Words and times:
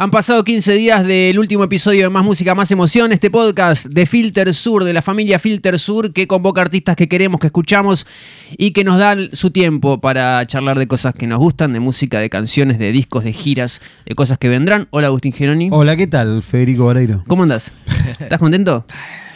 Han 0.00 0.12
pasado 0.12 0.44
15 0.44 0.74
días 0.74 1.04
del 1.04 1.40
último 1.40 1.64
episodio 1.64 2.02
de 2.04 2.08
Más 2.08 2.24
Música, 2.24 2.54
Más 2.54 2.70
Emoción, 2.70 3.10
este 3.10 3.32
podcast 3.32 3.86
de 3.86 4.06
Filter 4.06 4.54
Sur, 4.54 4.84
de 4.84 4.92
la 4.92 5.02
familia 5.02 5.40
Filter 5.40 5.76
Sur, 5.76 6.12
que 6.12 6.28
convoca 6.28 6.60
artistas 6.62 6.94
que 6.94 7.08
queremos, 7.08 7.40
que 7.40 7.48
escuchamos 7.48 8.06
y 8.56 8.70
que 8.70 8.84
nos 8.84 9.00
dan 9.00 9.28
su 9.32 9.50
tiempo 9.50 10.00
para 10.00 10.46
charlar 10.46 10.78
de 10.78 10.86
cosas 10.86 11.16
que 11.16 11.26
nos 11.26 11.40
gustan, 11.40 11.72
de 11.72 11.80
música, 11.80 12.20
de 12.20 12.30
canciones, 12.30 12.78
de 12.78 12.92
discos, 12.92 13.24
de 13.24 13.32
giras, 13.32 13.80
de 14.06 14.14
cosas 14.14 14.38
que 14.38 14.48
vendrán. 14.48 14.86
Hola 14.90 15.08
Agustín 15.08 15.32
Geroni. 15.32 15.68
Hola, 15.72 15.96
¿qué 15.96 16.06
tal, 16.06 16.44
Federico 16.44 16.84
Vareiro? 16.86 17.24
¿Cómo 17.26 17.42
andás? 17.42 17.72
¿Estás 18.20 18.38
contento? 18.38 18.86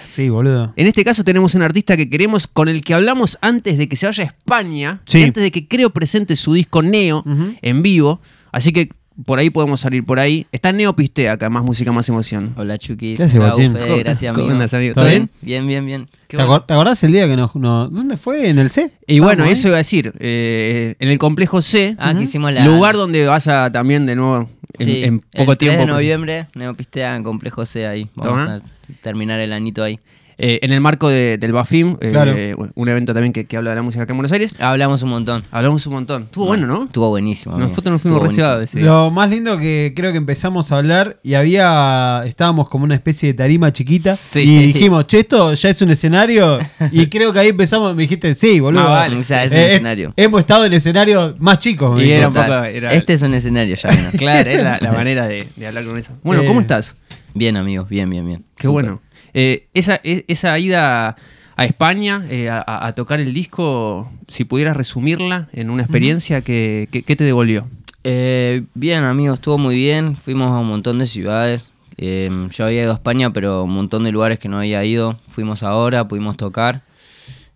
Sí, 0.09 0.29
boludo. 0.29 0.75
En 0.77 0.87
este 0.87 1.03
caso 1.03 1.25
tenemos 1.25 1.57
un 1.57 1.63
artista 1.63 1.97
que 1.97 2.09
queremos, 2.09 2.47
con 2.47 2.69
el 2.69 2.83
que 2.83 2.95
hablamos 2.95 3.37
antes 3.41 3.79
de 3.79 3.89
que 3.89 3.97
se 3.97 4.07
vaya 4.07 4.23
a 4.23 4.27
España, 4.29 5.01
Sí. 5.07 5.25
antes 5.25 5.43
de 5.43 5.51
que 5.51 5.67
creo 5.67 5.91
presente 5.91 6.37
su 6.37 6.55
disco 6.55 6.85
Neo 6.85 7.25
en 7.63 7.83
vivo. 7.83 8.21
Así 8.53 8.73
que 8.73 8.91
por 9.25 9.39
ahí 9.39 9.51
podemos 9.51 9.81
salir 9.81 10.05
por 10.05 10.19
ahí. 10.19 10.47
Está 10.53 10.73
Neo 10.73 10.95
Pistea 10.97 11.33
acá, 11.33 11.49
Más 11.51 11.63
Música, 11.65 11.93
Más 11.93 12.09
Emoción. 12.09 12.55
Hola 12.57 12.79
¿Cómo- 12.79 13.97
gracias 13.99 14.35
amigo. 14.35 14.51
andas, 14.51 14.75
amigo? 14.75 14.95
¿Todo 14.95 15.07
bien? 15.07 15.31
Bien, 15.41 15.67
bien, 15.67 15.87
bien. 15.87 16.07
¿Te, 16.27 16.37
bueno. 16.37 16.63
te 16.65 16.73
acordás 16.75 17.03
el 17.05 17.13
día 17.13 17.27
que 17.27 17.37
nos, 17.37 17.55
nos- 17.55 17.93
¿Dónde 17.93 18.17
fue? 18.17 18.49
¿En 18.49 18.59
el 18.59 18.71
C? 18.71 18.93
Y 19.07 19.21
bueno, 19.21 19.45
eso 19.45 19.69
iba 19.69 19.77
a 19.77 19.79
decir, 19.79 20.13
eh, 20.19 20.95
en 20.99 21.09
el 21.09 21.19
complejo 21.19 21.61
C, 21.63 21.95
Ah, 21.99 22.15
que 22.15 22.23
hicimos 22.23 22.53
la... 22.53 22.65
lugar 22.65 22.97
donde 22.97 23.27
vas 23.27 23.49
a 23.49 23.71
también 23.71 24.07
de 24.07 24.17
nuevo 24.17 24.49
en, 24.79 24.87
Sí, 24.87 25.05
en 25.05 25.21
poco 25.21 25.53
el 25.53 25.59
3 25.59 25.59
tiempo. 25.59 25.81
de 25.81 25.87
noviembre, 25.87 26.47
Neopistea 26.55 27.17
en 27.17 27.23
Complejo 27.25 27.67
C 27.67 27.87
ahí. 27.87 28.09
Vamos 28.15 28.43
Toma. 28.47 28.55
a 28.57 29.03
terminar 29.03 29.41
el 29.41 29.53
anito 29.53 29.83
ahí. 29.85 29.99
Eh, 30.39 30.59
en 30.63 30.73
el 30.73 30.81
marco 30.81 31.09
de- 31.09 31.39
del 31.39 31.53
BAFIM, 31.53 31.97
eh, 32.01 32.09
Claro. 32.11 32.35
un 32.75 32.89
evento 32.89 33.13
también 33.15 33.33
que, 33.33 33.45
que 33.47 33.57
habla 33.57 33.71
de 33.71 33.77
la 33.77 33.83
música 33.83 34.05
acá 34.05 34.13
en 34.13 34.17
Buenos 34.19 34.33
Aires. 34.33 34.55
Hablamos 34.59 35.03
un 35.03 35.11
montón. 35.11 35.45
Hablamos 35.51 35.87
un 35.87 35.93
montón. 35.95 36.23
Estuvo 36.25 36.47
bueno, 36.47 36.67
¿no? 36.67 36.85
Estuvo 36.85 37.09
buenísimo. 37.11 37.57
Nosotros 37.59 37.93
nos 37.93 38.03
fuimos 38.03 38.23
recibados. 38.23 38.75
Lo 38.75 39.11
más 39.11 39.31
lindo 39.31 39.59
que 39.59 39.93
creo 39.95 40.11
que 40.13 40.19
empezamos 40.19 40.73
a 40.73 40.79
hablar 40.79 41.19
y 41.23 41.35
había, 41.35 42.23
estábamos 42.27 42.69
como 42.69 42.85
una 42.85 42.95
especie 42.95 43.29
de 43.29 43.35
tarima 43.35 43.73
chiquita 43.73 44.17
Sí. 44.17 44.41
y 44.41 44.73
dijimos, 44.73 45.07
che, 45.07 45.21
esto 45.21 45.53
ya 45.55 45.69
es 45.71 45.81
un 45.83 45.91
escenario 45.91 46.59
y 46.91 47.07
creo 47.11 47.33
que 47.33 47.39
ahí 47.41 47.49
empezamos, 47.49 47.95
me 47.95 48.03
dijiste, 48.03 48.35
sí, 48.35 48.61
boludo. 48.61 48.83
Ah, 48.83 48.91
vale. 48.91 49.17
O 49.17 49.25
sea, 49.25 49.45
es 49.45 49.53
un 49.53 49.59
Eh, 49.59 49.67
escenario. 49.75 50.13
Hemos 50.17 50.41
estado 50.41 50.65
en 50.65 50.73
escenarios 50.73 51.39
más 51.41 51.59
chicos. 51.59 51.97
me 51.97 52.05
Y 52.07 52.13
era 52.13 52.29
un 52.29 52.35
Total. 52.35 52.49
poco- 52.51 52.65
era- 52.65 52.89
Este 52.91 53.15
es 53.15 53.23
un 53.23 53.35
escenario 53.35 53.77
ya. 53.77 53.91
¿no? 53.91 54.11
Claro, 54.19 54.51
es 54.51 54.63
la, 54.63 54.79
la 54.81 54.93
manera 55.03 55.27
de, 55.27 55.49
de 55.57 55.67
hablar 55.67 55.85
con 55.85 55.99
eso. 55.99 56.13
Bueno, 56.23 56.43
Eh, 56.43 56.47
¿cómo 56.47 56.61
estás? 56.61 56.97
Bien, 57.35 57.57
amigos, 57.57 57.89
bien, 57.89 58.11
bien, 58.11 58.27
bien. 58.27 58.45
Qué 58.57 58.69
bueno. 58.69 59.01
Eh, 59.35 59.67
esa, 59.75 60.01
e- 60.05 60.25
esa 60.29 60.59
ida 60.59 61.17
a 61.57 61.65
España 61.65 62.25
eh, 62.31 62.49
a, 62.51 62.93
tocar 62.97 63.21
el 63.21 63.33
disco, 63.35 64.11
si 64.29 64.45
pudieras 64.45 64.77
resumirla 64.77 65.49
en 65.53 65.71
una 65.71 65.83
experiencia, 65.83 66.41
¿qué, 66.41 66.89
qué- 66.91 67.03
qué 67.03 67.17
te 67.17 67.25
devolvió? 67.25 67.69
Eh, 68.05 68.65
bien, 68.75 69.05
amigos, 69.05 69.39
estuvo 69.39 69.59
muy 69.59 69.77
bien. 69.77 70.17
Fuimos 70.17 70.51
a 70.51 70.59
un 70.59 70.67
montón 70.69 70.99
de 70.99 71.07
ciudades. 71.07 71.71
Eh, 71.99 72.31
yo 72.51 72.65
había 72.65 72.83
ido 72.83 72.91
a 72.91 72.95
España, 72.95 73.33
pero 73.33 73.65
un 73.65 73.73
montón 73.75 74.03
de 74.05 74.13
lugares 74.13 74.39
que 74.39 74.49
no 74.49 74.59
había 74.59 74.85
ido. 74.85 75.19
Fuimos 75.29 75.63
ahora, 75.63 76.09
pudimos 76.09 76.37
tocar. 76.37 76.83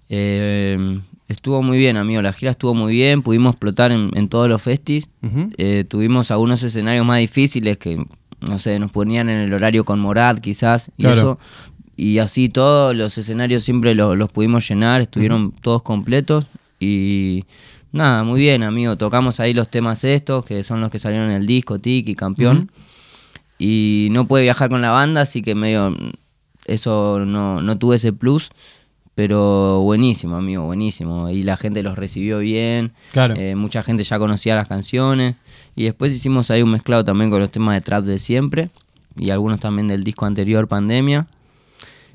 Eh, 0.08 1.00
estuvo 1.28 1.62
muy 1.62 1.78
bien, 1.78 1.96
amigo. 1.96 2.22
La 2.22 2.32
gira 2.32 2.52
estuvo 2.52 2.74
muy 2.74 2.92
bien. 2.92 3.22
Pudimos 3.22 3.54
explotar 3.54 3.92
en, 3.92 4.10
en 4.14 4.28
todos 4.28 4.48
los 4.48 4.62
festis. 4.62 5.08
Eh, 5.58 5.84
tuvimos 5.88 6.30
algunos 6.30 6.62
escenarios 6.62 7.04
más 7.04 7.18
difíciles 7.18 7.78
que, 7.78 8.04
no 8.40 8.58
sé, 8.58 8.78
nos 8.78 8.92
ponían 8.92 9.28
en 9.28 9.38
el 9.38 9.52
horario 9.52 9.84
con 9.84 9.98
Morad 10.00 10.38
quizás. 10.38 10.90
Y, 10.96 11.02
Claro. 11.02 11.16
eso, 11.16 11.38
y 11.96 12.18
así 12.18 12.48
todos 12.48 12.94
los 12.94 13.16
escenarios 13.18 13.64
siempre 13.64 13.94
lo- 13.94 14.14
los 14.16 14.30
pudimos 14.30 14.68
llenar, 14.68 15.00
estuvieron 15.00 15.52
todos 15.52 15.82
completos. 15.82 16.46
Y 16.78 17.44
nada, 17.92 18.22
muy 18.24 18.40
bien, 18.40 18.62
amigo. 18.62 18.96
Tocamos 18.96 19.40
ahí 19.40 19.54
los 19.54 19.68
temas 19.70 20.04
estos, 20.04 20.44
que 20.44 20.62
son 20.62 20.80
los 20.80 20.90
que 20.90 20.98
salieron 20.98 21.30
en 21.30 21.36
el 21.36 21.46
disco, 21.46 21.78
Tiki, 21.78 22.14
Campeón. 22.14 22.70
Y 23.58 24.08
no 24.10 24.26
pude 24.26 24.42
viajar 24.42 24.68
con 24.68 24.82
la 24.82 24.90
banda, 24.90 25.22
así 25.22 25.40
que 25.40 25.54
medio 25.54 25.96
eso 26.66 27.20
no, 27.24 27.62
no 27.62 27.78
tuve 27.78 27.96
ese 27.96 28.12
plus. 28.12 28.50
Pero 29.14 29.80
buenísimo, 29.80 30.36
amigo, 30.36 30.64
buenísimo. 30.66 31.30
Y 31.30 31.42
la 31.42 31.56
gente 31.56 31.82
los 31.82 31.96
recibió 31.96 32.40
bien. 32.40 32.92
Claro. 33.12 33.34
Eh, 33.34 33.54
mucha 33.54 33.82
gente 33.82 34.02
ya 34.04 34.18
conocía 34.18 34.54
las 34.54 34.68
canciones. 34.68 35.36
Y 35.76 35.84
después 35.84 36.12
hicimos 36.12 36.50
ahí 36.50 36.62
un 36.62 36.70
mezclado 36.72 37.04
también 37.04 37.30
con 37.30 37.38
los 37.40 37.50
temas 37.50 37.74
de 37.74 37.80
trap 37.82 38.04
de 38.04 38.18
siempre. 38.18 38.70
Y 39.18 39.30
algunos 39.30 39.60
también 39.60 39.86
del 39.88 40.02
disco 40.04 40.26
anterior, 40.26 40.66
Pandemia. 40.68 41.26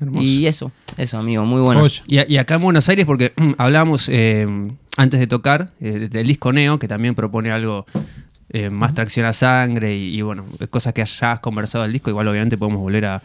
Hermoso. 0.00 0.24
Y 0.26 0.46
eso, 0.46 0.72
eso, 0.96 1.18
amigo, 1.18 1.44
muy 1.44 1.60
bueno. 1.60 1.80
Y, 2.08 2.36
acá 2.36 2.56
en 2.56 2.62
Buenos 2.62 2.88
Aires, 2.88 3.06
porque 3.06 3.32
hablábamos 3.58 4.08
eh, 4.08 4.46
antes 4.96 5.20
de 5.20 5.26
tocar 5.28 5.70
eh, 5.80 6.08
del 6.10 6.26
disco 6.26 6.52
Neo, 6.52 6.78
que 6.78 6.88
también 6.88 7.14
propone 7.14 7.52
algo 7.52 7.86
eh, 8.50 8.68
más 8.68 8.94
tracción 8.94 9.26
a 9.26 9.32
sangre 9.32 9.96
y, 9.96 10.16
y, 10.18 10.22
bueno, 10.22 10.44
cosas 10.70 10.92
que 10.92 11.04
ya 11.04 11.32
has 11.32 11.40
conversado 11.40 11.82
del 11.84 11.92
disco, 11.92 12.10
igual 12.10 12.26
obviamente 12.28 12.58
podemos 12.58 12.80
volver 12.80 13.06
a, 13.06 13.22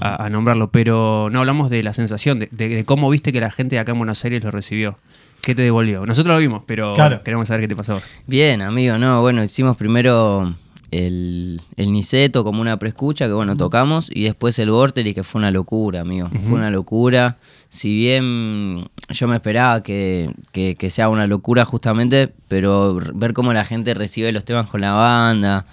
a- 0.00 0.24
a 0.24 0.30
nombrarlo, 0.30 0.70
pero 0.70 1.28
no 1.32 1.40
hablamos 1.40 1.68
de 1.68 1.82
la 1.82 1.92
sensación, 1.94 2.38
de, 2.38 2.48
de- 2.52 2.68
de 2.68 2.84
cómo 2.84 3.10
viste 3.10 3.32
que 3.32 3.40
la 3.40 3.50
gente 3.50 3.74
de 3.76 3.80
acá 3.80 3.90
en 3.92 3.98
Buenos 3.98 4.24
Aires 4.24 4.42
lo 4.44 4.50
recibió. 4.52 4.96
¿Qué 5.42 5.54
te 5.54 5.62
devolvió? 5.62 6.04
Nosotros 6.06 6.34
lo 6.34 6.38
vimos, 6.40 6.62
pero 6.66 6.94
Claro. 6.94 7.22
queremos 7.22 7.48
saber 7.48 7.62
qué 7.62 7.68
te 7.68 7.76
pasó. 7.76 8.00
Bien, 8.26 8.60
amigo, 8.62 8.98
no, 8.98 9.20
bueno, 9.22 9.42
hicimos 9.42 9.76
primero 9.76 10.54
el, 10.90 11.60
el 11.76 11.92
Niceto 11.92 12.44
como 12.44 12.60
una 12.60 12.78
preescucha, 12.78 13.26
que 13.26 13.32
bueno, 13.32 13.56
tocamos, 13.56 14.10
y 14.12 14.24
después 14.24 14.58
el 14.58 14.70
Vorterix, 14.70 15.14
que 15.14 15.22
fue 15.24 15.38
una 15.38 15.50
locura, 15.50 16.00
amigo, 16.00 16.28
fue 16.46 16.54
una 16.56 16.70
locura. 16.70 17.38
Si 17.68 17.94
bien 17.96 18.88
yo 19.08 19.28
me 19.28 19.36
esperaba 19.36 19.82
que, 19.82 20.30
que- 20.52 20.74
que 20.74 20.90
sea 20.90 21.08
una 21.08 21.26
locura 21.26 21.64
justamente, 21.64 22.32
pero 22.48 22.98
ver 23.14 23.32
cómo 23.32 23.52
la 23.52 23.64
gente 23.64 23.94
recibe 23.94 24.32
los 24.32 24.44
temas 24.44 24.66
con 24.66 24.80
la 24.80 24.92
banda 24.92 25.66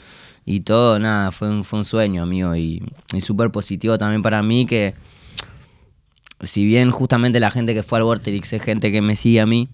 y 0.45 0.59
todo, 0.61 0.99
nada, 0.99 1.31
fue 1.31 1.49
un, 1.49 1.63
fue 1.63 1.79
un 1.79 1.85
sueño, 1.85 2.21
amigo, 2.23 2.55
y, 2.55 2.81
y 3.13 3.21
súper 3.21 3.49
positivo 3.51 3.97
también 3.97 4.21
para 4.21 4.41
mí 4.43 4.65
que 4.65 4.93
si 6.41 6.65
bien 6.65 6.91
justamente 6.91 7.39
la 7.39 7.51
gente 7.51 7.73
que 7.73 7.83
fue 7.83 7.99
al 7.99 8.03
Vorterix 8.03 8.53
es 8.53 8.61
gente 8.61 8.91
que 8.91 9.01
me 9.01 9.15
sigue 9.15 9.41
a 9.41 9.45
mí, 9.45 9.69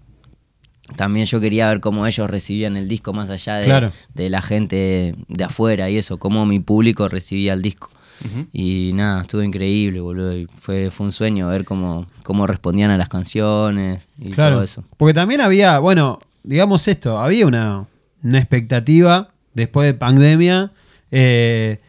también 0.95 1.25
yo 1.25 1.39
quería 1.39 1.69
ver 1.69 1.79
cómo 1.79 2.05
ellos 2.05 2.29
recibían 2.29 2.75
el 2.77 2.87
disco 2.87 3.13
más 3.13 3.29
allá 3.29 3.55
de, 3.57 3.65
Claro. 3.65 3.91
de 4.13 4.29
la 4.29 4.41
gente 4.41 5.15
de 5.27 5.43
afuera 5.43 5.89
y 5.89 5.97
eso, 5.97 6.17
cómo 6.19 6.45
mi 6.45 6.59
público 6.59 7.07
recibía 7.07 7.53
el 7.53 7.61
disco. 7.61 7.89
Y 8.53 8.91
nada, 8.93 9.21
estuvo 9.23 9.43
increíble, 9.43 9.99
boludo. 9.99 10.37
y 10.37 10.47
fue, 10.55 10.91
fue 10.91 11.07
un 11.07 11.11
sueño 11.11 11.49
ver 11.49 11.65
cómo, 11.65 12.07
cómo 12.23 12.47
respondían 12.47 12.89
a 12.89 12.97
las 12.97 13.09
canciones 13.09 14.07
y 14.17 14.31
Claro. 14.31 14.55
todo 14.55 14.63
eso. 14.63 14.83
Porque 14.95 15.13
también 15.13 15.41
había, 15.41 15.79
bueno, 15.79 16.19
digamos 16.43 16.87
esto, 16.87 17.19
había 17.19 17.45
una, 17.45 17.85
una 18.23 18.37
expectativa 18.39 19.27
después 19.53 19.87
de 19.87 19.93
pandemia. 19.95 20.71
eh, 21.11 21.79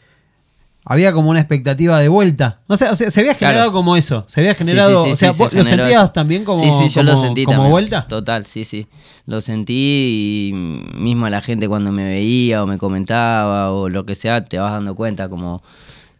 había 0.84 1.12
como 1.12 1.31
una 1.31 1.41
expectativa 1.41 1.99
de 1.99 2.09
vuelta. 2.09 2.61
No 2.69 2.77
sé, 2.77 2.89
o 2.89 2.97
sea, 2.97 3.11
se 3.11 3.21
había 3.21 3.34
Claro. 3.34 3.53
generado 3.53 3.72
como 3.72 3.97
eso. 3.97 4.25
Se 4.28 4.41
había 4.41 4.55
generado. 4.55 5.03
sí, 5.05 5.09
sí, 5.09 5.12
o 5.12 5.17
sea, 5.17 5.33
sí, 5.33 5.37
se 5.39 5.43
¿vos 5.45 5.53
¿lo 5.55 5.65
sentías 5.65 5.91
eso. 6.03 6.11
también 6.11 6.45
como, 6.45 6.62
Sí, 6.62 6.71
sí, 6.89 6.95
yo 6.95 7.03
lo 7.03 7.12
como- 7.12 7.22
sentí 7.25 7.45
como 7.45 7.55
también. 7.56 7.71
vuelta? 7.72 8.06
Total, 8.06 8.45
sí, 8.45 8.65
sí. 8.65 8.87
Lo 9.27 9.41
sentí 9.41 10.50
y 10.50 10.53
mismo 10.53 11.28
la 11.28 11.41
gente 11.41 11.69
cuando 11.69 11.91
me 11.93 12.05
veía 12.05 12.62
o 12.62 12.67
me 12.67 12.77
comentaba 12.78 13.72
o 13.72 13.89
lo 13.89 14.05
que 14.05 14.15
sea, 14.15 14.45
te 14.45 14.59
vas 14.59 14.72
dando 14.72 14.95
cuenta 14.95 15.28
como... 15.28 15.62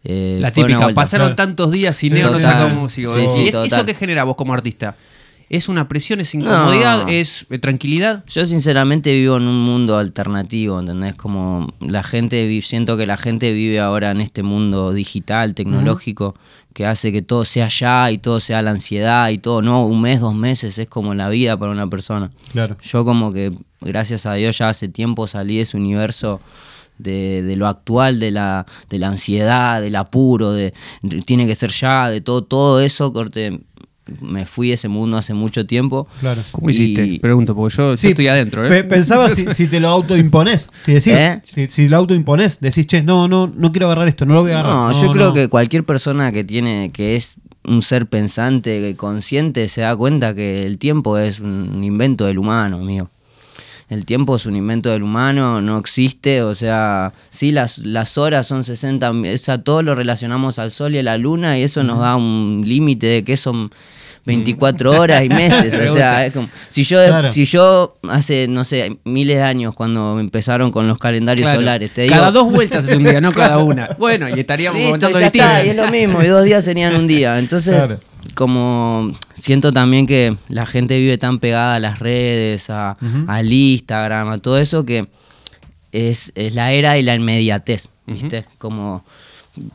eh, 0.03 0.37
La 0.39 0.51
típica, 0.51 0.77
vuelta. 0.79 0.93
pasaron 1.01 1.27
claro. 1.29 1.35
tantos 1.35 1.71
días 1.71 1.95
sin 1.95 2.09
Sí, 2.13 2.19
Neo 2.19 2.27
no 2.27 2.33
total. 2.37 2.53
saca 2.53 2.67
música. 2.73 3.09
Sí, 3.09 3.19
¿Y 3.25 3.29
sí, 3.29 3.45
es- 3.47 3.51
total. 3.53 3.67
¿Eso 3.67 3.85
qué 3.85 3.93
genera 3.95 4.23
vos 4.23 4.35
como 4.35 4.53
artista? 4.53 4.95
¿Es 5.49 5.69
una 5.69 5.87
presión, 5.87 6.19
es 6.21 6.33
incomodidad, 6.33 7.03
No. 7.03 7.07
es 7.07 7.45
eh, 7.51 7.59
tranquilidad? 7.59 8.23
Yo 8.27 8.45
sinceramente 8.45 9.13
vivo 9.13 9.37
en 9.37 9.43
un 9.43 9.61
mundo 9.61 9.97
alternativo, 9.97 10.79
¿entendés? 10.79 11.15
Como 11.15 11.71
la 11.79 12.01
gente, 12.03 12.59
siento 12.61 12.97
que 12.97 13.05
la 13.05 13.15
gente 13.17 13.53
vive 13.53 13.79
ahora 13.79 14.11
en 14.11 14.21
este 14.21 14.41
mundo 14.41 14.91
digital, 14.91 15.53
tecnológico, 15.53 16.35
que 16.73 16.85
hace 16.85 17.11
que 17.11 17.21
todo 17.21 17.45
sea 17.45 17.67
ya 17.67 18.11
y 18.11 18.17
todo 18.17 18.39
sea 18.39 18.61
la 18.61 18.71
ansiedad 18.71 19.29
y 19.29 19.37
todo, 19.37 19.61
no, 19.61 19.85
un 19.85 20.01
mes, 20.01 20.19
dos 20.19 20.33
meses 20.35 20.77
es 20.77 20.87
como 20.87 21.13
la 21.13 21.29
vida 21.29 21.57
para 21.57 21.71
una 21.71 21.87
persona. 21.87 22.31
Claro. 22.51 22.77
Yo 22.83 23.05
como 23.05 23.31
que, 23.31 23.51
gracias 23.81 24.25
a 24.25 24.33
Dios, 24.33 24.57
ya 24.57 24.69
hace 24.69 24.89
tiempo 24.89 25.27
salí 25.27 25.57
de 25.57 25.61
ese 25.61 25.77
universo 25.77 26.41
de, 26.97 27.43
de 27.43 27.55
lo 27.55 27.67
actual, 27.67 28.19
de 28.19 28.31
la, 28.31 28.65
de 28.89 28.99
la 28.99 29.07
ansiedad, 29.09 29.81
del 29.81 29.95
apuro, 29.95 30.51
de, 30.53 30.73
de 31.01 31.21
tiene 31.21 31.45
que 31.45 31.55
ser 31.55 31.69
ya, 31.69 32.09
de 32.09 32.21
todo, 32.21 32.43
todo 32.43 32.81
eso, 32.81 33.13
corte, 33.13 33.59
me 34.21 34.45
fui 34.45 34.67
de 34.69 34.73
ese 34.75 34.87
mundo 34.87 35.17
hace 35.17 35.33
mucho 35.33 35.65
tiempo. 35.65 36.07
Claro. 36.19 36.41
¿Cómo 36.51 36.69
Y- 36.69 36.73
hiciste? 36.73 37.19
Pregunto, 37.21 37.55
porque 37.55 37.75
yo, 37.75 37.91
yo 37.91 37.97
Sí, 37.97 38.07
estoy 38.09 38.27
adentro. 38.27 38.65
¿eh? 38.65 38.69
Pe- 38.69 38.83
pensaba 38.83 39.29
si, 39.29 39.45
si 39.51 39.67
te 39.67 39.79
lo 39.79 39.89
autoimponés. 39.89 40.69
Si 40.83 40.93
decís, 40.93 41.13
¿Eh? 41.13 41.41
si, 41.43 41.67
si 41.67 41.87
lo 41.87 41.97
autoimponés, 41.97 42.59
decís, 42.59 42.85
che, 42.87 43.01
no, 43.03 43.27
no, 43.27 43.47
no 43.47 43.71
quiero 43.71 43.87
agarrar 43.87 44.07
esto, 44.07 44.25
no 44.25 44.33
lo 44.35 44.41
voy 44.41 44.51
a 44.51 44.59
agarrar. 44.59 44.73
No, 44.75 45.01
yo 45.01 45.11
creo 45.11 45.33
que 45.33 45.47
cualquier 45.49 45.83
persona 45.83 46.31
que 46.31 46.43
tiene, 46.43 46.91
que 46.91 47.15
es 47.15 47.35
un 47.67 47.81
ser 47.81 48.05
pensante, 48.05 48.79
que 48.79 48.95
consciente, 48.95 49.67
se 49.67 49.81
da 49.81 49.95
cuenta 49.95 50.35
que 50.35 50.65
el 50.65 50.77
tiempo 50.77 51.17
es 51.17 51.39
un 51.39 51.83
invento 51.83 52.25
del 52.25 52.37
humano, 52.37 52.77
amigo. 52.77 53.09
El 53.87 54.03
tiempo 54.05 54.35
es 54.35 54.45
un 54.47 54.55
invento 54.55 54.89
del 54.89 55.03
humano, 55.03 55.61
no 55.61 55.77
existe, 55.77 56.41
o 56.41 56.55
sea, 56.55 57.13
sí, 57.29 57.51
las, 57.51 57.77
las 57.79 58.17
horas 58.17 58.47
son 58.47 58.63
60, 58.63 59.13
mi- 59.13 59.29
o 59.29 59.37
sea, 59.37 59.59
todo 59.59 59.83
lo 59.83 59.93
relacionamos 59.93 60.57
al 60.57 60.71
sol 60.71 60.95
y 60.95 60.97
a 60.97 61.03
la 61.03 61.17
luna 61.19 61.59
y 61.59 61.63
eso 61.63 61.83
nos 61.83 61.99
da 61.99 62.15
un 62.15 62.63
límite 62.65 63.05
de 63.05 63.23
que 63.23 63.33
eso 63.33 63.69
24 64.25 64.99
horas 64.99 65.23
y 65.23 65.29
meses. 65.29 65.77
Me 65.77 65.87
o 65.87 65.93
sea, 65.93 66.25
es 66.25 66.33
como, 66.33 66.49
si 66.69 66.83
yo, 66.83 66.97
Claro. 67.05 67.29
si 67.29 67.45
yo 67.45 67.95
hace, 68.09 68.47
no 68.47 68.63
sé, 68.63 68.97
miles 69.03 69.37
de 69.37 69.43
años 69.43 69.75
cuando 69.75 70.19
empezaron 70.19 70.71
con 70.71 70.87
los 70.87 70.97
calendarios 70.97 71.45
Claro. 71.45 71.59
solares, 71.59 71.91
te 71.93 72.01
digo, 72.03 72.15
Cada 72.15 72.31
dos 72.31 72.51
vueltas 72.51 72.87
es 72.87 72.95
un 72.95 73.03
día, 73.03 73.21
no 73.21 73.31
cada 73.31 73.59
una. 73.59 73.89
Bueno, 73.99 74.27
y 74.35 74.39
estaríamos 74.39 74.79
Listo, 74.81 75.11
ya 75.19 75.27
está, 75.27 75.63
y 75.63 75.69
es 75.69 75.75
lo 75.75 75.91
mismo, 75.91 76.23
y 76.23 76.27
dos 76.27 76.43
días 76.43 76.65
serían 76.65 76.95
un 76.95 77.05
día. 77.05 77.37
Entonces, 77.37 77.75
Claro. 77.75 77.99
Como 78.33 79.11
siento 79.33 79.71
también 79.71 80.07
que 80.07 80.35
la 80.49 80.65
gente 80.65 80.97
vive 80.97 81.17
tan 81.17 81.39
pegada 81.39 81.75
a 81.75 81.79
las 81.79 81.99
redes, 81.99 82.69
a, 82.69 82.97
al 83.27 83.51
Instagram, 83.51 84.29
a 84.29 84.37
todo 84.39 84.57
eso, 84.57 84.85
que 84.85 85.07
es, 85.91 86.31
es 86.35 86.53
la 86.55 86.71
era 86.71 86.97
y 86.97 87.03
la 87.03 87.15
inmediatez, 87.15 87.89
¿viste? 88.05 88.45
Como 88.57 89.03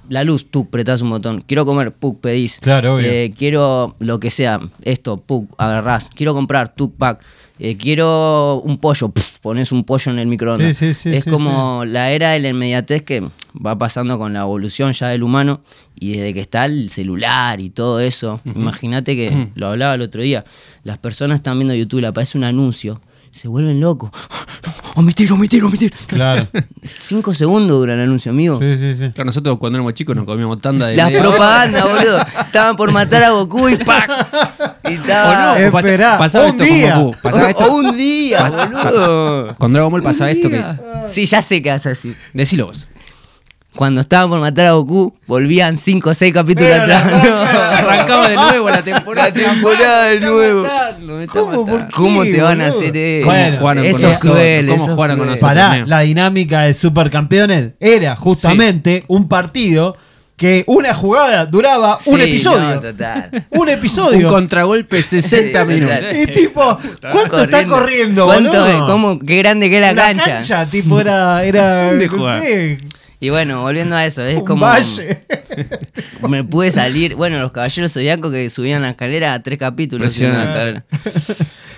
la 0.09 0.25
luz, 0.25 0.51
tú 0.51 0.67
apretás 0.69 1.03
un 1.03 1.11
botón, 1.11 1.43
quiero 1.47 1.65
comer, 1.65 1.93
puk, 1.93 2.21
pedís. 2.21 2.59
Claro, 2.61 2.97
obvio. 2.97 3.09
Eh, 3.09 3.33
quiero 3.37 3.97
lo 3.99 4.21
que 4.21 4.31
sea, 4.31 4.61
esto, 4.83 5.19
puk, 5.19 5.51
agarrás. 5.59 6.11
Quiero 6.15 6.35
comprar, 6.35 6.75
tuk, 6.75 6.95
pack. 6.97 7.25
Eh, 7.63 7.77
quiero 7.77 8.63
un 8.65 8.79
pollo, 8.79 9.11
pf, 9.11 9.39
pones 9.43 9.71
un 9.71 9.85
pollo 9.85 10.11
en 10.11 10.19
el 10.19 10.27
microondas. 10.29 10.75
Sí, 10.79 10.95
sí, 10.95 10.95
sí, 10.95 11.11
es 11.15 11.27
como 11.27 11.85
la 11.85 12.11
era 12.11 12.31
de 12.31 12.41
la 12.41 12.49
inmediatez 12.49 13.03
que 13.03 13.23
va 13.55 13.77
pasando 13.77 14.19
con 14.19 14.33
la 14.33 14.41
evolución 14.41 14.93
ya 14.93 15.09
del 15.09 15.23
humano 15.23 15.61
y 15.95 16.13
desde 16.13 16.33
que 16.33 16.41
está 16.41 16.65
el 16.65 16.89
celular 16.89 17.61
y 17.61 17.69
todo 17.69 18.01
eso. 18.01 18.41
Imagínate 18.47 19.15
que, 19.15 19.49
lo 19.57 19.67
hablaba 19.67 19.95
el 19.95 20.01
otro 20.01 20.23
día, 20.23 20.43
las 20.85 20.97
personas 20.97 21.41
están 21.41 21.59
viendo 21.59 21.75
YouTube, 21.75 22.01
le 22.01 22.07
aparece 22.07 22.39
un 22.39 22.45
anuncio, 22.45 23.03
se 23.33 23.49
vuelven 23.49 23.81
locos. 23.81 24.11
Omitir, 24.97 25.31
omitir, 25.33 25.63
omitir. 25.63 25.93
Claro. 26.09 26.49
Cinco 26.99 27.33
segundos 27.33 27.79
dura 27.79 27.95
el 27.95 28.01
anuncio, 28.01 28.33
amigo. 28.33 28.59
Sí, 28.59 28.77
sí, 28.77 28.95
sí. 28.95 29.11
Claro, 29.13 29.27
nosotros 29.27 29.57
cuando 29.59 29.79
éramos 29.79 29.95
chicos 29.95 30.17
nos 30.17 30.25
comíamos 30.25 30.61
tanda 30.61 30.89
de. 30.89 30.97
Las 30.97 31.13
propagandas, 31.13 31.85
boludo. 31.89 32.19
Estaban 32.19 32.75
por 32.77 32.91
matar 32.93 33.23
a 33.23 33.31
Goku 33.31 33.69
y 33.69 33.77
¡pac! 33.77 34.11
Y 34.91 34.95
estaba... 34.95 35.53
O 35.53 35.59
no, 35.71 35.79
Esperá, 35.79 36.19
pasaba 36.19 36.47
un 36.47 36.51
esto 36.51 36.65
con 36.65 36.75
día. 36.75 36.99
Goku. 36.99 37.17
Pasaba 37.23 37.45
o, 37.45 37.49
esto- 37.49 37.65
o 37.73 37.75
un 37.77 37.97
día, 37.97 38.51
boludo. 38.51 39.55
Con 39.59 39.73
Dragon 39.73 39.93
Ball 39.93 40.03
pasaba 40.03 40.31
esto 40.33 40.51
que. 40.51 40.63
Sí, 41.09 41.25
ya 41.27 41.41
sé 41.41 41.63
qué 41.63 41.71
hace 41.71 41.91
así. 41.91 42.15
Decilo 42.35 42.67
vos. 42.67 42.89
Cuando 43.75 44.01
estaban 44.01 44.29
por 44.29 44.41
matar 44.41 44.67
a 44.67 44.73
Goku, 44.73 45.15
volvían 45.29 45.79
5 45.79 46.11
o 46.11 46.15
6 46.15 46.35
capítulos 46.35 46.71
Pero 46.73 46.87
la 46.89 46.99
atrás. 46.99 47.25
No. 47.25 47.37
Arrancaba 47.91 48.29
de 48.29 48.35
nuevo 48.35 48.69
la 48.69 48.83
temporada. 48.83 49.29
La 49.29 49.35
temporada 49.35 50.05
de 50.07 50.21
nuevo. 50.21 50.63
matando, 50.63 51.15
me 51.17 51.25
está 51.25 51.41
¿Cómo? 51.41 51.51
matando. 51.53 51.71
¿Por 51.73 51.87
qué, 51.87 51.93
¿Cómo 51.95 52.23
te 52.25 52.43
van 52.43 52.61
a 52.61 52.67
hacer 52.67 52.97
eso? 52.97 53.27
Bueno, 53.27 53.59
jugaron 53.59 53.83
con 53.85 53.91
eso 53.93 53.97
es 53.99 54.03
nosotros? 54.13 54.35
cruel. 54.35 54.67
¿Cómo 54.67 54.77
eso 54.77 54.85
es 54.91 54.95
jugaron 54.95 55.19
con 55.19 55.27
nosotros? 55.29 55.49
Pará, 55.51 55.85
la 55.87 56.01
dinámica 56.01 56.61
de 56.63 56.75
Supercampeones 56.75 57.71
era 57.79 58.17
justamente 58.17 59.05
un 59.07 59.29
partido 59.29 59.97
que 60.37 60.65
una 60.67 60.95
jugada 60.95 61.45
duraba 61.45 61.99
un 62.07 62.19
episodio. 62.21 62.75
no, 62.77 62.81
total. 62.81 63.47
un 63.51 63.61
Un 63.61 63.69
episodio. 63.69 64.27
contragolpe 64.27 65.03
60 65.03 65.61
Sí, 65.63 65.69
minutos. 65.69 65.97
y 66.15 66.27
tipo, 66.29 66.79
¿cuánto 67.13 67.43
está 67.45 67.67
corriendo, 67.67 68.25
¿Cuánto 68.25 68.51
boludo? 68.51 68.87
¿Cómo? 68.87 69.19
Qué 69.19 69.37
grande 69.37 69.69
que 69.69 69.77
es 69.77 69.83
la 69.83 69.93
Una 69.93 70.23
cancha. 70.25 70.65
tipo, 70.67 70.99
era, 70.99 71.45
era 71.45 71.91
¿Dónde 71.91 72.07
no 72.07 72.41
sé, 72.41 72.79
Y 73.21 73.29
bueno, 73.29 73.63
volviendo 73.63 73.95
a 73.97 74.07
eso, 74.07 74.25
es 74.25 74.39
un 74.39 74.45
como. 74.47 74.65
valle. 74.65 75.25
Me 76.29 76.43
pude 76.45 76.71
salir. 76.71 77.15
Bueno, 77.17 77.39
los 77.41 77.53
caballeros 77.53 77.93
zodiacos 77.93 78.31
que 78.33 78.49
subían 78.51 78.83
la 78.83 78.91
escalera 78.91 79.35
a 79.35 79.43
tres 79.43 79.59
capítulos. 79.59 80.13
subiendo 80.15 80.39
la 80.39 80.45
escalera. 80.45 80.85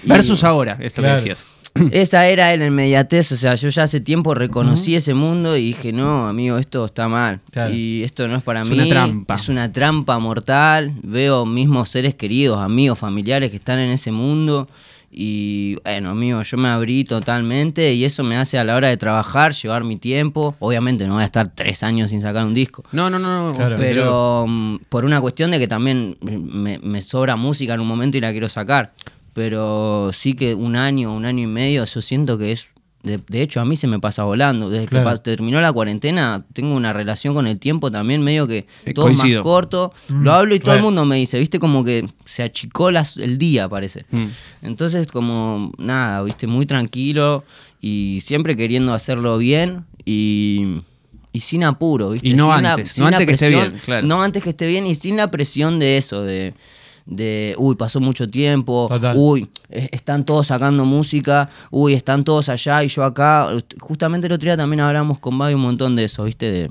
Y 0.05 0.09
Versus 0.09 0.43
ahora, 0.43 0.79
esto 0.81 1.01
Claro. 1.01 1.23
que 1.23 1.31
decías. 1.31 1.47
Esa 1.93 2.27
era 2.27 2.55
la 2.57 2.67
inmediatez. 2.67 3.31
O 3.33 3.37
sea, 3.37 3.55
yo 3.55 3.69
ya 3.69 3.85
hace 3.85 4.01
tiempo 4.01 4.35
reconocí 4.35 4.95
ese 4.97 5.15
mundo 5.15 5.57
y 5.57 5.67
dije, 5.67 5.93
no, 5.93 6.27
amigo, 6.27 6.59
esto 6.59 6.85
está 6.85 7.07
mal. 7.09 7.39
Claro. 7.53 7.73
Y 7.73 8.03
esto 8.03 8.27
no 8.29 8.37
es 8.37 8.43
para 8.43 8.63
Es 8.63 8.69
mí. 8.69 8.75
una 8.75 8.89
trampa. 8.89 9.35
Es 9.37 9.49
una 9.49 9.71
trampa 9.73 10.19
mortal. 10.19 10.93
Veo 11.03 11.47
mismos 11.47 11.89
seres 11.89 12.15
queridos, 12.17 12.59
amigos, 12.61 12.99
familiares 12.99 13.51
que 13.51 13.57
están 13.59 13.79
en 13.79 13.91
ese 13.91 14.11
mundo. 14.11 14.69
Y 15.15 15.77
bueno, 15.85 16.09
amigo, 16.11 16.41
yo 16.41 16.57
me 16.57 16.71
abrí 16.71 17.05
totalmente 17.05 17.93
y 17.93 18.07
eso 18.07 18.25
me 18.25 18.39
hace 18.39 18.59
a 18.59 18.65
la 18.65 18.75
hora 18.75 18.89
de 18.89 18.97
trabajar 18.97 19.53
llevar 19.53 19.85
mi 19.85 19.97
tiempo. 19.97 20.57
Obviamente 20.59 21.07
no 21.07 21.15
voy 21.15 21.23
a 21.23 21.27
estar 21.27 21.49
tres 21.55 21.83
años 21.83 22.11
sin 22.11 22.23
sacar 22.23 22.47
un 22.47 22.55
disco. 22.55 22.83
No, 22.93 23.11
no, 23.11 23.19
no. 23.19 23.51
no. 23.51 23.55
Claro. 23.55 23.77
Pero 23.77 24.47
mm, 24.49 24.77
por 24.89 25.05
una 25.05 25.21
cuestión 25.21 25.51
de 25.51 25.59
que 25.59 25.69
también 25.69 26.17
me, 26.23 26.79
me 26.79 27.03
sobra 27.03 27.37
música 27.37 27.75
en 27.75 27.81
un 27.81 27.89
momento 27.89 28.17
y 28.17 28.23
la 28.23 28.33
quiero 28.33 28.49
sacar. 28.49 28.95
Pero 29.35 30.11
sí 30.15 30.33
que 30.33 30.55
un 30.55 30.77
año, 30.77 31.15
un 31.15 31.27
año 31.27 31.45
y 31.45 31.47
medio, 31.47 31.85
yo 31.85 32.01
siento 32.01 32.39
que 32.39 32.53
es... 32.53 32.69
De, 33.03 33.19
de 33.29 33.43
hecho, 33.43 33.61
a 33.61 33.65
mí 33.65 33.75
se 33.75 33.87
me 33.89 33.99
pasa 33.99 34.23
volando. 34.23 34.71
Desde 34.71 34.87
Claro. 34.87 35.11
que 35.11 35.19
terminó 35.19 35.61
la 35.61 35.73
cuarentena, 35.73 36.45
tengo 36.53 36.75
una 36.77 36.93
relación 36.93 37.35
con 37.35 37.47
el 37.49 37.59
tiempo 37.59 37.91
también 37.91 38.23
medio 38.23 38.47
que 38.47 38.67
Eh, 38.85 38.95
todo 38.95 39.13
más 39.13 39.27
corto. 39.43 39.93
Mm, 40.09 40.23
Lo 40.23 40.33
hablo 40.33 40.55
y 40.55 40.61
todo 40.61 40.77
el 40.77 40.83
mundo 40.83 41.05
me 41.05 41.17
dice, 41.17 41.39
viste, 41.41 41.59
como 41.59 41.83
que 41.83 42.07
se 42.25 42.43
achicó 42.45 42.91
las- 42.93 43.17
el 43.17 43.39
día, 43.39 43.69
parece. 43.69 44.05
Mm. 44.13 44.25
Entonces, 44.63 45.07
como 45.09 45.73
nada, 45.79 46.23
viste, 46.23 46.47
muy 46.47 46.65
tranquilo 46.67 47.45
y 47.81 48.21
siempre 48.23 48.57
queriendo 48.57 48.95
hacerlo 48.95 49.37
bien 49.39 49.85
y, 50.05 50.79
y 51.33 51.41
sin 51.41 51.65
apuro, 51.65 52.11
viste. 52.11 52.29
Y 52.29 52.35
no 52.35 52.55
sin 52.55 52.63
la- 52.63 52.73
antes, 52.75 52.99
no 53.01 53.11
la 53.11 53.17
antes 53.17 53.27
que 53.27 53.35
esté 53.35 53.47
presión- 53.49 53.69
bien, 53.71 53.81
claro. 53.85 54.07
No 54.07 54.23
antes 54.23 54.43
que 54.45 54.51
esté 54.51 54.67
bien 54.69 54.87
y 54.87 54.95
sin 54.95 55.17
la 55.17 55.31
presión 55.31 55.79
de 55.81 55.97
eso, 55.97 56.23
de, 56.23 56.55
de 57.07 57.55
uy, 57.59 57.75
pasó 57.75 58.01
mucho 58.01 58.29
tiempo, 58.29 58.87
Total. 58.89 59.17
uy, 59.17 59.49
están 59.69 60.25
todos 60.25 60.49
sacando 60.49 60.85
música, 60.85 61.49
uy, 61.71 61.95
están 61.95 62.25
todos 62.25 62.49
allá 62.49 62.85
y 62.85 62.89
yo 62.89 63.05
acá. 63.05 63.49
Justamente 63.81 64.27
el 64.27 64.33
otro 64.33 64.47
día 64.47 64.57
también 64.57 64.81
hablamos 64.81 65.19
con 65.19 65.37
Babi 65.39 65.55
un 65.55 65.63
montón 65.63 65.97
de 65.97 66.05
eso, 66.05 66.25
viste, 66.25 66.51
de, 66.51 66.69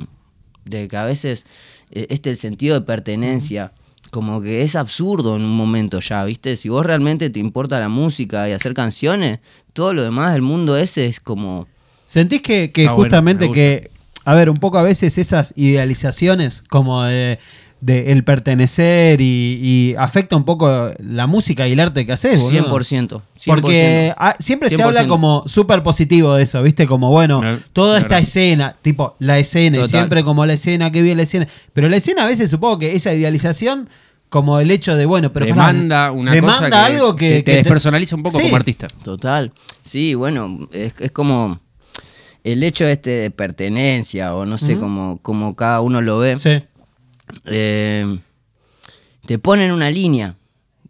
de 0.66 0.88
que 0.88 0.98
a 0.98 1.04
veces 1.04 1.45
eh, 1.92 2.07
este 2.10 2.30
el 2.30 2.38
sentido 2.38 2.80
de 2.80 2.81
pertenencia. 2.86 3.74
Como 4.10 4.42
que 4.42 4.63
es 4.63 4.75
absurdo 4.75 5.38
en 5.38 5.44
un 5.44 5.56
momento 5.56 6.01
ya, 6.01 6.25
¿viste? 6.25 6.57
Si 6.57 6.68
vos 6.68 6.86
realmente 6.86 7.30
te 7.30 7.39
importa 7.39 7.80
la 7.80 7.88
música 7.88 8.50
y 8.50 8.51
hacer 8.51 8.74
canciones, 8.74 9.39
todo 9.72 9.94
lo 9.94 10.04
demás 10.04 10.34
del 10.34 10.42
mundo 10.42 10.75
ese 10.75 11.06
es 11.06 11.22
como... 11.22 11.66
¿Sentís 12.07 12.42
que, 12.42 12.74
que 12.74 12.88
bueno, 12.88 12.98
justamente 12.98 13.50
que, 13.51 13.89
a 14.25 14.36
ver, 14.36 14.50
un 14.50 14.57
poco 14.57 14.80
a 14.80 14.81
veces 14.81 15.18
esas 15.18 15.54
idealizaciones 15.56 16.62
como 16.69 17.04
de, 17.04 17.39
de 17.81 18.12
el 18.12 18.24
pertenecer 18.24 19.19
y, 19.22 19.60
y 19.62 19.95
afecta 19.98 20.36
un 20.36 20.45
poco 20.45 20.92
la 21.00 21.25
música 21.28 21.68
y 21.68 21.72
el 21.74 21.80
arte 21.80 22.06
que 22.06 22.12
haces? 22.13 22.42
boludo? 22.44 22.78
100%. 22.80 23.07
100%. 23.10 23.22
Porque 23.48 24.13
siempre 24.39 24.69
se 24.69 24.78
100%. 24.78 24.83
habla 24.83 25.07
como 25.07 25.44
súper 25.48 25.81
positivo 25.81 26.36
de 26.36 26.44
eso, 26.44 26.62
¿viste? 26.62 26.86
Como, 26.86 27.10
bueno, 27.10 27.42
Eh, 27.44 27.57
toda 27.74 27.98
esta 27.98 28.07
verdad. 28.10 28.22
escena, 28.24 28.75
tipo, 28.83 29.16
la 29.19 29.39
escena, 29.39 29.78
Total. 29.78 29.89
siempre 29.89 30.24
como 30.24 30.45
la 30.45 30.54
escena, 30.54 30.92
que 30.92 31.01
bien 31.01 31.18
la 31.18 31.24
escena. 31.24 31.48
Pero 31.74 31.89
la 31.89 31.98
escena 31.98 32.24
a 32.24 32.28
veces 32.28 32.50
supongo 32.51 32.78
que 32.78 32.94
esa 32.95 33.13
idealización, 33.13 33.89
como 34.30 34.60
el 34.60 34.69
hecho 34.69 34.95
de, 34.95 35.06
bueno, 35.07 35.34
pero 35.34 35.48
demanda 35.48 36.12
una 36.12 36.31
demanda 36.34 36.69
cosa 36.69 36.69
que, 36.69 36.75
algo 36.94 37.16
que, 37.16 37.30
que 37.30 37.36
te 37.38 37.44
que 37.44 37.56
despersonaliza 37.57 38.16
un 38.16 38.24
poco 38.24 38.38
Sí. 38.38 38.44
como 38.44 38.56
artista. 38.57 38.88
Total. 39.04 39.51
Sí, 39.81 40.13
bueno, 40.13 40.69
es, 40.72 40.94
es 41.00 41.12
como 41.12 41.60
el 42.44 42.63
hecho 42.63 42.86
este 42.88 43.10
de 43.10 43.31
pertenencia 43.31 44.34
o 44.36 44.45
no 44.45 44.57
sé, 44.57 44.77
como, 44.77 45.19
como 45.22 45.56
cada 45.56 45.81
uno 45.81 46.01
lo 46.01 46.19
ve. 46.19 46.38
Sí. 46.39 46.63
Eh, 47.46 48.20
te 49.26 49.40
ponen 49.40 49.72
una 49.72 49.90
línea. 49.90 50.36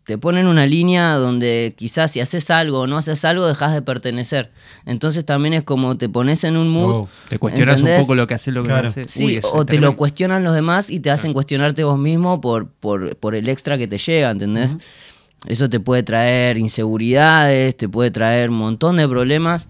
Te 0.03 0.17
ponen 0.17 0.47
una 0.47 0.65
línea 0.65 1.13
donde 1.13 1.75
quizás 1.77 2.11
si 2.11 2.19
haces 2.19 2.49
algo 2.49 2.81
o 2.81 2.87
no 2.87 2.97
haces 2.97 3.23
algo, 3.23 3.45
dejas 3.45 3.73
de 3.73 3.81
pertenecer. 3.83 4.51
Entonces 4.85 5.23
también 5.25 5.53
es 5.53 5.63
como 5.63 5.95
te 5.95 6.09
pones 6.09 6.43
en 6.43 6.57
un 6.57 6.69
mood. 6.69 6.91
Oh, 7.03 7.09
Te 7.29 7.37
cuestionas 7.37 7.79
¿entendés? 7.79 7.99
un 7.99 8.03
poco 8.05 8.15
lo 8.15 8.25
que 8.27 8.33
haces, 8.33 8.53
lo 8.53 8.63
que 8.63 8.69
Claro. 8.69 8.89
haces. 8.89 9.07
Sí, 9.11 9.25
Uy, 9.25 9.35
es 9.37 9.45
o 9.45 9.63
te 9.65 9.77
lo 9.79 9.95
cuestionan 9.95 10.43
los 10.43 10.55
demás 10.55 10.89
y 10.89 10.99
te 10.99 11.11
hacen 11.11 11.33
cuestionarte 11.33 11.83
vos 11.83 11.99
mismo 11.99 12.41
por, 12.41 12.67
por, 12.67 13.15
por 13.15 13.35
el 13.35 13.47
extra 13.47 13.77
que 13.77 13.87
te 13.87 13.99
llega, 13.99 14.31
¿entendés? 14.31 14.75
Eso 15.45 15.69
te 15.69 15.79
puede 15.79 16.03
traer 16.03 16.57
inseguridades, 16.57 17.77
te 17.77 17.87
puede 17.87 18.11
traer 18.11 18.49
un 18.49 18.57
montón 18.57 18.97
de 18.97 19.07
problemas 19.07 19.69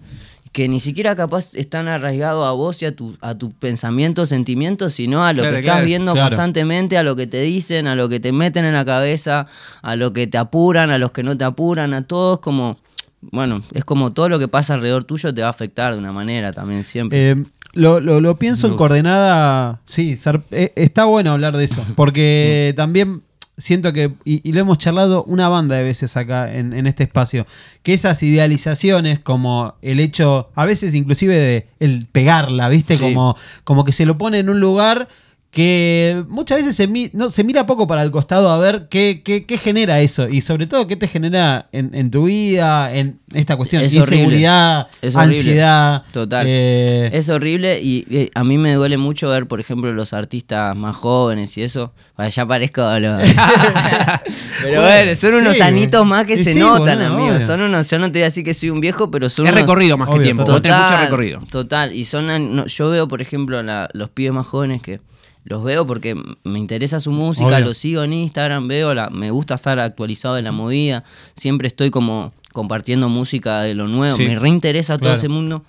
que 0.52 0.68
ni 0.68 0.80
siquiera 0.80 1.16
capaz 1.16 1.54
están 1.54 1.88
arraigados 1.88 2.46
a 2.46 2.52
vos 2.52 2.82
y 2.82 2.84
a 2.84 2.94
tu, 2.94 3.16
a 3.22 3.34
tus 3.36 3.54
pensamientos, 3.54 4.28
sentimientos, 4.28 4.92
sino 4.92 5.24
a 5.24 5.32
lo 5.32 5.42
Claro, 5.42 5.54
que 5.54 5.60
estás 5.60 5.74
claro, 5.76 5.86
viendo 5.86 6.12
claro. 6.12 6.28
constantemente, 6.28 6.98
a 6.98 7.02
lo 7.02 7.16
que 7.16 7.26
te 7.26 7.40
dicen, 7.40 7.86
a 7.86 7.94
lo 7.94 8.08
que 8.10 8.20
te 8.20 8.32
meten 8.32 8.64
en 8.66 8.74
la 8.74 8.84
cabeza, 8.84 9.46
a 9.80 9.96
lo 9.96 10.12
que 10.12 10.26
te 10.26 10.36
apuran, 10.36 10.90
a 10.90 10.98
los 10.98 11.10
que 11.12 11.22
no 11.22 11.36
te 11.38 11.44
apuran, 11.44 11.94
a 11.94 12.06
todos 12.06 12.38
como... 12.40 12.78
Bueno, 13.22 13.62
es 13.72 13.84
como 13.84 14.12
todo 14.12 14.28
lo 14.28 14.38
que 14.40 14.48
pasa 14.48 14.74
alrededor 14.74 15.04
tuyo 15.04 15.32
te 15.32 15.40
va 15.42 15.46
a 15.46 15.50
afectar 15.50 15.92
de 15.92 15.98
una 16.00 16.12
manera 16.12 16.52
también 16.52 16.82
siempre. 16.84 17.30
Eh, 17.30 17.44
lo, 17.72 18.00
lo- 18.00 18.20
lo 18.20 18.36
pienso 18.36 18.66
en 18.66 18.74
coordenada. 18.76 19.80
Sí, 19.86 20.18
eh, 20.50 20.72
está 20.76 21.04
bueno 21.04 21.30
hablar 21.32 21.56
de 21.56 21.64
eso. 21.64 21.82
Porque 21.94 22.74
también 22.76 23.22
siento 23.58 23.92
que, 23.92 24.14
y, 24.24 24.48
y 24.48 24.52
lo 24.52 24.60
hemos 24.60 24.78
charlado 24.78 25.24
una 25.24 25.48
banda 25.48 25.76
de 25.76 25.82
veces 25.82 26.16
acá 26.16 26.52
en, 26.52 26.72
en 26.72 26.86
este 26.86 27.04
espacio, 27.04 27.46
que 27.82 27.94
esas 27.94 28.22
idealizaciones, 28.22 29.20
como 29.20 29.74
el 29.82 30.00
hecho, 30.00 30.50
a 30.54 30.64
veces 30.64 30.94
inclusive 30.94 31.36
de 31.36 31.68
el 31.80 32.06
pegarla, 32.06 32.68
¿viste? 32.68 32.96
Sí. 32.96 33.02
Como, 33.02 33.36
como 33.64 33.84
que 33.84 33.92
se 33.92 34.06
lo 34.06 34.18
pone 34.18 34.38
en 34.38 34.48
un 34.48 34.60
lugar 34.60 35.08
que 35.52 36.24
muchas 36.28 36.56
veces 36.60 36.74
se, 36.74 36.86
mi- 36.86 37.10
no, 37.12 37.28
se 37.28 37.44
mira 37.44 37.66
poco 37.66 37.86
para 37.86 38.02
el 38.02 38.10
costado 38.10 38.48
a 38.50 38.58
ver 38.58 38.86
qué, 38.88 39.20
qué, 39.22 39.44
qué 39.44 39.58
genera 39.58 40.00
eso 40.00 40.26
y 40.26 40.40
sobre 40.40 40.66
todo 40.66 40.86
qué 40.86 40.96
te 40.96 41.06
genera 41.06 41.68
en, 41.72 41.94
en 41.94 42.10
tu 42.10 42.24
vida, 42.24 42.90
en 42.94 43.20
esta 43.34 43.56
cuestión, 43.58 43.82
Es 43.82 43.94
horrible. 43.94 44.16
inseguridad, 44.16 44.86
Es 45.02 45.14
horrible. 45.14 45.36
ansiedad. 45.36 46.02
Total. 46.10 46.46
eh, 46.48 47.10
Es 47.12 47.28
horrible 47.28 47.80
y, 47.82 48.30
a 48.34 48.44
mí 48.44 48.56
me 48.56 48.72
duele 48.72 48.96
mucho 48.96 49.28
ver, 49.28 49.46
por 49.46 49.60
ejemplo, 49.60 49.92
los 49.92 50.14
artistas 50.14 50.74
más 50.74 50.96
jóvenes 50.96 51.54
y 51.58 51.62
eso. 51.62 51.92
Bueno, 52.16 52.30
ya 52.30 52.46
parezco 52.46 52.80
lo... 52.98 53.18
pero 54.62 54.80
bueno, 54.82 55.14
son 55.16 55.34
unos 55.34 55.54
sí, 55.56 55.62
anitos 55.62 56.06
más 56.06 56.24
que 56.24 56.34
y 56.34 56.44
se 56.44 56.54
sí, 56.54 56.58
notan, 56.58 57.02
amigos. 57.02 57.42
Son 57.42 57.60
unos, 57.60 57.90
yo 57.90 57.98
no 57.98 58.06
te 58.06 58.20
voy 58.20 58.22
a 58.22 58.24
decir 58.26 58.42
que 58.42 58.54
soy 58.54 58.70
un 58.70 58.80
viejo, 58.80 59.10
pero 59.10 59.28
son 59.28 59.46
Es 59.46 59.52
unos- 59.52 59.62
recorrido 59.62 59.98
más 59.98 60.08
que 60.08 60.20
tiempo. 60.20 60.44
total. 60.44 60.82
Mucho 60.82 61.02
recorrido. 61.02 61.42
Total, 61.50 61.94
y 61.94 62.06
son 62.06 62.54
no, 62.56 62.66
yo 62.66 62.88
veo, 62.88 63.06
por 63.06 63.20
ejemplo, 63.20 63.62
la- 63.62 63.90
los 63.92 64.08
pibes 64.08 64.32
más 64.32 64.46
jóvenes 64.46 64.80
que 64.80 65.00
los 65.44 65.64
veo 65.64 65.86
porque 65.86 66.14
me 66.44 66.58
interesa 66.58 67.00
su 67.00 67.10
música, 67.10 67.46
Obvio. 67.56 67.60
los 67.66 67.78
sigo 67.78 68.02
en 68.04 68.12
Instagram, 68.12 68.68
veo 68.68 68.94
la, 68.94 69.10
me 69.10 69.30
gusta 69.30 69.54
estar 69.54 69.78
actualizado 69.80 70.34
de 70.36 70.42
la 70.42 70.52
movida, 70.52 71.04
siempre 71.36 71.66
estoy 71.68 71.90
como 71.90 72.32
compartiendo 72.52 73.08
música 73.08 73.62
de 73.62 73.74
lo 73.74 73.88
nuevo, 73.88 74.16
Sí. 74.16 74.24
me 74.24 74.34
reinteresa 74.36 74.94
todo 74.98 75.04
Claro. 75.10 75.18
ese 75.18 75.28
mundo. 75.28 75.64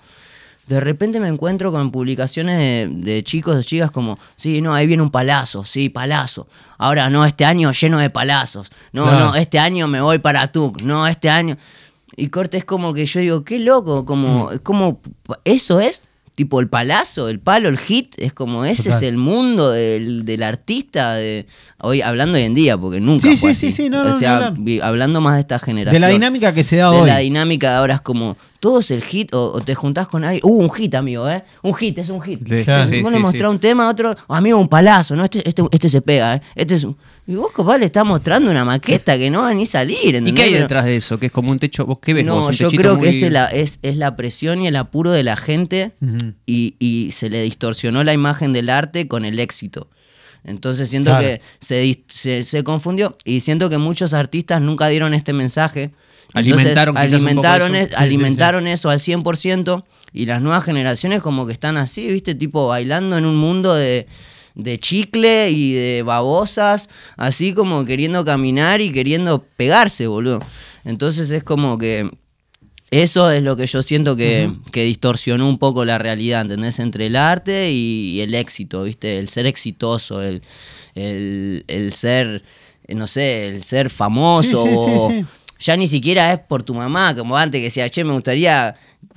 De 0.66 0.80
repente 0.80 1.20
me 1.20 1.28
encuentro 1.28 1.70
con 1.72 1.90
publicaciones 1.90 2.56
de, 2.58 2.88
de 3.12 3.22
chicos, 3.22 3.56
de 3.56 3.64
chicas 3.64 3.90
como, 3.90 4.18
sí, 4.36 4.62
no, 4.62 4.74
ahí 4.74 4.86
viene 4.86 5.02
un 5.02 5.10
palazo, 5.10 5.62
sí, 5.64 5.90
palazo. 5.90 6.46
Ahora, 6.78 7.10
no, 7.10 7.26
este 7.26 7.44
año 7.44 7.70
lleno 7.72 7.98
de 7.98 8.08
palazos. 8.08 8.70
No, 8.92 9.02
Claro. 9.04 9.18
no, 9.18 9.34
este 9.34 9.58
año 9.58 9.88
me 9.88 10.00
voy 10.00 10.18
para 10.20 10.50
Tuc. 10.52 10.80
No, 10.82 11.06
este 11.06 11.28
año... 11.28 11.58
Y 12.16 12.28
corte 12.28 12.56
es 12.58 12.64
como 12.64 12.94
que 12.94 13.04
yo 13.06 13.18
digo, 13.20 13.44
qué 13.44 13.58
loco, 13.58 14.06
como, 14.06 14.50
Mm. 14.52 14.58
como 14.62 15.00
eso 15.44 15.80
es, 15.80 16.00
tipo 16.34 16.58
el 16.60 16.68
palazo, 16.68 17.28
el 17.28 17.38
palo, 17.38 17.68
el 17.68 17.78
hit, 17.78 18.14
es 18.18 18.32
como 18.32 18.64
ese 18.64 18.84
Total. 18.84 19.02
es 19.02 19.08
el 19.08 19.16
mundo 19.18 19.70
del, 19.70 20.24
del 20.24 20.42
artista, 20.42 21.14
de, 21.14 21.46
hoy 21.80 22.02
hablando 22.02 22.36
hoy 22.38 22.44
en 22.44 22.54
día, 22.54 22.76
porque 22.76 22.98
nunca 23.00 23.28
Sí, 23.28 23.36
fue 23.36 23.54
sí, 23.54 23.66
así. 23.68 23.72
sí, 23.76 23.82
sí, 23.84 23.90
no, 23.90 24.00
o 24.00 24.04
no, 24.04 24.18
sea, 24.18 24.52
no, 24.56 24.84
hablando 24.84 25.20
más 25.20 25.34
de 25.34 25.40
esta 25.42 25.58
generación. 25.58 26.00
de 26.02 26.06
la 26.06 26.12
dinámica 26.12 26.52
que 26.52 26.64
se 26.64 26.76
da 26.76 26.90
de 26.90 26.96
hoy. 26.98 27.06
la 27.08 27.18
dinámica 27.18 27.70
de 27.70 27.76
ahora 27.76 27.94
es 27.94 28.00
como, 28.00 28.36
todo 28.64 28.78
es 28.78 28.90
el 28.90 29.02
hit, 29.02 29.34
o, 29.34 29.52
o 29.52 29.60
te 29.60 29.74
juntás 29.74 30.08
con 30.08 30.24
alguien, 30.24 30.40
uh, 30.42 30.58
un 30.62 30.70
hit, 30.70 30.94
amigo, 30.94 31.28
¿eh? 31.28 31.44
Un 31.62 31.74
hit, 31.74 31.98
es 31.98 32.08
un 32.08 32.22
hit. 32.22 32.40
Sí, 32.48 32.64
Claro. 32.64 32.88
sí, 32.88 33.02
Vos 33.02 33.10
sí, 33.10 33.14
le 33.16 33.20
mostrás 33.20 33.50
sí. 33.50 33.54
un 33.54 33.60
tema, 33.60 33.90
otro, 33.90 34.14
oh, 34.26 34.34
amigo, 34.34 34.58
un 34.58 34.68
palazo, 34.68 35.14
¿no? 35.14 35.24
Este, 35.24 35.46
este, 35.46 35.62
este 35.70 35.90
se 35.90 36.00
pega, 36.00 36.36
¿eh? 36.36 36.40
Este 36.54 36.76
es 36.76 36.84
un... 36.84 36.96
Y 37.26 37.34
vos, 37.34 37.52
capaz, 37.52 37.76
le 37.76 37.84
estás 37.84 38.06
mostrando 38.06 38.50
una 38.50 38.64
maqueta 38.64 39.18
que 39.18 39.28
no 39.28 39.42
va 39.42 39.52
ni 39.52 39.66
salir, 39.66 39.98
¿Y 40.02 40.08
¿entendés? 40.08 40.34
qué 40.34 40.42
hay 40.44 40.52
detrás 40.54 40.86
de 40.86 40.96
eso? 40.96 41.18
Que 41.18 41.26
es 41.26 41.32
como 41.32 41.50
un 41.50 41.58
techo. 41.58 41.84
¿Vos 41.84 41.98
qué 42.00 42.14
ves? 42.14 42.24
no, 42.24 42.46
¿Un 42.46 42.52
yo 42.52 42.70
creo 42.70 42.96
que 42.96 43.08
muy- 43.10 43.22
es 43.24 43.30
la, 43.32 43.46
es, 43.46 43.78
es 43.82 43.96
la 43.98 44.16
presión 44.16 44.60
y 44.60 44.66
el 44.66 44.76
apuro 44.76 45.10
de 45.10 45.22
la 45.24 45.36
gente 45.36 45.92
y, 46.46 46.74
y 46.78 47.10
se 47.12 47.28
le 47.30 47.42
distorsionó 47.42 48.02
la 48.02 48.12
imagen 48.14 48.52
del 48.54 48.70
arte 48.70 49.08
con 49.08 49.24
el 49.26 49.38
éxito. 49.38 49.88
Entonces 50.44 50.88
siento 50.88 51.10
Claro. 51.10 51.24
que 51.26 51.40
se, 51.60 52.04
se, 52.08 52.42
se 52.42 52.62
confundió 52.64 53.16
y 53.24 53.40
siento 53.40 53.70
que 53.70 53.78
muchos 53.78 54.12
artistas 54.12 54.60
nunca 54.60 54.88
dieron 54.88 55.14
este 55.14 55.32
mensaje. 55.32 55.90
Alimentaron 56.34 56.96
alimentaron, 56.96 57.74
eso. 57.76 57.88
Sí, 57.88 57.94
sí, 57.96 58.02
alimentaron 58.02 58.66
eso 58.66 58.90
al 58.90 58.98
100% 58.98 59.84
y 60.12 60.26
las 60.26 60.42
nuevas 60.42 60.64
generaciones 60.64 61.22
como 61.22 61.46
que 61.46 61.52
están 61.52 61.76
así, 61.76 62.06
¿viste? 62.08 62.34
Tipo 62.34 62.68
bailando 62.68 63.16
en 63.16 63.24
un 63.24 63.36
mundo 63.36 63.74
de, 63.74 64.06
de 64.54 64.78
chicle 64.78 65.50
y 65.50 65.72
de 65.72 66.02
babosas, 66.02 66.88
así 67.16 67.54
como 67.54 67.84
queriendo 67.84 68.24
caminar 68.24 68.80
y 68.80 68.92
queriendo 68.92 69.44
pegarse, 69.56 70.06
boludo. 70.08 70.40
Entonces 70.84 71.30
es 71.30 71.44
como 71.44 71.78
que 71.78 72.10
eso 73.02 73.30
es 73.30 73.42
lo 73.42 73.56
que 73.56 73.66
yo 73.66 73.82
siento 73.82 74.16
que, 74.16 74.50
que 74.70 74.84
distorsionó 74.84 75.48
un 75.48 75.58
poco 75.58 75.84
la 75.84 75.98
realidad, 75.98 76.42
¿entendés? 76.42 76.78
Entre 76.78 77.06
el 77.06 77.16
arte 77.16 77.70
y, 77.72 78.10
y 78.16 78.20
el 78.20 78.34
éxito, 78.34 78.82
¿viste? 78.84 79.18
El 79.18 79.28
ser 79.28 79.46
exitoso, 79.46 80.22
el, 80.22 80.42
el, 80.94 81.64
el 81.68 81.92
ser, 81.92 82.42
eh, 82.86 82.94
no 82.94 83.06
sé, 83.06 83.48
el 83.48 83.62
ser 83.62 83.90
famoso. 83.90 84.64
Sí, 84.64 84.70
sí, 84.70 84.76
sí, 84.76 84.90
o- 84.96 85.10
sí. 85.10 85.24
Ya 85.60 85.76
ni 85.76 85.86
siquiera 85.88 86.32
es 86.32 86.40
por 86.40 86.62
tu 86.62 86.74
mamá, 86.74 87.14
como 87.14 87.36
antes 87.38 87.58
que 87.60 87.66
decía, 87.66 87.88
che, 87.88 88.04
me 88.04 88.12
gustaría 88.12 88.74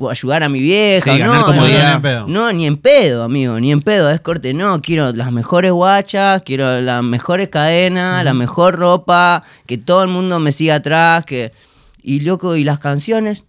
ayudar 0.10 0.44
a 0.44 0.50
mi 0.50 0.60
vieja. 0.62 1.14
Sí, 1.16 1.20
no, 1.22 1.52
no, 1.54 1.68
ni 1.68 1.74
en 1.76 2.02
pedo. 2.02 2.28
no, 2.28 2.54
ni 2.54 2.68
en 2.68 2.78
pedo, 2.78 3.24
amigo, 3.24 3.60
ni 3.60 3.72
en 3.72 3.82
pedo. 3.82 4.10
Es 4.12 4.22
corte, 4.22 4.54
no, 4.54 4.80
quiero 4.82 5.12
las 5.12 5.32
mejores 5.32 5.72
guachas, 5.72 6.44
quiero 6.46 6.80
las 6.80 7.04
mejores 7.04 7.50
cadenas, 7.50 8.24
la 8.24 8.34
mejor 8.34 8.76
ropa, 8.78 9.44
que 9.66 9.78
todo 9.78 10.04
el 10.04 10.10
mundo 10.10 10.40
me 10.40 10.52
siga 10.52 10.76
atrás, 10.76 11.26
que... 11.26 11.52
Y 12.02 12.22
loco, 12.22 12.56
y 12.56 12.64
las 12.64 12.80
canciones. 12.80 13.44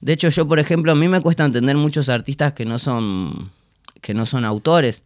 De 0.00 0.12
hecho, 0.12 0.28
yo, 0.28 0.46
por 0.46 0.58
ejemplo, 0.58 0.92
a 0.92 0.94
mí 0.94 1.08
me 1.08 1.20
cuesta 1.20 1.44
entender 1.44 1.76
muchos 1.76 2.08
artistas 2.08 2.52
que 2.52 2.64
no 2.64 2.78
son, 2.78 3.50
que 4.00 4.14
no 4.14 4.26
son 4.26 4.44
autores. 4.44 5.02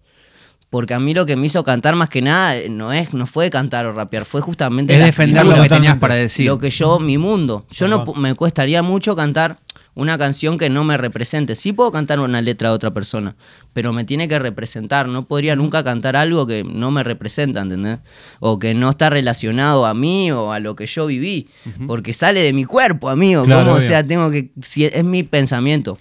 Porque 0.70 0.94
a 0.94 1.00
mí 1.00 1.14
lo 1.14 1.26
que 1.26 1.34
me 1.34 1.46
hizo 1.46 1.64
cantar 1.64 1.96
más 1.96 2.08
que 2.08 2.22
nada 2.22 2.56
eh, 2.56 2.68
no 2.68 2.92
es, 2.92 3.12
no 3.12 3.26
fue 3.26 3.50
cantar 3.50 3.86
o 3.86 3.92
rapear, 3.92 4.24
fue 4.24 4.40
justamente 4.40 4.94
Es 4.94 5.04
defender 5.04 5.44
lo 5.44 5.60
que 5.60 5.68
tenías 5.68 5.98
para 5.98 6.14
decir. 6.14 6.46
Lo 6.46 6.58
que 6.60 6.70
yo, 6.70 7.00
mi 7.00 7.18
mundo. 7.18 7.66
Yo 7.70 7.88
no 7.88 8.04
me 8.14 8.34
cuestaría 8.34 8.80
mucho 8.82 9.16
cantar 9.16 9.58
una 9.94 10.18
canción 10.18 10.58
que 10.58 10.70
no 10.70 10.84
me 10.84 10.96
represente. 10.96 11.56
Sí 11.56 11.72
puedo 11.72 11.90
cantar 11.92 12.20
una 12.20 12.40
letra 12.40 12.70
de 12.70 12.74
otra 12.74 12.92
persona, 12.92 13.36
pero 13.72 13.92
me 13.92 14.04
tiene 14.04 14.28
que 14.28 14.38
representar. 14.38 15.08
No 15.08 15.26
podría 15.26 15.56
nunca 15.56 15.82
cantar 15.84 16.16
algo 16.16 16.46
que 16.46 16.64
no 16.64 16.90
me 16.90 17.02
representa, 17.02 17.60
¿entendés? 17.60 17.98
O 18.38 18.58
que 18.58 18.74
no 18.74 18.90
está 18.90 19.10
relacionado 19.10 19.86
a 19.86 19.94
mí 19.94 20.30
o 20.30 20.52
a 20.52 20.60
lo 20.60 20.76
que 20.76 20.86
yo 20.86 21.06
viví. 21.06 21.48
Porque 21.86 22.12
sale 22.12 22.42
de 22.42 22.52
mi 22.52 22.64
cuerpo, 22.64 23.08
amigo. 23.08 23.44
Claro, 23.44 23.66
¿Cómo? 23.66 23.76
O 23.76 23.80
sea, 23.80 24.06
tengo 24.06 24.30
que. 24.30 24.50
Si 24.60 24.84
es 24.84 25.04
mi 25.04 25.22
pensamiento. 25.22 25.98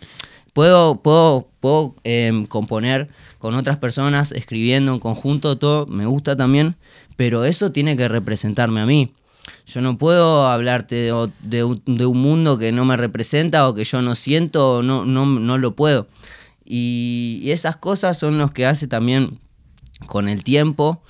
Puedo, 0.54 1.02
puedo, 1.02 1.50
puedo 1.60 1.96
em, 2.04 2.46
componer 2.46 3.10
con 3.38 3.56
otras 3.56 3.78
personas, 3.78 4.32
escribiendo 4.32 4.94
en 4.94 5.00
conjunto, 5.00 5.58
todo, 5.58 5.88
me 5.88 6.06
gusta 6.06 6.36
también, 6.36 6.76
pero 7.16 7.46
eso 7.46 7.72
tiene 7.72 7.96
que 7.96 8.08
representarme 8.08 8.82
a 8.82 8.86
mí. 8.86 9.14
Yo 9.74 9.82
no 9.82 9.98
puedo 9.98 10.48
hablarte 10.48 10.96
de, 10.96 11.12
o- 11.12 11.32
de 11.42 11.64
un, 11.64 11.82
de 11.86 12.06
un 12.06 12.22
mundo 12.22 12.58
que 12.58 12.72
no 12.72 12.86
me 12.86 12.98
representa 12.98 13.68
o 13.68 13.74
que 13.74 13.84
yo 13.84 14.02
no 14.02 14.16
siento, 14.16 14.82
no, 14.84 15.06
no, 15.06 15.26
no 15.26 15.58
lo 15.58 15.76
puedo. 15.76 16.08
Y, 16.66 17.40
y 17.44 17.52
esas 17.52 17.78
cosas 17.78 18.18
son 18.18 18.38
los 18.38 18.52
que 18.52 18.66
hace 18.66 18.88
también 18.88 19.40
con 20.08 20.28
el 20.30 20.44
tiempo 20.44 21.02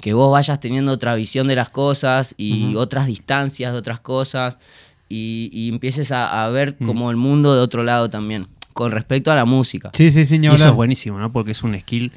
que 0.00 0.14
vos 0.14 0.32
vayas 0.32 0.60
teniendo 0.60 0.92
otra 0.92 1.14
visión 1.14 1.46
de 1.48 1.56
las 1.56 1.68
cosas 1.70 2.34
y 2.38 2.74
otras 2.76 3.06
distancias 3.06 3.72
de 3.72 3.78
otras 3.78 4.00
cosas 4.00 4.58
y, 5.08 5.50
y 5.52 5.68
empieces 5.68 6.10
a, 6.12 6.44
a 6.46 6.50
ver 6.50 6.76
como 6.78 7.10
el 7.10 7.16
mundo 7.16 7.54
de 7.54 7.60
otro 7.60 7.82
lado 7.82 8.08
también, 8.08 8.46
con 8.72 8.92
respecto 8.92 9.30
a 9.30 9.34
la 9.34 9.44
música. 9.44 9.90
Sí, 9.94 10.10
sí, 10.10 10.24
sí, 10.24 10.36
Y 10.36 10.46
eso 10.46 10.54
es 10.70 10.74
buenísimo, 10.76 11.18
¿no? 11.18 11.32
Porque 11.32 11.50
es 11.50 11.62
un 11.62 11.78
skill. 11.78 12.12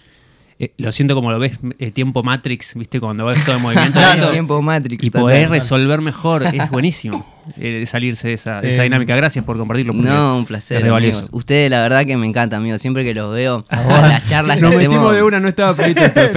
Eh, 0.59 0.71
lo 0.77 0.91
siento 0.91 1.15
como 1.15 1.31
lo 1.31 1.39
ves, 1.39 1.59
eh, 1.79 1.91
tiempo 1.91 2.23
Matrix, 2.23 2.75
¿viste? 2.75 2.99
Cuando 2.99 3.25
ves 3.25 3.43
todo 3.43 3.55
el 3.55 3.61
movimiento. 3.63 3.99
Claro, 3.99 4.29
tiempo 4.29 4.61
Matrix. 4.61 5.03
y 5.03 5.09
total. 5.09 5.21
poder 5.21 5.49
resolver 5.49 6.01
mejor. 6.01 6.43
Es 6.53 6.69
buenísimo 6.69 7.25
eh, 7.57 7.83
salirse 7.87 8.29
de 8.29 8.33
esa, 8.35 8.61
de 8.61 8.69
esa 8.69 8.81
Eh, 8.81 8.83
dinámica. 8.83 9.15
Gracias 9.15 9.43
por 9.43 9.57
compartirlo. 9.57 9.93
No, 9.93 10.37
un 10.37 10.45
placer. 10.45 10.87
amigos. 10.87 11.27
Ustedes, 11.31 11.69
la 11.71 11.81
verdad 11.81 12.05
que 12.05 12.15
me 12.17 12.27
encanta, 12.27 12.57
amigo. 12.57 12.77
Siempre 12.77 13.03
que 13.03 13.13
los 13.13 13.33
veo, 13.33 13.65
las 13.71 14.25
charlas 14.27 14.57
que 14.59 14.65
hacemos. 14.67 14.81
metimos 14.87 15.13
de 15.13 15.23
una, 15.23 15.39
no 15.39 15.47
estaba 15.47 15.75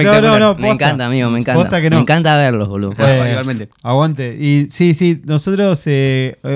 No, 0.03 0.21
no, 0.21 0.39
no. 0.39 0.55
Me 0.55 0.69
encanta, 0.69 1.05
amigo, 1.05 1.29
me 1.29 1.39
encanta. 1.39 1.79
Me 1.79 1.99
encanta 1.99 2.35
verlos, 2.37 2.67
boludo. 2.67 2.93
Bueno, 2.97 3.25
Eh, 3.25 3.29
igualmente. 3.31 3.69
Aguante. 3.83 4.35
Y 4.39 4.67
sí, 4.71 4.93
sí, 4.93 5.21
nosotros 5.25 5.83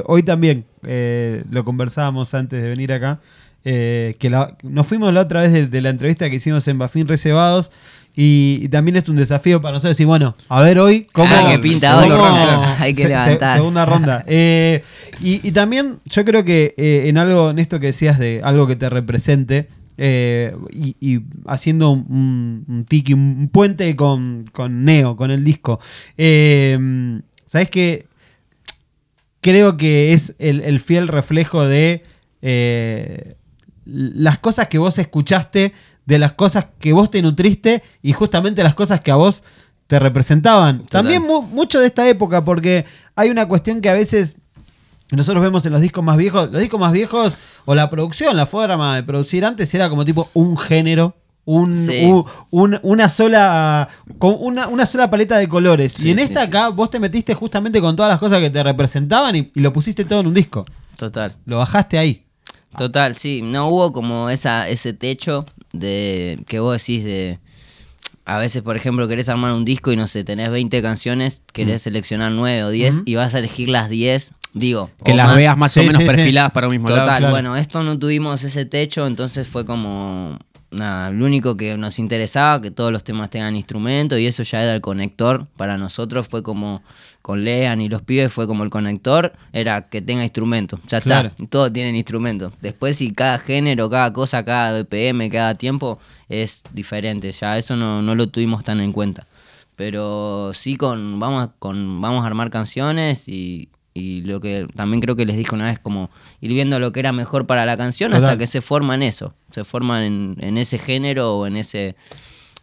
hoy 0.05 0.23
también 0.23 0.65
eh, 0.85 1.43
lo 1.51 1.63
conversábamos 1.63 2.33
antes 2.33 2.61
de 2.61 2.69
venir 2.69 2.91
acá. 2.93 3.19
Eh, 3.65 4.15
que 4.19 4.29
la- 4.29 4.55
nos 4.63 4.87
fuimos 4.87 5.13
la 5.13 5.21
otra 5.21 5.41
vez 5.43 5.53
de, 5.53 5.67
de 5.67 5.81
la 5.81 5.89
entrevista 5.89 6.29
que 6.29 6.37
hicimos 6.37 6.67
en 6.67 6.77
Bafín 6.77 7.07
Reservados. 7.07 7.71
Y, 8.13 8.59
y 8.63 8.67
también 8.67 8.97
es 8.97 9.07
un 9.07 9.15
desafío 9.15 9.61
para 9.61 9.71
nosotros 9.75 9.91
decir, 9.91 10.05
bueno, 10.05 10.35
a 10.49 10.59
ver 10.59 10.79
hoy 10.79 11.07
cómo. 11.13 11.29
Ah, 11.33 11.47
que 11.49 11.59
pinta 11.59 11.93
cómo- 11.93 12.03
hoy, 12.03 12.09
claro. 12.09 12.61
Hay 12.79 12.91
que 12.93 13.03
se- 13.03 13.07
se- 13.07 13.09
levantar. 13.09 13.57
segunda 13.57 13.85
ronda. 13.85 14.25
Eh, 14.27 14.83
y, 15.21 15.47
y 15.47 15.51
también 15.53 15.99
yo 16.05 16.25
creo 16.25 16.43
que 16.43 16.73
eh, 16.77 17.03
en 17.07 17.17
algo, 17.17 17.51
en 17.51 17.59
esto 17.59 17.79
que 17.79 17.87
decías 17.87 18.19
de 18.19 18.41
algo 18.43 18.67
que 18.67 18.75
te 18.75 18.89
represente, 18.89 19.69
eh, 19.97 20.53
y, 20.71 20.95
y 20.99 21.21
haciendo 21.45 21.91
un, 21.91 22.85
tiki, 22.89 23.13
un, 23.13 23.37
un 23.39 23.47
puente 23.49 23.95
con, 23.95 24.43
con 24.51 24.83
Neo, 24.83 25.15
con 25.15 25.31
el 25.31 25.43
disco. 25.45 25.79
Eh, 26.17 27.21
¿Sabes 27.45 27.69
qué? 27.69 28.07
Creo 29.41 29.77
que 29.77 30.13
es 30.13 30.35
el, 30.39 30.61
el 30.61 30.79
fiel 30.79 31.07
reflejo 31.07 31.65
de 31.65 32.03
eh, 32.41 33.33
las 33.85 34.39
cosas 34.39 34.67
que 34.67 34.77
vos 34.77 34.97
escuchaste, 34.97 35.73
de 36.05 36.19
las 36.19 36.33
cosas 36.33 36.67
que 36.79 36.93
vos 36.93 37.09
te 37.11 37.21
nutriste 37.21 37.83
y 38.01 38.13
justamente 38.13 38.63
las 38.63 38.75
cosas 38.75 39.01
que 39.01 39.11
a 39.11 39.15
vos 39.15 39.43
te 39.87 39.99
representaban. 39.99 40.85
También 40.85 41.21
mu- 41.21 41.41
mucho 41.41 41.79
de 41.79 41.87
esta 41.87 42.07
época, 42.07 42.43
porque 42.43 42.85
hay 43.15 43.29
una 43.29 43.47
cuestión 43.47 43.81
que 43.81 43.89
a 43.89 43.93
veces 43.93 44.37
nosotros 45.11 45.43
vemos 45.43 45.65
en 45.65 45.73
los 45.73 45.81
discos 45.81 46.03
más 46.03 46.17
viejos, 46.17 46.49
los 46.51 46.61
discos 46.61 46.79
más 46.79 46.93
viejos 46.93 47.37
o 47.65 47.75
la 47.75 47.89
producción, 47.89 48.35
la 48.37 48.45
forma 48.45 48.95
de 48.95 49.03
producir 49.03 49.43
antes 49.45 49.73
era 49.73 49.89
como 49.89 50.05
tipo 50.05 50.29
un 50.33 50.57
género. 50.57 51.15
Un, 51.43 51.75
Sí. 51.75 52.07
un- 52.51 52.79
una 52.83 53.09
sola 53.09 53.89
con 54.19 54.35
una, 54.39 54.67
una 54.67 54.85
sola 54.85 55.09
paleta 55.09 55.39
de 55.39 55.49
colores 55.49 55.93
Sí, 55.93 56.09
y 56.09 56.11
en 56.11 56.17
sí, 56.17 56.23
esta 56.25 56.43
acá 56.43 56.69
vos 56.69 56.91
te 56.91 56.99
metiste 56.99 57.33
justamente 57.33 57.81
con 57.81 57.95
todas 57.95 58.11
las 58.11 58.19
cosas 58.19 58.39
que 58.39 58.51
te 58.51 58.61
representaban 58.61 59.35
y, 59.35 59.51
y 59.55 59.59
lo 59.59 59.73
pusiste 59.73 60.05
todo 60.05 60.19
en 60.19 60.27
un 60.27 60.35
disco 60.35 60.65
Total. 60.97 61.33
lo 61.45 61.57
bajaste 61.57 61.97
ahí 61.97 62.25
Total, 62.77 63.15
sí. 63.15 63.41
No 63.41 63.67
hubo 63.67 63.91
como 63.93 64.29
esa, 64.29 64.67
ese 64.69 64.93
techo 64.93 65.45
de 65.73 66.43
que 66.47 66.59
vos 66.59 66.77
decís 66.77 67.03
de, 67.03 67.39
a 68.25 68.37
veces, 68.37 68.61
por 68.61 68.77
ejemplo, 68.77 69.07
querés 69.07 69.29
armar 69.29 69.53
un 69.53 69.65
disco 69.65 69.91
y 69.91 69.95
no 69.95 70.07
sé, 70.07 70.23
tenés 70.23 70.49
20 70.51 70.81
canciones, 70.81 71.41
querés 71.53 71.81
seleccionar 71.81 72.31
9 72.31 72.63
o 72.63 72.69
10 72.69 73.03
y 73.05 73.15
vas 73.15 73.35
a 73.35 73.39
elegir 73.39 73.69
las 73.69 73.89
10, 73.89 74.33
digo. 74.53 74.89
Que 75.03 75.13
las 75.13 75.27
más. 75.29 75.37
veas 75.37 75.57
más 75.57 75.75
o 75.77 75.81
Sí, 75.81 75.87
menos 75.87 76.01
sí, 76.01 76.07
sí. 76.09 76.15
perfiladas 76.15 76.51
para 76.51 76.67
un 76.67 76.71
mismo 76.71 76.87
Total, 76.87 77.05
lado. 77.05 77.17
claro. 77.19 77.31
bueno, 77.33 77.57
esto 77.57 77.83
no 77.83 77.97
tuvimos 77.99 78.43
ese 78.43 78.65
techo, 78.65 79.05
entonces 79.07 79.47
fue 79.47 79.65
como. 79.65 80.37
Nada, 80.71 81.11
lo 81.11 81.25
único 81.25 81.57
que 81.57 81.75
nos 81.75 81.99
interesaba, 81.99 82.61
que 82.61 82.71
todos 82.71 82.93
los 82.93 83.03
temas 83.03 83.29
tengan 83.29 83.57
instrumento, 83.57 84.17
y 84.17 84.25
eso 84.25 84.43
ya 84.43 84.63
era 84.63 84.73
el 84.73 84.79
conector. 84.79 85.45
Para 85.57 85.77
nosotros 85.77 86.29
fue 86.29 86.43
como, 86.43 86.81
con 87.21 87.43
Lean 87.43 87.81
y 87.81 87.89
los 87.89 88.01
pibes, 88.03 88.31
fue 88.31 88.47
como 88.47 88.63
el 88.63 88.69
conector, 88.69 89.33
era 89.51 89.89
que 89.89 90.01
tenga 90.01 90.23
instrumento. 90.23 90.79
Ya 90.87 91.01
Claro. 91.01 91.27
está, 91.29 91.45
todos 91.47 91.73
tienen 91.73 91.97
instrumento. 91.97 92.53
Después, 92.61 92.95
si 92.95 93.11
cada 93.11 93.37
género, 93.37 93.89
cada 93.89 94.13
cosa, 94.13 94.45
cada 94.45 94.81
BPM, 94.81 95.29
cada 95.29 95.55
tiempo 95.55 95.99
es 96.29 96.63
diferente, 96.73 97.31
ya 97.33 97.57
eso 97.57 97.75
no, 97.75 98.01
no 98.01 98.15
lo 98.15 98.29
tuvimos 98.29 98.63
tan 98.63 98.79
en 98.79 98.93
cuenta. 98.93 99.27
Pero 99.75 100.51
sí 100.53 100.75
con 100.77 101.19
vamos 101.19 101.49
con 101.59 101.99
vamos 102.01 102.23
a 102.23 102.27
armar 102.27 102.49
canciones 102.49 103.27
y, 103.27 103.67
y 103.93 104.21
lo 104.21 104.39
que 104.39 104.67
también 104.75 105.01
creo 105.01 105.15
que 105.15 105.25
les 105.25 105.35
dije 105.35 105.53
una 105.53 105.65
vez 105.65 105.79
como 105.79 106.09
ir 106.39 106.51
viendo 106.53 106.79
lo 106.79 106.91
que 106.91 106.99
era 107.01 107.11
mejor 107.11 107.45
para 107.45 107.65
la 107.65 107.75
canción 107.77 108.11
Total. 108.11 108.23
hasta 108.25 108.37
que 108.37 108.47
se 108.47 108.61
forman 108.61 109.03
eso, 109.03 109.33
se 109.53 109.63
forman 109.63 110.03
en, 110.03 110.35
en 110.39 110.57
ese 110.57 110.77
género 110.79 111.37
o 111.37 111.47
en 111.47 111.57
ese 111.57 111.95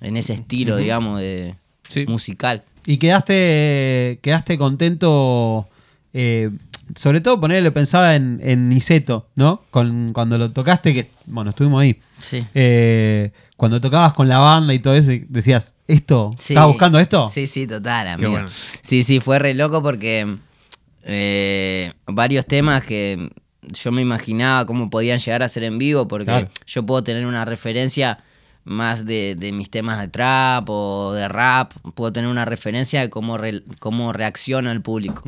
en 0.01 0.17
ese 0.17 0.33
estilo, 0.35 0.77
digamos, 0.77 1.19
de 1.21 1.55
Sí. 1.89 2.05
musical. 2.07 2.63
Y 2.87 2.99
quedaste, 2.99 4.19
quedaste 4.23 4.57
contento, 4.59 5.69
eh, 6.13 6.51
sobre 6.95 7.21
todo 7.21 7.41
ponerle, 7.41 7.71
pensaba 7.71 8.15
en, 8.15 8.41
en 8.43 8.69
Niceto, 8.69 9.27
¿no? 9.35 9.63
Con, 9.71 10.13
cuando 10.13 10.39
lo 10.39 10.51
tocaste, 10.53 10.95
que 10.95 11.11
bueno, 11.27 11.51
estuvimos 11.51 11.83
ahí. 11.83 11.99
Sí. 12.23 12.45
Eh, 12.55 13.31
cuando 13.57 13.81
tocabas 13.81 14.15
con 14.15 14.29
la 14.29 14.39
banda 14.39 14.73
y 14.73 14.79
todo 14.79 14.95
eso, 14.95 15.11
decías, 15.29 15.75
¿esto? 15.87 16.33
Sí. 16.39 16.53
¿Estabas 16.55 16.69
buscando 16.71 16.99
esto? 16.99 17.27
Sí, 17.29 17.47
sí, 17.47 17.67
total, 17.67 18.09
amigo. 18.09 18.31
bueno. 18.31 18.49
Sí, 18.83 19.03
sí, 19.03 19.21
fue 19.21 19.39
re 19.39 19.53
loco 19.55 19.83
porque 19.83 20.37
eh, 21.05 21.93
varios 22.07 22.47
temas 22.47 22.83
que 22.83 23.31
yo 23.63 23.93
me 23.93 24.03
imaginaba 24.03 24.67
cómo 24.67 24.89
podían 24.91 25.19
llegar 25.19 25.43
a 25.43 25.49
ser 25.49 25.65
en 25.65 25.79
vivo, 25.79 26.09
porque 26.09 26.25
Claro. 26.27 26.49
yo 26.67 26.85
puedo 26.87 27.03
tener 27.05 27.27
una 27.27 27.45
referencia 27.45 28.19
más 28.65 29.07
de, 29.07 29.35
de 29.35 29.53
mis 29.53 29.71
temas 29.71 29.99
de 30.01 30.09
trap 30.09 30.69
o 30.69 31.13
de 31.15 31.27
rap, 31.29 31.73
puedo 31.95 32.13
tener 32.13 32.29
una 32.31 32.45
referencia 32.45 33.01
de 33.01 33.09
cómo, 33.11 33.39
re- 33.39 33.63
cómo 33.79 34.13
reacciona 34.13 34.73
el 34.73 34.83
público. 34.83 35.23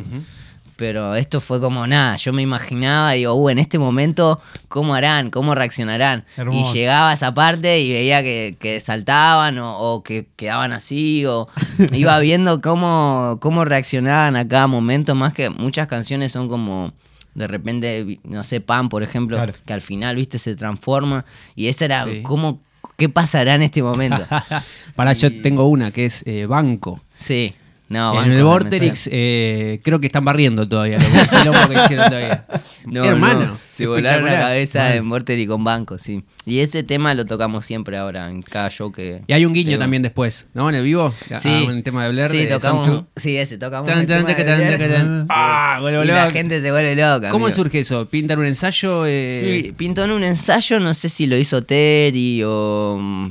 Pero 0.80 1.14
esto 1.14 1.42
fue 1.42 1.60
como 1.60 1.86
nada, 1.86 2.16
yo 2.16 2.32
me 2.32 2.40
imaginaba, 2.40 3.12
digo, 3.12 3.34
uh, 3.34 3.50
en 3.50 3.58
este 3.58 3.78
momento, 3.78 4.40
¿cómo 4.68 4.94
harán? 4.94 5.28
¿Cómo 5.28 5.54
reaccionarán? 5.54 6.24
Hermoso. 6.38 6.70
Y 6.70 6.78
llegaba 6.78 7.10
a 7.10 7.12
esa 7.12 7.34
parte 7.34 7.80
y 7.82 7.92
veía 7.92 8.22
que, 8.22 8.56
que 8.58 8.80
saltaban 8.80 9.58
o, 9.58 9.76
o 9.78 10.02
que 10.02 10.26
quedaban 10.36 10.72
así, 10.72 11.26
o 11.26 11.48
iba 11.92 12.18
viendo 12.20 12.62
cómo, 12.62 13.36
cómo 13.42 13.66
reaccionaban 13.66 14.36
a 14.36 14.48
cada 14.48 14.68
momento, 14.68 15.14
más 15.14 15.34
que 15.34 15.50
muchas 15.50 15.86
canciones 15.86 16.32
son 16.32 16.48
como, 16.48 16.94
de 17.34 17.46
repente, 17.46 18.18
no 18.24 18.42
sé, 18.42 18.62
Pan, 18.62 18.88
por 18.88 19.02
ejemplo, 19.02 19.36
Claro. 19.36 19.52
que 19.66 19.74
al 19.74 19.82
final, 19.82 20.16
viste, 20.16 20.38
se 20.38 20.56
transforma, 20.56 21.26
y 21.54 21.66
esa 21.68 21.84
era, 21.84 22.04
Sí. 22.06 22.22
¿cómo, 22.22 22.58
¿qué 22.96 23.10
pasará 23.10 23.54
en 23.54 23.64
este 23.64 23.82
momento? 23.82 24.26
Para 24.96 25.12
yo 25.12 25.28
tengo 25.42 25.66
una 25.66 25.90
que 25.90 26.06
es 26.06 26.22
eh, 26.26 26.46
Banco. 26.46 27.02
Sí, 27.14 27.52
no, 27.90 28.22
en 28.24 28.32
el 28.32 28.42
Vorterix 28.44 29.08
eh, 29.12 29.80
creo 29.84 30.00
que 30.00 30.06
están 30.06 30.24
barriendo 30.24 30.66
todavía. 30.66 30.96
Lo, 30.98 31.04
el 31.20 31.28
quilombo 31.40 31.68
que 31.68 31.74
hicieron 31.84 32.08
todavía. 32.08 32.46
No, 32.86 33.04
Hermano. 33.04 33.40
no, 33.46 33.58
se 33.72 33.86
volaron 33.86 34.24
la 34.24 34.38
cabeza 34.38 34.94
en 34.94 35.04
Morter 35.04 35.38
y 35.38 35.46
con 35.46 35.62
Banco, 35.64 35.98
sí. 35.98 36.22
Y 36.46 36.60
ese 36.60 36.82
tema 36.82 37.12
lo 37.14 37.26
tocamos 37.26 37.66
siempre 37.66 37.98
ahora, 37.98 38.30
en 38.30 38.40
cada 38.42 38.70
show 38.70 38.90
que... 38.90 39.20
Y 39.26 39.32
hay 39.34 39.44
un 39.44 39.52
guiño 39.52 39.76
también 39.78 40.02
después, 40.02 40.48
¿no? 40.54 40.68
En 40.70 40.76
el 40.76 40.84
vivo. 40.84 41.12
Sí, 41.38 41.66
Ah, 41.68 41.70
el 41.72 41.82
tema 41.82 42.04
de 42.04 42.10
Blair. 42.12 42.28
sí, 42.28 42.38
de 42.38 42.46
tocamos, 42.46 43.04
sí, 43.16 43.36
ese, 43.36 43.58
tocamos 43.58 43.90
Tan, 43.90 44.06
tan, 44.06 44.24
tan. 44.24 45.26
Ah, 45.28 45.78
Sí. 45.80 45.86
y 46.04 46.06
la 46.06 46.30
gente 46.30 46.60
se 46.62 46.70
vuelve 46.70 46.94
loca. 46.96 47.30
¿Cómo 47.30 47.46
amigo. 47.46 47.56
surge 47.56 47.80
eso? 47.80 48.06
¿Pintan 48.08 48.38
un 48.38 48.46
ensayo? 48.46 49.04
Eh, 49.06 49.62
Sí, 49.64 49.72
pintó 49.72 50.04
en 50.04 50.12
un 50.12 50.22
ensayo, 50.24 50.78
no 50.80 50.94
sé 50.94 51.08
si 51.08 51.26
lo 51.26 51.36
hizo 51.36 51.62
Terry 51.62 52.42
o... 52.44 53.30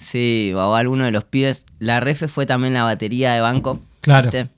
Sí, 0.00 0.52
o 0.56 0.74
alguno 0.74 1.04
de 1.04 1.10
los 1.10 1.24
pibes. 1.24 1.66
La 1.78 2.00
refe 2.00 2.26
fue 2.26 2.46
también 2.46 2.72
la 2.74 2.84
batería 2.84 3.34
de 3.34 3.40
banco. 3.40 3.80
Claro. 4.00 4.30
¿viste? 4.30 4.48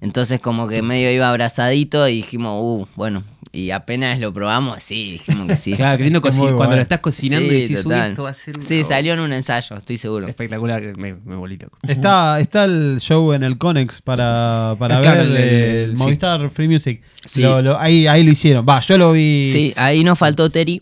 Entonces 0.00 0.40
como 0.40 0.66
que 0.68 0.82
medio 0.82 1.12
iba 1.12 1.28
abrazadito 1.30 2.08
y 2.08 2.16
dijimos, 2.16 2.58
uh, 2.60 2.86
bueno. 2.96 3.22
Y 3.52 3.72
apenas 3.72 4.20
lo 4.20 4.32
probamos, 4.32 4.80
sí, 4.80 5.12
dijimos 5.12 5.48
que 5.48 5.56
sí. 5.56 5.72
Claro, 5.76 5.98
qué 5.98 6.04
lindo 6.04 6.20
Es 6.24 6.36
coci- 6.36 6.38
muy 6.38 6.52
cuando 6.52 6.76
lo 6.76 6.82
estás 6.82 7.00
cocinando 7.00 7.48
Sí, 7.50 7.56
y 7.56 7.60
decís, 7.62 7.78
"Uy, 7.78 7.82
total. 7.82 8.10
esto 8.10 8.22
va 8.22 8.30
a 8.30 8.34
ser 8.34 8.56
una 8.56 8.64
Sí, 8.64 8.74
bomba". 8.76 8.88
salió 8.88 9.12
en 9.14 9.20
un 9.20 9.32
ensayo, 9.32 9.76
estoy 9.76 9.98
seguro. 9.98 10.28
Espectacular, 10.28 10.80
me, 10.96 11.14
me 11.14 11.34
volví 11.34 11.56
loco. 11.56 11.76
Está, 11.88 12.38
está 12.38 12.64
el 12.64 12.98
show 13.00 13.32
en 13.32 13.42
el 13.42 13.58
Conex 13.58 14.02
para, 14.02 14.76
para 14.78 15.00
ver 15.00 15.18
el, 15.18 15.30
el- 15.30 15.36
el- 15.36 15.44
el 15.90 15.96
sí. 15.96 15.96
Movistar 16.02 16.48
Free 16.50 16.68
Music. 16.68 17.02
Sí. 17.26 17.42
Lo- 17.42 17.60
lo- 17.60 17.76
ahí, 17.80 18.06
ahí 18.06 18.22
lo 18.22 18.30
hicieron. 18.30 18.64
Va, 18.68 18.80
yo 18.82 18.96
lo 18.96 19.10
vi. 19.12 19.50
Sí, 19.52 19.74
ahí 19.76 20.04
nos 20.04 20.16
faltó 20.16 20.48
Terry, 20.50 20.80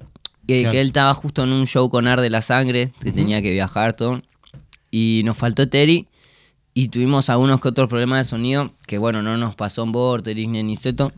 que, 0.49 0.63
Claro. 0.63 0.73
que 0.73 0.81
él 0.81 0.87
estaba 0.89 1.15
justo 1.15 1.45
en 1.45 1.53
un 1.53 1.67
show 1.67 1.89
con 1.91 2.09
Ar 2.09 2.21
de 2.21 2.31
la 2.31 2.43
Sangre, 2.43 2.93
que 3.01 3.13
tenía 3.13 3.41
que 3.43 3.53
viajar 3.53 3.93
todo. 3.93 4.23
Y 4.91 5.23
nos 5.25 5.37
faltó 5.37 5.69
Terry 5.69 6.09
y 6.75 6.89
tuvimos 6.89 7.29
algunos 7.29 7.61
que 7.61 7.69
otros 7.69 7.89
problemas 7.89 8.19
de 8.19 8.25
sonido, 8.25 8.73
que 8.87 8.99
bueno, 8.99 9.21
no 9.23 9.37
nos 9.37 9.55
pasó 9.55 9.85
en 9.85 9.93
Vorterix 9.93 10.49
ni 10.49 10.59
en 10.61 10.67
Niceto. 10.69 11.13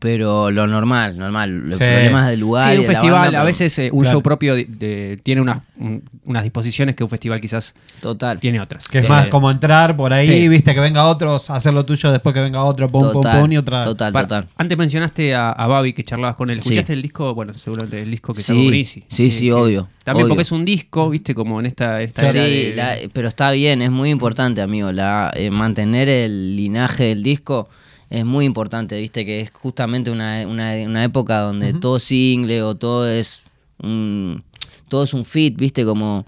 Pero 0.00 0.50
lo 0.50 0.66
normal, 0.66 1.16
normal. 1.16 1.60
Los 1.70 1.78
Sí. 1.78 1.84
problemas 1.84 2.28
del 2.28 2.40
lugar. 2.40 2.64
Sí, 2.64 2.74
y 2.74 2.76
un 2.78 2.82
de 2.82 2.86
la 2.88 2.92
festival, 2.94 3.20
banda, 3.22 3.40
a 3.40 3.44
veces 3.44 3.78
eh, 3.78 3.90
un 3.92 4.00
Claro. 4.02 4.16
show 4.16 4.22
propio 4.22 4.54
de- 4.54 4.64
de- 4.66 5.18
tiene 5.22 5.40
unas, 5.40 5.60
un- 5.78 6.02
unas 6.26 6.42
disposiciones 6.42 6.94
que 6.94 7.04
un 7.04 7.08
festival 7.08 7.40
quizás 7.40 7.74
Total. 8.00 8.38
tiene 8.38 8.60
otras. 8.60 8.86
Que 8.88 8.98
es 8.98 9.04
Eh, 9.06 9.08
más 9.08 9.28
como 9.28 9.50
entrar 9.50 9.96
por 9.96 10.12
ahí, 10.12 10.26
Sí. 10.26 10.48
viste, 10.48 10.74
que 10.74 10.80
venga 10.80 11.06
otros, 11.06 11.48
hacer 11.48 11.72
lo 11.72 11.86
tuyo, 11.86 12.12
después 12.12 12.34
que 12.34 12.40
venga 12.40 12.64
otro, 12.64 12.90
pum, 12.90 13.00
pum, 13.04 13.12
Total, 13.22 13.40
pum, 13.40 13.52
y 13.52 13.56
otra. 13.56 13.84
total, 13.84 14.12
total. 14.12 14.48
Antes 14.58 14.76
mencionaste 14.76 15.34
a, 15.34 15.52
a 15.52 15.66
Babi 15.68 15.94
que 15.94 16.04
charlabas 16.04 16.36
con 16.36 16.50
él. 16.50 16.56
Sí. 16.60 16.68
¿Escuchaste 16.70 16.92
el 16.92 17.00
disco? 17.02 17.34
Bueno, 17.34 17.54
seguramente 17.54 18.02
el 18.02 18.10
disco 18.10 18.34
que 18.34 18.42
Sí, 18.42 18.52
sacó 18.52 18.66
Grisi. 18.66 19.04
sí, 19.08 19.30
sí, 19.30 19.46
que- 19.46 19.52
obvio, 19.54 19.88
También 20.04 20.24
obvio. 20.26 20.34
porque 20.34 20.42
es 20.42 20.52
un 20.52 20.64
disco, 20.66 21.08
viste, 21.08 21.34
como 21.34 21.60
en 21.60 21.66
esta, 21.66 22.02
esta 22.02 22.30
Sí, 22.30 22.36
era 22.38 22.44
de- 22.46 22.72
la- 22.74 22.96
pero 23.14 23.28
está 23.28 23.52
bien, 23.52 23.80
es 23.80 23.90
muy 23.90 24.10
importante, 24.10 24.60
amigo. 24.60 24.92
La, 24.92 25.32
eh, 25.34 25.50
mantener 25.50 26.08
el 26.10 26.56
linaje 26.56 27.04
del 27.04 27.22
disco 27.22 27.68
es 28.10 28.24
muy 28.24 28.44
importante, 28.44 28.98
viste, 29.00 29.24
que 29.26 29.40
es 29.40 29.50
justamente 29.50 30.10
una, 30.10 30.46
una, 30.46 30.72
una 30.86 31.04
época 31.04 31.40
donde 31.40 31.74
todo 31.74 31.98
es 31.98 32.04
single 32.04 32.62
o 32.62 32.74
todo 32.74 33.08
es 33.08 33.42
un, 33.82 34.42
todo 34.88 35.02
es 35.04 35.12
un 35.14 35.24
fit, 35.24 35.56
viste, 35.58 35.84
como 35.84 36.24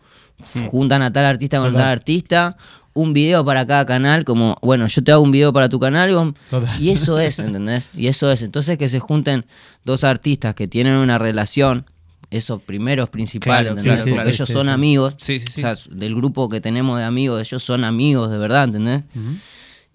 juntan 0.70 1.02
a 1.02 1.12
tal 1.12 1.24
artista 1.24 1.58
con 1.58 1.68
Total. 1.68 1.82
tal 1.82 1.92
artista, 1.92 2.56
un 2.92 3.12
video 3.12 3.44
para 3.44 3.66
cada 3.66 3.86
canal, 3.86 4.24
como, 4.24 4.56
bueno, 4.62 4.86
yo 4.88 5.02
te 5.04 5.12
hago 5.12 5.22
un 5.22 5.30
video 5.30 5.52
para 5.52 5.68
tu 5.68 5.78
canal, 5.78 6.34
y 6.78 6.90
eso 6.90 7.18
es, 7.18 7.38
¿entendés? 7.38 7.90
Y 7.94 8.08
eso 8.08 8.30
es. 8.30 8.42
Entonces 8.42 8.76
que 8.78 8.88
se 8.88 8.98
junten 9.00 9.46
dos 9.84 10.02
artistas 10.04 10.54
que 10.54 10.66
tienen 10.68 10.94
una 10.94 11.16
relación, 11.18 11.86
eso 12.30 12.58
primero 12.58 13.04
es 13.04 13.10
principal, 13.10 13.64
Claro, 13.64 13.68
¿entendés? 13.70 14.02
sí, 14.02 14.10
Porque 14.10 14.24
sí, 14.24 14.28
ellos 14.30 14.48
son 14.48 14.68
amigos. 14.68 15.14
O 15.14 15.60
sea, 15.60 15.74
del 15.90 16.14
grupo 16.14 16.48
que 16.48 16.60
tenemos 16.60 16.98
de 16.98 17.04
amigos, 17.04 17.40
ellos 17.40 17.62
son 17.62 17.84
amigos 17.84 18.30
de 18.30 18.38
verdad, 18.38 18.64
¿entendés? 18.64 19.02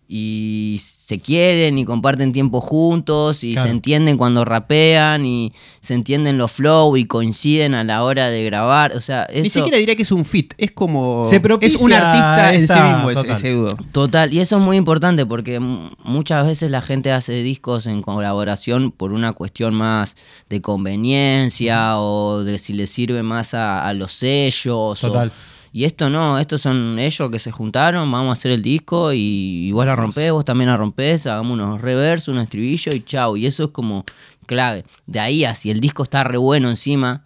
Y 0.08 0.80
se 0.82 1.20
quieren 1.20 1.78
y 1.80 1.86
comparten 1.86 2.32
tiempo 2.32 2.62
juntos 2.62 3.44
y 3.44 3.54
Claro. 3.54 3.68
se 3.68 3.72
entienden 3.72 4.18
cuando 4.18 4.46
rapean 4.46 5.26
y 5.26 5.52
se 5.82 5.94
entienden 5.96 6.38
los 6.38 6.52
flow 6.52 6.96
y 6.98 7.06
coinciden 7.06 7.74
a 7.74 7.84
la 7.84 8.04
hora 8.04 8.30
de 8.30 8.44
grabar. 8.44 8.94
O 8.96 9.00
sea, 9.02 9.28
Ni 9.34 9.42
eso... 9.42 9.50
siquiera 9.60 9.78
diría 9.78 9.96
que 9.96 10.04
es 10.04 10.12
un 10.12 10.24
fit, 10.26 10.54
es 10.58 10.72
como. 10.72 11.26
Se 11.26 11.38
es 11.62 11.76
un 11.76 11.94
artista 11.94 12.54
en 12.54 12.68
sí 12.68 12.74
mismo, 12.74 13.10
ese, 13.10 13.22
total. 13.22 13.38
ese 13.38 13.52
dúo. 13.52 13.70
Total, 13.92 14.34
y 14.34 14.40
eso 14.40 14.58
es 14.58 14.62
muy 14.62 14.78
importante 14.78 15.26
porque 15.26 15.60
muchas 15.60 16.46
veces 16.46 16.70
la 16.72 16.82
gente 16.82 17.12
hace 17.12 17.34
discos 17.44 17.88
en 17.88 18.02
colaboración 18.02 18.92
por 18.92 19.12
una 19.12 19.34
cuestión 19.34 19.74
más 19.76 20.16
de 20.50 20.62
conveniencia 20.62 21.98
o 22.00 22.44
de 22.44 22.58
si 22.58 22.74
le 22.74 22.88
sirve 22.88 23.24
más 23.24 23.54
a, 23.54 23.88
a 23.88 23.94
los 23.94 24.12
sellos. 24.12 25.04
o- 25.04 25.08
Total. 25.08 25.32
Y 25.78 25.84
esto 25.84 26.10
no, 26.10 26.40
estos 26.40 26.62
son 26.62 26.98
ellos 27.00 27.30
que 27.30 27.38
se 27.38 27.52
juntaron, 27.52 28.10
vamos 28.10 28.30
a 28.30 28.34
hacer 28.40 28.52
el 28.52 28.62
disco 28.62 29.12
y, 29.12 29.68
y 29.68 29.72
vos 29.74 29.86
la 29.86 29.94
rompés, 29.94 30.32
vos 30.32 30.46
también 30.46 30.70
la 30.70 30.78
rompés, 30.78 31.28
hagamos 31.28 31.52
unos 31.60 31.82
reversos, 31.82 32.30
un 32.30 32.40
estribillo 32.40 32.94
y 32.94 33.04
chau. 33.04 33.36
Y 33.36 33.46
eso 33.46 33.66
es 33.66 33.70
como 33.72 34.06
clave. 34.46 34.86
De 35.06 35.20
ahí 35.20 35.44
a 35.44 35.54
si 35.54 35.72
el 35.72 35.82
disco 35.82 36.04
está 36.04 36.24
re 36.24 36.38
bueno 36.38 36.70
encima, 36.70 37.24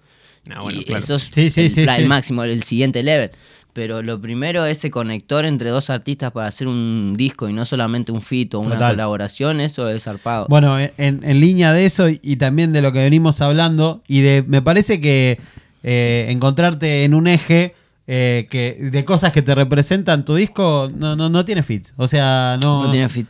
Ah, 0.50 0.62
bueno, 0.64 0.80
y 0.82 0.84
claro. 0.84 1.04
eso 1.04 1.14
es 1.16 1.30
Sí, 1.32 1.52
sí, 1.52 1.62
el, 1.62 1.70
sí, 1.90 2.06
máximo, 2.08 2.44
el 2.44 2.64
siguiente 2.64 3.04
level. 3.04 3.30
Pero 3.74 4.02
lo 4.02 4.20
primero, 4.20 4.66
ese 4.66 4.90
conector 4.90 5.46
entre 5.46 5.70
dos 5.70 5.92
artistas 5.92 6.32
para 6.32 6.48
hacer 6.48 6.68
un 6.68 7.14
disco 7.16 7.48
y 7.50 7.54
no 7.54 7.66
solamente 7.66 8.12
un 8.12 8.24
fit 8.24 8.56
o 8.56 8.60
una 8.62 8.74
Total. 8.74 8.94
colaboración, 8.94 9.62
eso 9.62 9.88
es 9.90 10.06
zarpado. 10.06 10.48
Bueno, 10.50 10.80
en, 10.80 10.92
en 10.98 11.40
línea 11.40 11.72
de 11.72 11.86
eso 11.86 12.08
y 12.10 12.38
también 12.38 12.74
de 12.74 12.82
lo 12.82 12.92
que 12.92 13.00
venimos 13.04 13.42
hablando, 13.42 14.02
y 14.08 14.22
de 14.22 14.44
me 14.48 14.64
parece 14.64 15.00
que 15.00 15.38
eh, 15.84 16.26
encontrarte 16.30 17.04
en 17.04 17.14
un 17.14 17.28
eje 17.28 17.76
eh, 18.12 18.48
que 18.50 18.90
de 18.92 19.06
cosas 19.06 19.32
que 19.32 19.44
te 19.44 19.54
representan 19.54 20.26
tu 20.26 20.34
disco 20.34 20.90
no, 20.92 21.16
no, 21.16 21.30
no 21.30 21.46
tiene 21.46 21.62
fit. 21.62 21.90
O 21.96 22.08
sea, 22.08 22.58
no, 22.60 22.84
no 22.84 22.90
tiene 22.90 23.08
fit. 23.08 23.28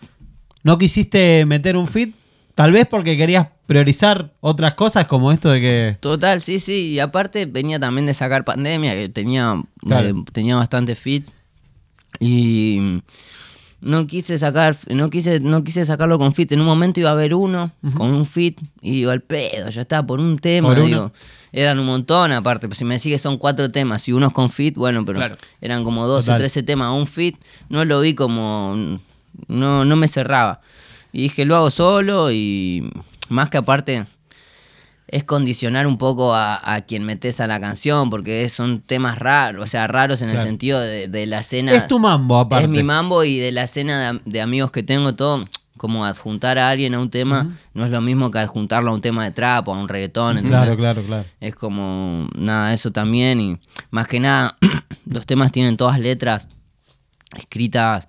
no 0.64 0.78
quisiste 0.78 1.46
meter 1.46 1.76
un 1.76 1.88
fit 1.90 2.16
Tal 2.56 2.74
vez 2.74 2.88
porque 2.88 3.16
querías 3.16 3.48
priorizar 3.68 4.34
otras 4.42 4.74
cosas 4.74 5.06
como 5.06 5.32
esto 5.32 5.50
de 5.50 5.62
que... 5.62 5.98
Total, 6.02 6.42
sí, 6.42 6.60
sí. 6.60 6.90
Y 6.90 7.00
aparte 7.00 7.46
venía 7.46 7.80
también 7.80 8.06
de 8.06 8.14
sacar 8.14 8.44
pandemia, 8.44 8.96
que 8.96 9.08
tenía, 9.08 9.64
Claro. 9.80 10.10
eh, 10.10 10.14
tenía 10.34 10.58
bastante 10.58 10.96
fit. 10.96 11.26
Y 12.20 13.02
no 13.82 14.08
quise 14.08 14.38
sacar, 14.40 14.76
no 14.90 15.10
quise, 15.10 15.40
no 15.40 15.64
quise 15.64 15.86
sacarlo 15.86 16.18
con 16.18 16.34
fit. 16.34 16.52
En 16.52 16.60
un 16.60 16.66
momento 16.66 17.00
iba 17.00 17.10
a 17.10 17.14
haber 17.14 17.34
uno 17.34 17.72
con 17.96 18.14
un 18.14 18.26
fit 18.26 18.60
y 18.82 18.92
digo, 18.92 19.12
al 19.12 19.22
pedo, 19.22 19.70
ya 19.70 19.82
está, 19.82 20.06
por 20.06 20.20
un 20.20 20.38
tema. 20.40 20.70
Por 20.76 20.84
digo. 20.86 21.12
Eran 21.52 21.80
un 21.80 21.86
montón 21.88 22.32
aparte, 22.32 22.68
pues 22.68 22.78
si 22.78 22.86
me 22.86 23.00
sigue 23.00 23.18
son 23.18 23.38
cuatro 23.38 23.72
temas 23.72 24.08
y 24.08 24.12
uno 24.12 24.28
es 24.28 24.34
con 24.34 24.52
fit, 24.52 24.76
bueno, 24.76 25.04
pero 25.04 25.18
Claro. 25.18 25.36
eran 25.62 25.84
como 25.84 26.06
12 26.06 26.26
Total. 26.28 26.36
o 26.36 26.38
13 26.40 26.64
temas, 26.64 26.94
un 26.94 27.08
fit, 27.08 27.38
no 27.70 27.84
lo 27.86 28.02
vi 28.02 28.14
como, 28.14 29.00
no, 29.48 29.84
no 29.86 29.96
me 29.96 30.08
cerraba. 30.08 30.62
Y 31.12 31.24
dije, 31.24 31.46
lo 31.46 31.56
hago 31.56 31.72
solo 31.72 32.32
y 32.32 32.88
más 33.30 33.50
que 33.50 33.58
aparte 33.58 34.06
es 35.12 35.24
condicionar 35.24 35.88
un 35.88 35.98
poco 35.98 36.34
a, 36.34 36.76
a 36.76 36.82
quien 36.82 37.04
metes 37.04 37.40
a 37.42 37.48
la 37.48 37.60
canción, 37.60 38.10
porque 38.10 38.48
son 38.50 38.82
temas 38.82 39.18
raros, 39.18 39.64
o 39.64 39.68
sea, 39.68 39.88
raros 39.88 40.22
en 40.22 40.30
el 40.30 40.40
sentido 40.40 40.80
de, 40.80 41.08
de 41.08 41.26
la 41.26 41.40
escena. 41.40 41.74
Es 41.74 41.88
tu 41.88 42.00
mambo, 42.00 42.38
aparte. 42.38 42.66
Es 42.66 42.70
mi 42.70 42.84
mambo 42.84 43.24
y 43.24 43.38
de 43.38 43.52
la 43.52 43.64
escena 43.64 44.14
de, 44.14 44.22
de 44.26 44.42
amigos 44.42 44.72
que 44.72 44.84
tengo, 44.84 45.16
todo, 45.16 45.46
como 45.78 46.06
adjuntar 46.06 46.60
a 46.60 46.70
alguien 46.70 46.94
a 46.94 47.00
un 47.00 47.10
tema, 47.10 47.58
no 47.74 47.86
es 47.86 47.92
lo 47.92 48.02
mismo 48.02 48.30
que 48.30 48.38
adjuntarlo 48.38 48.92
a 48.92 48.94
un 48.94 49.02
tema 49.02 49.24
de 49.24 49.32
trap 49.32 49.68
o 49.68 49.74
a 49.74 49.80
un 49.80 49.88
reggaetón. 49.88 50.44
Claro, 50.44 50.78
claro, 50.78 51.02
claro. 51.02 51.26
Es 51.40 51.56
como, 51.56 52.28
nada, 52.36 52.74
eso 52.74 52.92
también. 52.92 53.40
Y 53.40 53.58
más 53.90 54.08
que 54.08 54.20
nada, 54.20 54.58
los 55.06 55.26
temas 55.26 55.52
tienen 55.52 55.78
todas 55.78 56.00
letras 56.00 56.50
escritas 57.38 58.08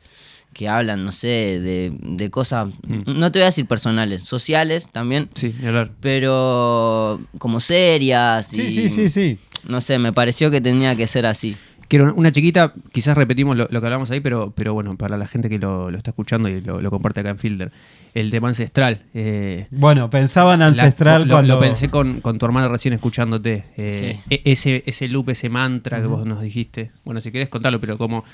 que 0.61 0.69
hablan, 0.69 1.03
no 1.07 1.11
sé, 1.11 1.59
de, 1.59 1.91
de 2.03 2.31
cosas, 2.31 2.69
no 2.87 3.33
te 3.33 3.39
voy 3.39 3.45
a 3.45 3.47
decir 3.47 3.65
personales, 3.65 4.25
sociales 4.25 4.89
también, 4.93 5.31
Sí, 5.35 5.55
hablar. 5.67 5.91
pero 6.01 7.19
como 7.39 7.61
serias. 7.61 8.49
Sí, 8.49 8.61
y, 8.61 8.71
sí, 8.71 8.91
sí, 8.91 9.09
sí. 9.09 9.39
No 9.67 9.81
sé, 9.81 9.99
me 9.99 10.13
pareció 10.13 10.51
que 10.51 10.61
tenía 10.61 10.95
que 10.97 11.07
ser 11.07 11.25
así. 11.25 11.57
Quiero 11.89 12.05
una- 12.05 12.13
una 12.15 12.31
chiquita, 12.33 12.75
quizás 12.93 13.17
repetimos 13.17 13.57
lo, 13.57 13.69
lo 13.71 13.81
que 13.81 13.87
hablamos 13.87 14.11
ahí, 14.11 14.21
pero, 14.21 14.53
pero 14.55 14.75
bueno, 14.75 14.97
para 14.99 15.17
la 15.17 15.27
gente 15.27 15.49
que 15.49 15.59
lo, 15.59 15.91
lo 15.91 15.97
está 15.97 16.11
escuchando 16.11 16.49
y 16.51 16.61
lo, 16.61 16.83
lo 16.83 16.91
comparte 16.91 17.21
acá 17.21 17.31
en 17.31 17.39
Filter, 17.39 17.73
el 18.15 18.31
tema 18.31 18.49
ancestral. 18.49 19.01
eh, 19.15 19.67
Bueno, 19.71 20.11
pensaba 20.11 20.53
en 20.55 20.61
la- 20.61 20.67
ancestral 20.67 21.27
lo, 21.27 21.37
cuando... 21.37 21.55
lo 21.55 21.61
pensé 21.61 21.89
con, 21.89 22.21
con 22.21 22.39
tu 22.39 22.45
hermana 22.45 22.69
recién 22.69 22.93
escuchándote. 22.93 23.65
eh, 23.79 24.19
Sí. 24.21 24.35
e- 24.35 24.43
ese, 24.53 24.83
ese 24.87 25.09
loop, 25.09 25.31
ese 25.31 25.49
mantra 25.49 26.01
que 26.03 26.07
vos 26.07 26.27
nos 26.27 26.43
dijiste. 26.43 26.91
Bueno, 27.05 27.21
si 27.23 27.33
querés 27.33 27.49
contarlo, 27.49 27.81
pero 27.81 27.97
cómo, 27.99 28.25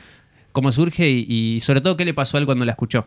cómo 0.56 0.72
surge 0.72 1.06
y, 1.10 1.26
y 1.28 1.60
sobre 1.60 1.82
todo 1.82 1.98
qué 1.98 2.06
le 2.06 2.14
pasó 2.14 2.38
a 2.38 2.40
él 2.40 2.46
cuando 2.46 2.64
la 2.64 2.72
escuchó. 2.72 3.04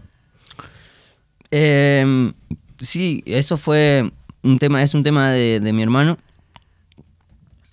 Eh, 1.49 2.31
sí, 2.79 3.23
eso 3.25 3.57
fue 3.57 4.11
un 4.43 4.59
tema, 4.59 4.83
es 4.83 4.93
un 4.93 5.01
tema 5.01 5.31
de, 5.31 5.59
de 5.59 5.73
mi 5.73 5.81
hermano. 5.81 6.15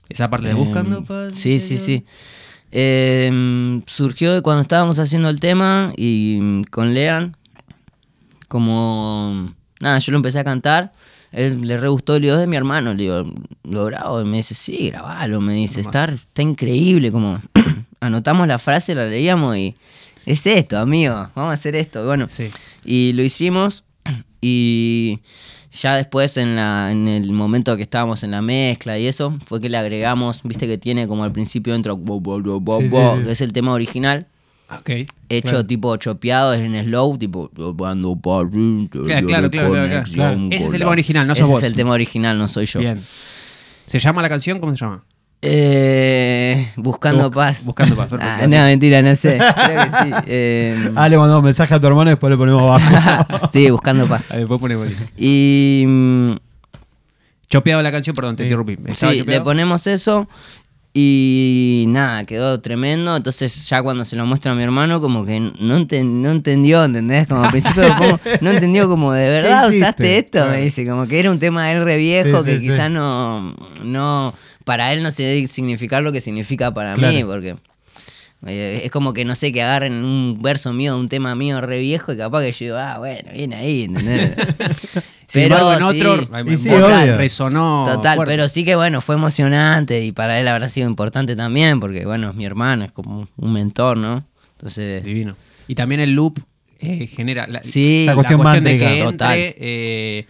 Esa 0.09 0.31
parte 0.31 0.47
de 0.47 0.53
Eh, 0.55 0.57
buscando. 0.57 1.05
Sí, 1.35 1.61
sí, 1.61 1.77
sí. 1.77 2.05
Eh, 2.73 3.83
surgió 3.87 4.33
de 4.33 4.41
cuando 4.41 4.63
estábamos 4.63 4.99
haciendo 4.99 5.29
el 5.29 5.41
tema 5.41 5.93
y 5.95 6.63
con 6.71 6.95
Lean, 6.95 7.37
como 8.49 9.53
nada, 9.81 9.99
yo 9.99 10.11
lo 10.13 10.17
empecé 10.17 10.39
a 10.39 10.45
cantar. 10.45 10.91
Él 11.33 11.61
le 11.69 11.77
re 11.77 11.89
gustó, 11.89 12.15
le 12.15 12.21
digo, 12.29 12.35
"Es 12.37 12.41
de 12.41 12.47
mi 12.47 12.57
hermano, 12.57 12.95
le 12.95 13.03
digo, 13.03 13.25
¿lo 13.65 13.85
grabo? 13.85 14.23
Y 14.23 14.25
me 14.25 14.39
dice, 14.39 14.55
sí, 14.55 14.87
grabalo, 14.89 15.43
me 15.43 15.53
dice, 15.53 15.83
está, 15.83 16.05
está 16.07 16.41
increíble, 16.41 17.13
como 17.13 17.43
anotamos 18.01 18.47
la 18.49 18.59
frase, 18.59 18.95
la 18.95 19.07
leíamos 19.07 19.57
y 19.57 19.75
es 20.25 20.47
esto, 20.47 20.79
amigo, 20.79 21.15
vamos 21.35 21.51
a 21.51 21.53
hacer 21.53 21.77
esto. 21.77 22.05
Bueno, 22.05 22.27
Sí. 22.29 22.49
y 22.85 23.13
lo 23.15 23.23
hicimos 23.23 23.85
y 24.41 25.21
ya 25.73 25.97
después 25.97 26.37
en, 26.37 26.57
la, 26.57 26.91
en 26.91 27.07
el 27.09 27.33
momento 27.33 27.77
que 27.77 27.83
estábamos 27.83 28.23
en 28.25 28.31
la 28.31 28.43
mezcla 28.43 28.99
y 28.99 29.07
eso, 29.07 29.37
fue 29.45 29.61
que 29.61 29.69
le 29.69 29.77
agregamos, 29.77 30.41
viste 30.45 30.67
que 30.67 30.79
tiene 30.79 31.07
como 31.07 31.25
al 31.25 31.33
principio 31.33 31.73
dentro, 31.75 31.97
bo, 31.97 32.21
bo, 32.21 32.41
bo, 32.41 32.61
bo, 32.61 32.81
Sí, 32.81 32.89
sí, 32.89 32.95
bo, 32.95 33.17
sí. 33.19 33.25
que 33.25 33.31
es 33.33 33.41
el 33.41 33.53
tema 33.53 33.73
original, 33.73 34.27
Ok. 34.71 34.91
hecho 35.29 35.49
Claro. 35.49 35.67
tipo 35.67 35.97
chopeado 35.97 36.55
en 36.55 36.83
slow, 36.85 37.19
tipo... 37.19 37.51
Cuando 37.77 38.19
Claro, 38.21 38.49
claro, 38.51 39.51
claro, 39.51 39.51
claro, 39.51 40.05
claro. 40.13 40.49
Ese 40.51 40.65
es 40.67 40.73
el 40.73 40.79
tema 40.81 40.91
original, 40.91 41.27
no 41.27 41.35
sos 41.35 41.43
Ese 41.45 41.53
vos. 41.53 41.63
es 41.63 41.69
el 41.69 41.77
tema 41.77 41.91
original, 41.93 42.39
no 42.39 42.49
soy 42.49 42.67
yo. 42.67 42.81
Bien. 42.81 43.01
¿Se 43.87 43.99
llama 44.01 44.23
la 44.23 44.29
canción? 44.29 44.59
¿Cómo 44.59 44.73
se 44.73 44.79
llama? 44.85 45.05
Eh, 45.43 46.73
buscando 46.77 47.31
Busc- 47.31 47.35
paz. 47.35 47.65
Buscando 47.65 47.95
paz, 47.97 48.09
perfecto. 48.09 48.35
Ah, 48.43 48.47
no, 48.47 48.57
mentira, 48.65 49.03
no 49.03 49.15
sé. 49.15 49.39
Creo 49.67 49.85
que 49.85 49.91
sí. 49.91 50.11
Eh, 50.27 50.91
Ah, 50.97 51.09
le 51.09 51.17
mandamos 51.19 51.41
un 51.41 51.45
mensaje 51.45 51.75
a 51.75 51.81
tu 51.81 51.87
hermano 51.87 52.11
y 52.11 52.13
después 52.15 52.31
le 52.31 52.37
ponemos 52.37 52.63
abajo. 52.63 53.49
sí, 53.53 53.71
buscando 53.71 54.07
paz. 54.07 54.31
Ahí 54.31 54.41
después 54.41 54.61
ponemos 54.61 54.89
ahí. 54.89 54.95
Y 55.17 55.85
mm, 55.87 56.33
Chopeado 57.49 57.81
la 57.83 57.93
canción, 57.93 58.15
perdón, 58.17 58.35
te 58.37 58.43
Sí. 58.43 58.47
interrumpí. 58.49 58.77
¿Estaba 58.91 59.13
Sí, 59.13 59.23
le 59.25 59.41
ponemos 59.41 59.87
eso 59.87 60.29
y 60.93 61.85
nada, 61.89 62.25
quedó 62.25 62.61
tremendo. 62.61 63.15
Entonces 63.15 63.69
ya 63.69 63.83
cuando 63.83 64.05
se 64.05 64.17
lo 64.17 64.27
muestra 64.27 64.51
a 64.51 64.55
mi 64.57 64.65
hermano, 64.65 65.01
como 65.01 65.25
que 65.25 65.39
no, 65.39 65.79
enten- 65.79 66.23
no 66.23 66.31
entendió, 66.33 66.83
¿entendés? 66.83 67.29
Como 67.29 67.45
al 67.45 67.51
principio 67.51 67.85
no 68.41 68.51
entendió 68.51 68.89
como, 68.89 69.13
¿de 69.13 69.29
verdad 69.29 69.69
usaste 69.71 70.19
esto? 70.19 70.47
Me 70.49 70.63
dice, 70.63 70.85
como 70.89 71.07
que 71.07 71.21
era 71.21 71.31
un 71.31 71.39
tema 71.39 71.67
de 71.69 71.75
él 71.75 71.85
re 71.85 71.99
viejo, 71.99 72.41
Sí, 72.41 72.47
que 72.47 72.55
sí, 72.57 72.61
sí. 72.63 72.69
quizás 72.71 72.91
no, 72.91 73.55
no, 73.85 74.35
para 74.67 74.93
él 74.93 75.03
no 75.05 75.11
se 75.13 75.23
debe 75.23 75.47
significar 75.47 76.03
lo 76.03 76.11
que 76.11 76.21
significa 76.21 76.75
para 76.75 76.97
mí, 76.97 77.23
porque... 77.25 77.57
eh, 78.47 78.81
Es 78.85 78.91
como 78.91 79.15
que 79.15 79.25
no 79.25 79.35
sé, 79.37 79.53
que 79.53 79.63
agarren 79.63 79.93
un 80.05 80.43
verso 80.43 80.73
mío 80.73 80.95
de 80.95 81.01
un 81.01 81.09
tema 81.09 81.35
mío 81.37 81.61
re 81.61 81.79
viejo 81.79 82.13
y 82.13 82.17
capaz 82.17 82.43
que 82.43 82.51
yo 82.53 82.59
digo, 82.67 82.77
ah, 82.77 82.99
bueno, 82.99 83.31
viene 83.33 83.55
ahí, 83.57 83.85
¿entendés? 83.85 84.33
Sin 85.29 85.43
embargo, 85.45 85.73
en 85.73 85.83
otro 85.83 86.29
sí, 86.57 86.69
total, 86.69 87.17
resonó. 87.17 87.85
Total, 87.87 88.17
fuerte. 88.17 88.33
pero 88.33 88.49
sí 88.49 88.65
que 88.65 88.75
bueno, 88.77 89.01
fue 89.01 89.15
emocionante 89.15 90.05
y 90.05 90.11
para 90.13 90.39
él 90.41 90.49
habrá 90.49 90.69
sido 90.69 90.89
importante 90.89 91.37
también, 91.37 91.79
porque 91.81 92.05
bueno, 92.05 92.31
es 92.31 92.35
mi 92.37 92.45
hermano, 92.45 92.85
es 92.85 92.93
como 92.93 93.29
un 93.37 93.53
mentor, 93.53 93.97
¿no? 93.97 94.25
Entonces, 94.57 95.03
Divino. 95.05 95.37
Y 95.69 95.75
también 95.77 96.01
el 96.01 96.13
loop 96.15 96.39
eh, 96.81 97.07
genera. 97.09 97.47
La, 97.47 97.63
sí, 97.63 98.05
La 98.07 98.15
cuestión 98.15 98.39
de 98.41 98.45
mántrica. 98.45 98.79
que 98.87 98.99
entre, 98.99 99.13
Total. 99.13 99.39
eh, 99.39 100.27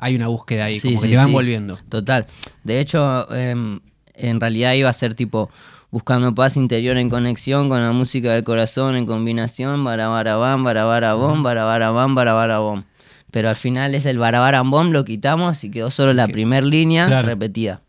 hay 0.00 0.16
una 0.16 0.26
búsqueda 0.28 0.64
ahí, 0.64 0.80
sí, 0.80 0.88
como 0.88 1.00
que 1.02 1.06
sí, 1.06 1.10
te 1.12 1.16
va 1.18 1.24
sí, 1.24 1.28
envolviendo. 1.28 1.78
Total. 1.88 2.26
De 2.64 2.80
hecho, 2.80 3.30
em, 3.34 3.80
en 4.14 4.40
realidad 4.40 4.72
iba 4.72 4.88
a 4.88 4.92
ser 4.92 5.14
tipo 5.14 5.50
buscando 5.90 6.34
paz 6.34 6.56
interior 6.56 6.96
en 6.96 7.10
conexión 7.10 7.68
con 7.68 7.80
la 7.82 7.92
música 7.92 8.32
del 8.32 8.44
corazón 8.44 8.96
en 8.96 9.06
combinación, 9.06 9.84
barabarabam, 9.84 10.64
barabarabom, 10.64 11.42
barabarabam, 11.42 12.14
barabarabom. 12.14 12.84
Pero 13.30 13.48
al 13.48 13.56
final 13.56 13.94
es 13.94 14.06
el 14.06 14.18
barabarabom, 14.18 14.90
lo 14.90 15.04
quitamos 15.04 15.62
y 15.64 15.70
quedó 15.70 15.90
solo 15.90 16.12
la 16.14 16.26
primera 16.28 16.66
línea 16.66 17.06
Claro. 17.06 17.28
repetida. 17.28 17.82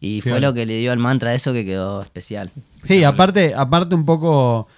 Y 0.00 0.20
Claro. 0.22 0.34
fue 0.36 0.40
lo 0.40 0.54
que 0.54 0.64
le 0.64 0.78
dio 0.78 0.92
al 0.92 0.98
mantra 0.98 1.34
eso 1.34 1.52
que 1.52 1.64
quedó 1.64 2.02
especial. 2.02 2.50
Sí, 2.84 3.02
aparte, 3.02 3.54
aparte 3.56 3.94
un 3.96 4.04
poco 4.04 4.68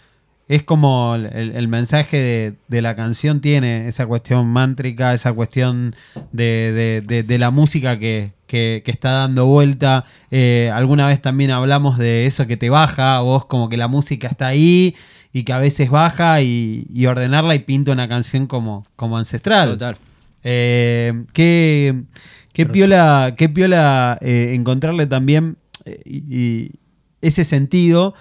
es 0.50 0.64
como 0.64 1.14
el, 1.14 1.26
el 1.54 1.68
mensaje 1.68 2.16
de, 2.16 2.54
de 2.66 2.82
la 2.82 2.96
canción 2.96 3.40
tiene 3.40 3.86
esa 3.86 4.04
cuestión 4.06 4.48
mántrica, 4.48 5.14
esa 5.14 5.32
cuestión 5.32 5.94
de, 6.32 6.72
de- 6.72 7.00
de- 7.06 7.22
de 7.22 7.38
la 7.38 7.50
música 7.52 7.96
que, 8.00 8.32
que- 8.48 8.82
que 8.84 8.90
está 8.90 9.12
dando 9.12 9.46
vuelta. 9.46 10.04
Eh, 10.32 10.68
alguna 10.74 11.06
vez 11.06 11.22
también 11.22 11.52
hablamos 11.52 11.98
de 11.98 12.26
eso 12.26 12.48
que 12.48 12.56
te 12.56 12.68
baja, 12.68 13.20
vos 13.20 13.46
como 13.46 13.68
que 13.68 13.76
la 13.76 13.86
música 13.86 14.26
está 14.26 14.48
ahí 14.48 14.96
y 15.32 15.44
que 15.44 15.52
a 15.52 15.58
veces 15.58 15.88
baja 15.88 16.42
y, 16.42 16.84
y 16.92 17.06
ordenarla 17.06 17.54
y 17.54 17.60
pinta 17.60 17.92
una 17.92 18.08
canción 18.08 18.48
como, 18.48 18.84
como 18.96 19.16
ancestral. 19.18 19.70
Total. 19.70 19.96
Eh, 20.42 21.26
qué, 21.32 21.94
qué 22.52 22.66
piola, 22.66 23.34
qué 23.36 23.48
piola 23.48 24.18
eh, 24.20 24.52
encontrarle 24.56 25.06
también 25.06 25.58
y, 26.04 26.18
y 26.36 26.70
ese 27.20 27.44
sentido, 27.44 28.14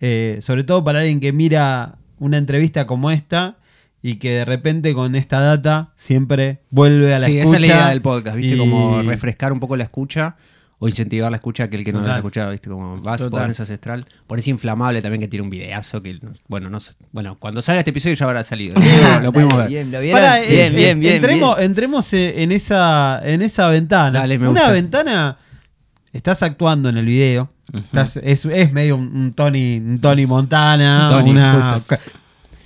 eh, 0.00 0.38
sobre 0.40 0.64
todo 0.64 0.84
para 0.84 1.00
alguien 1.00 1.20
que 1.20 1.32
mira 1.32 1.96
una 2.18 2.38
entrevista 2.38 2.86
como 2.86 3.10
esta 3.10 3.56
y 4.02 4.16
que 4.16 4.30
de 4.30 4.44
repente 4.44 4.94
con 4.94 5.14
esta 5.16 5.40
data 5.40 5.92
siempre 5.96 6.60
vuelve 6.70 7.14
a 7.14 7.18
la 7.18 7.26
sí, 7.26 7.38
escucha. 7.38 7.48
esa 7.48 7.56
es 7.56 7.60
la 7.60 7.66
idea 7.76 7.88
del 7.90 8.02
podcast, 8.02 8.36
¿viste? 8.36 8.54
y- 8.56 8.58
Como 8.58 9.02
refrescar 9.02 9.52
un 9.52 9.60
poco 9.60 9.76
la 9.76 9.84
escucha 9.84 10.36
o 10.78 10.86
incentivar 10.88 11.30
la 11.30 11.38
escucha 11.38 11.62
a 11.62 11.66
aquel 11.66 11.82
que 11.82 11.90
no 11.92 12.02
la 12.02 12.14
ha 12.14 12.16
escuchado, 12.18 12.50
¿viste? 12.50 12.68
Como 12.68 13.00
vas, 13.00 13.22
pones 13.22 13.58
ancestral. 13.58 14.04
Pones 14.26 14.46
inflamable 14.46 15.00
también 15.00 15.20
que 15.22 15.26
tiene 15.28 15.42
un 15.42 15.48
videazo 15.48 16.02
que, 16.02 16.20
bueno, 16.48 16.68
no 16.68 16.80
sé- 16.80 16.92
bueno, 17.12 17.38
cuando 17.38 17.62
salga 17.62 17.78
este 17.80 17.92
episodio 17.92 18.14
ya 18.14 18.26
habrá 18.26 18.44
salido. 18.44 18.74
lo, 19.14 19.20
lo 19.22 19.32
pudimos 19.32 19.56
ver. 19.56 19.68
Bien, 19.68 19.90
¿lo 19.90 20.00
vieron? 20.02 20.20
Pará, 20.20 20.42
eh, 20.42 20.46
bien, 20.50 20.72
eh, 20.74 20.76
bien, 20.76 21.00
bien, 21.00 21.14
Entremos, 21.14 21.56
bien. 21.56 21.66
entremos 21.70 22.12
en 22.12 22.52
esa, 22.52 23.22
en 23.24 23.40
esa 23.40 23.68
ventana. 23.70 24.20
Dale, 24.20 24.38
me 24.38 24.48
Una 24.48 24.60
gusta. 24.60 24.72
ventana. 24.74 25.38
Estás 26.12 26.42
actuando 26.42 26.90
en 26.90 26.98
el 26.98 27.06
video. 27.06 27.50
Estás- 27.72 28.16
es, 28.22 28.44
es 28.46 28.72
medio 28.72 28.96
un, 28.96 29.14
un 29.16 29.32
Tony, 29.34 29.78
un 29.78 30.00
Tony 30.00 30.26
Montana, 30.26 31.08
Tony, 31.10 31.30
una 31.30 31.74
ca- 31.86 31.98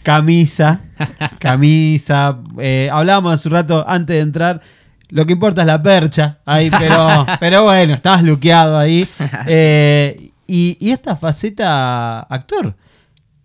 camisa. 0.02 0.80
camisa. 1.38 2.38
eh, 2.58 2.88
hablábamos 2.92 3.32
hace 3.34 3.48
un 3.48 3.54
rato 3.54 3.84
antes 3.88 4.16
de 4.16 4.20
entrar. 4.20 4.60
Lo 5.08 5.26
que 5.26 5.32
importa 5.32 5.62
es 5.62 5.66
la 5.66 5.82
percha. 5.82 6.38
Ahí, 6.44 6.70
pero, 6.78 7.26
pero 7.40 7.64
bueno, 7.64 7.94
estabas 7.94 8.22
luqueado 8.22 8.78
ahí. 8.78 9.08
Eh, 9.46 10.30
y, 10.46 10.76
y 10.80 10.90
esta 10.90 11.16
faceta 11.16 12.20
actor. 12.20 12.74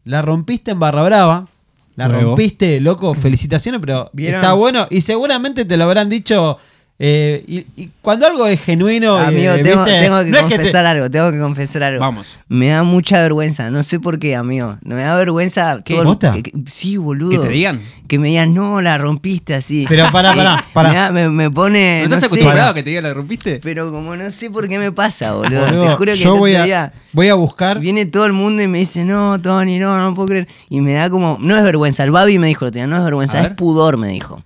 La 0.05 0.21
rompiste 0.21 0.71
en 0.71 0.79
Barra 0.79 1.03
Brava. 1.03 1.47
La 1.95 2.07
Luego. 2.07 2.23
rompiste, 2.29 2.79
loco, 2.81 3.13
felicitaciones, 3.13 3.79
pero 3.79 4.09
¿Vieron? 4.11 4.41
está 4.41 4.53
bueno 4.53 4.85
y 4.89 4.99
seguramente 5.01 5.63
te 5.65 5.77
lo 5.77 5.85
habrán 5.85 6.09
dicho. 6.09 6.57
Eh, 6.97 7.43
y, 7.45 7.65
y 7.75 7.89
cuando 8.01 8.25
algo 8.25 8.47
es 8.47 8.61
genuino. 8.61 9.17
Amigo, 9.17 9.51
eh, 9.53 9.59
tengo, 9.63 9.83
¿viste? 9.83 9.99
tengo 10.01 10.23
que 10.23 10.29
No 10.31 10.37
es 10.39 10.45
te- 10.47 10.55
confesar 10.55 10.85
algo, 10.85 11.09
tengo 11.11 11.29
que 11.31 11.39
confesar 11.39 11.83
algo. 11.83 11.99
Vamos. 11.99 12.25
Me 12.47 12.69
da 12.69 12.83
mucha 12.83 13.21
vergüenza, 13.21 13.69
no 13.69 13.83
sé 13.83 13.99
por 13.99 14.17
qué, 14.17 14.33
amigo. 14.35 14.77
Me 14.81 14.95
da 14.95 15.15
vergüenza 15.17 15.81
¿Qué? 15.83 15.95
todo 15.95 16.17
que- 16.31 16.43
que- 16.43 16.53
sí, 16.67 16.95
boludo. 16.95 17.31
Que 17.41 17.47
te 17.47 17.49
digan. 17.53 17.81
Que 18.07 18.17
me 18.17 18.29
digan, 18.29 18.53
no, 18.53 18.81
la 18.81 18.97
rompiste 18.97 19.55
así. 19.55 19.85
Pero 19.89 20.09
pará, 20.11 20.33
pará, 20.35 20.65
pará. 20.73 20.89
Me, 20.89 20.95
da- 20.95 21.11
me- 21.11 21.29
me 21.29 21.51
pone. 21.51 22.03
¿No 22.03 22.09
No, 22.09 22.15
estás 22.15 22.29
sé, 22.29 22.35
acostumbrado 22.37 22.69
a 22.69 22.73
que 22.73 22.83
te 22.83 22.89
digan 22.91 23.03
la 23.03 23.13
rompiste? 23.13 23.59
Pero 23.61 23.91
como 23.91 24.15
no 24.15 24.29
sé 24.31 24.49
por 24.49 24.69
qué 24.69 24.79
me 24.79 24.93
pasa, 24.93 25.33
boludo. 25.33 25.65
Boludo, 25.65 25.81
te 25.89 25.95
juro 25.95 26.13
que 26.13 26.17
yo 26.17 26.37
voy 26.37 26.55
a, 26.55 26.63
día 26.63 26.93
voy 27.11 27.27
a 27.27 27.33
buscar. 27.35 27.79
viene 27.79 28.05
todo 28.05 28.25
el 28.25 28.31
mundo 28.33 28.63
y 28.63 28.67
me 28.69 28.77
dice, 28.77 29.03
no, 29.03 29.41
Tony, 29.41 29.79
no, 29.79 29.97
no 29.97 30.13
puedo 30.15 30.29
creer. 30.29 30.47
Y 30.69 30.79
me 30.79 30.93
da 30.93 31.09
como. 31.09 31.37
No 31.41 31.57
es 31.57 31.63
vergüenza. 31.63 32.03
El 32.05 32.11
Babi 32.11 32.39
me 32.39 32.47
dijo, 32.47 32.63
lo 32.63 32.71
tenía, 32.71 32.87
no 32.87 32.95
es 32.95 33.03
vergüenza, 33.03 33.39
A 33.39 33.41
es 33.41 33.47
ver. 33.47 33.55
pudor, 33.57 33.97
me 33.97 34.07
dijo. 34.07 34.41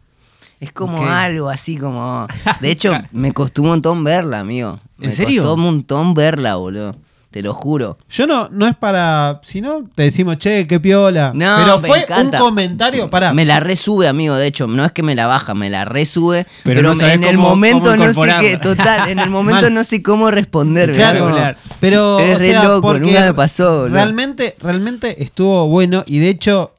Es 0.60 0.72
como 0.74 1.08
algo 1.08 1.50
así 1.50 1.78
como. 1.78 2.28
De 2.60 2.70
hecho, 2.72 2.94
me 3.12 3.32
costó 3.34 3.62
un 3.62 3.70
montón 3.70 4.04
verla, 4.04 4.40
amigo. 4.42 4.80
¿En 5.00 5.08
Me 5.08 5.12
serio? 5.12 5.44
costó 5.44 5.54
un 5.56 5.62
montón 5.62 6.14
verla, 6.14 6.56
boludo. 6.56 6.96
Te 7.32 7.44
lo 7.44 7.54
juro. 7.54 8.00
Yo 8.10 8.26
no, 8.26 8.50
no 8.50 8.68
es 8.68 8.76
para. 8.76 9.40
Si 9.44 9.62
no, 9.62 9.84
te 9.94 10.02
decimos, 10.04 10.38
che, 10.40 10.66
qué 10.66 10.80
piola. 10.80 11.32
No, 11.36 11.56
pero 11.60 11.80
me 11.80 11.88
fue 11.88 12.00
encanta. 12.02 12.40
un 12.40 12.50
comentario. 12.50 13.08
Pará. 13.12 13.34
Me 13.34 13.46
la 13.46 13.60
resube, 13.60 14.08
amigo. 14.08 14.34
De 14.36 14.48
hecho, 14.48 14.66
no 14.66 14.84
es 14.84 14.92
que 14.92 15.04
me 15.04 15.14
la 15.14 15.28
baja, 15.28 15.54
me 15.54 15.70
la 15.70 15.86
resube. 15.86 16.48
Pero 16.64 16.80
Pero, 16.82 16.96
no 16.96 17.08
en 17.08 17.24
el 17.24 17.36
cómo- 17.36 17.50
momento 17.50 17.92
cómo 17.92 18.04
no 18.04 18.14
sé 18.14 18.34
qué. 18.42 18.58
Total, 18.58 19.10
en 19.10 19.20
el 19.20 19.30
momento 19.30 19.62
Mal. 19.68 19.74
no 19.76 19.84
sé 19.84 20.02
cómo 20.02 20.32
responder. 20.32 20.92
Claro, 20.92 21.56
Pero, 21.80 22.20
Es 22.20 22.36
o 22.36 22.40
re 22.40 22.48
sea, 22.48 22.64
loco, 22.64 22.96
nunca 22.98 23.22
me 23.26 23.34
pasó, 23.36 23.82
boludo. 23.82 23.94
Realmente, 23.94 24.56
realmente 24.60 25.22
estuvo 25.24 25.68
bueno 25.68 26.04
y 26.08 26.18
de 26.18 26.30
hecho, 26.30 26.74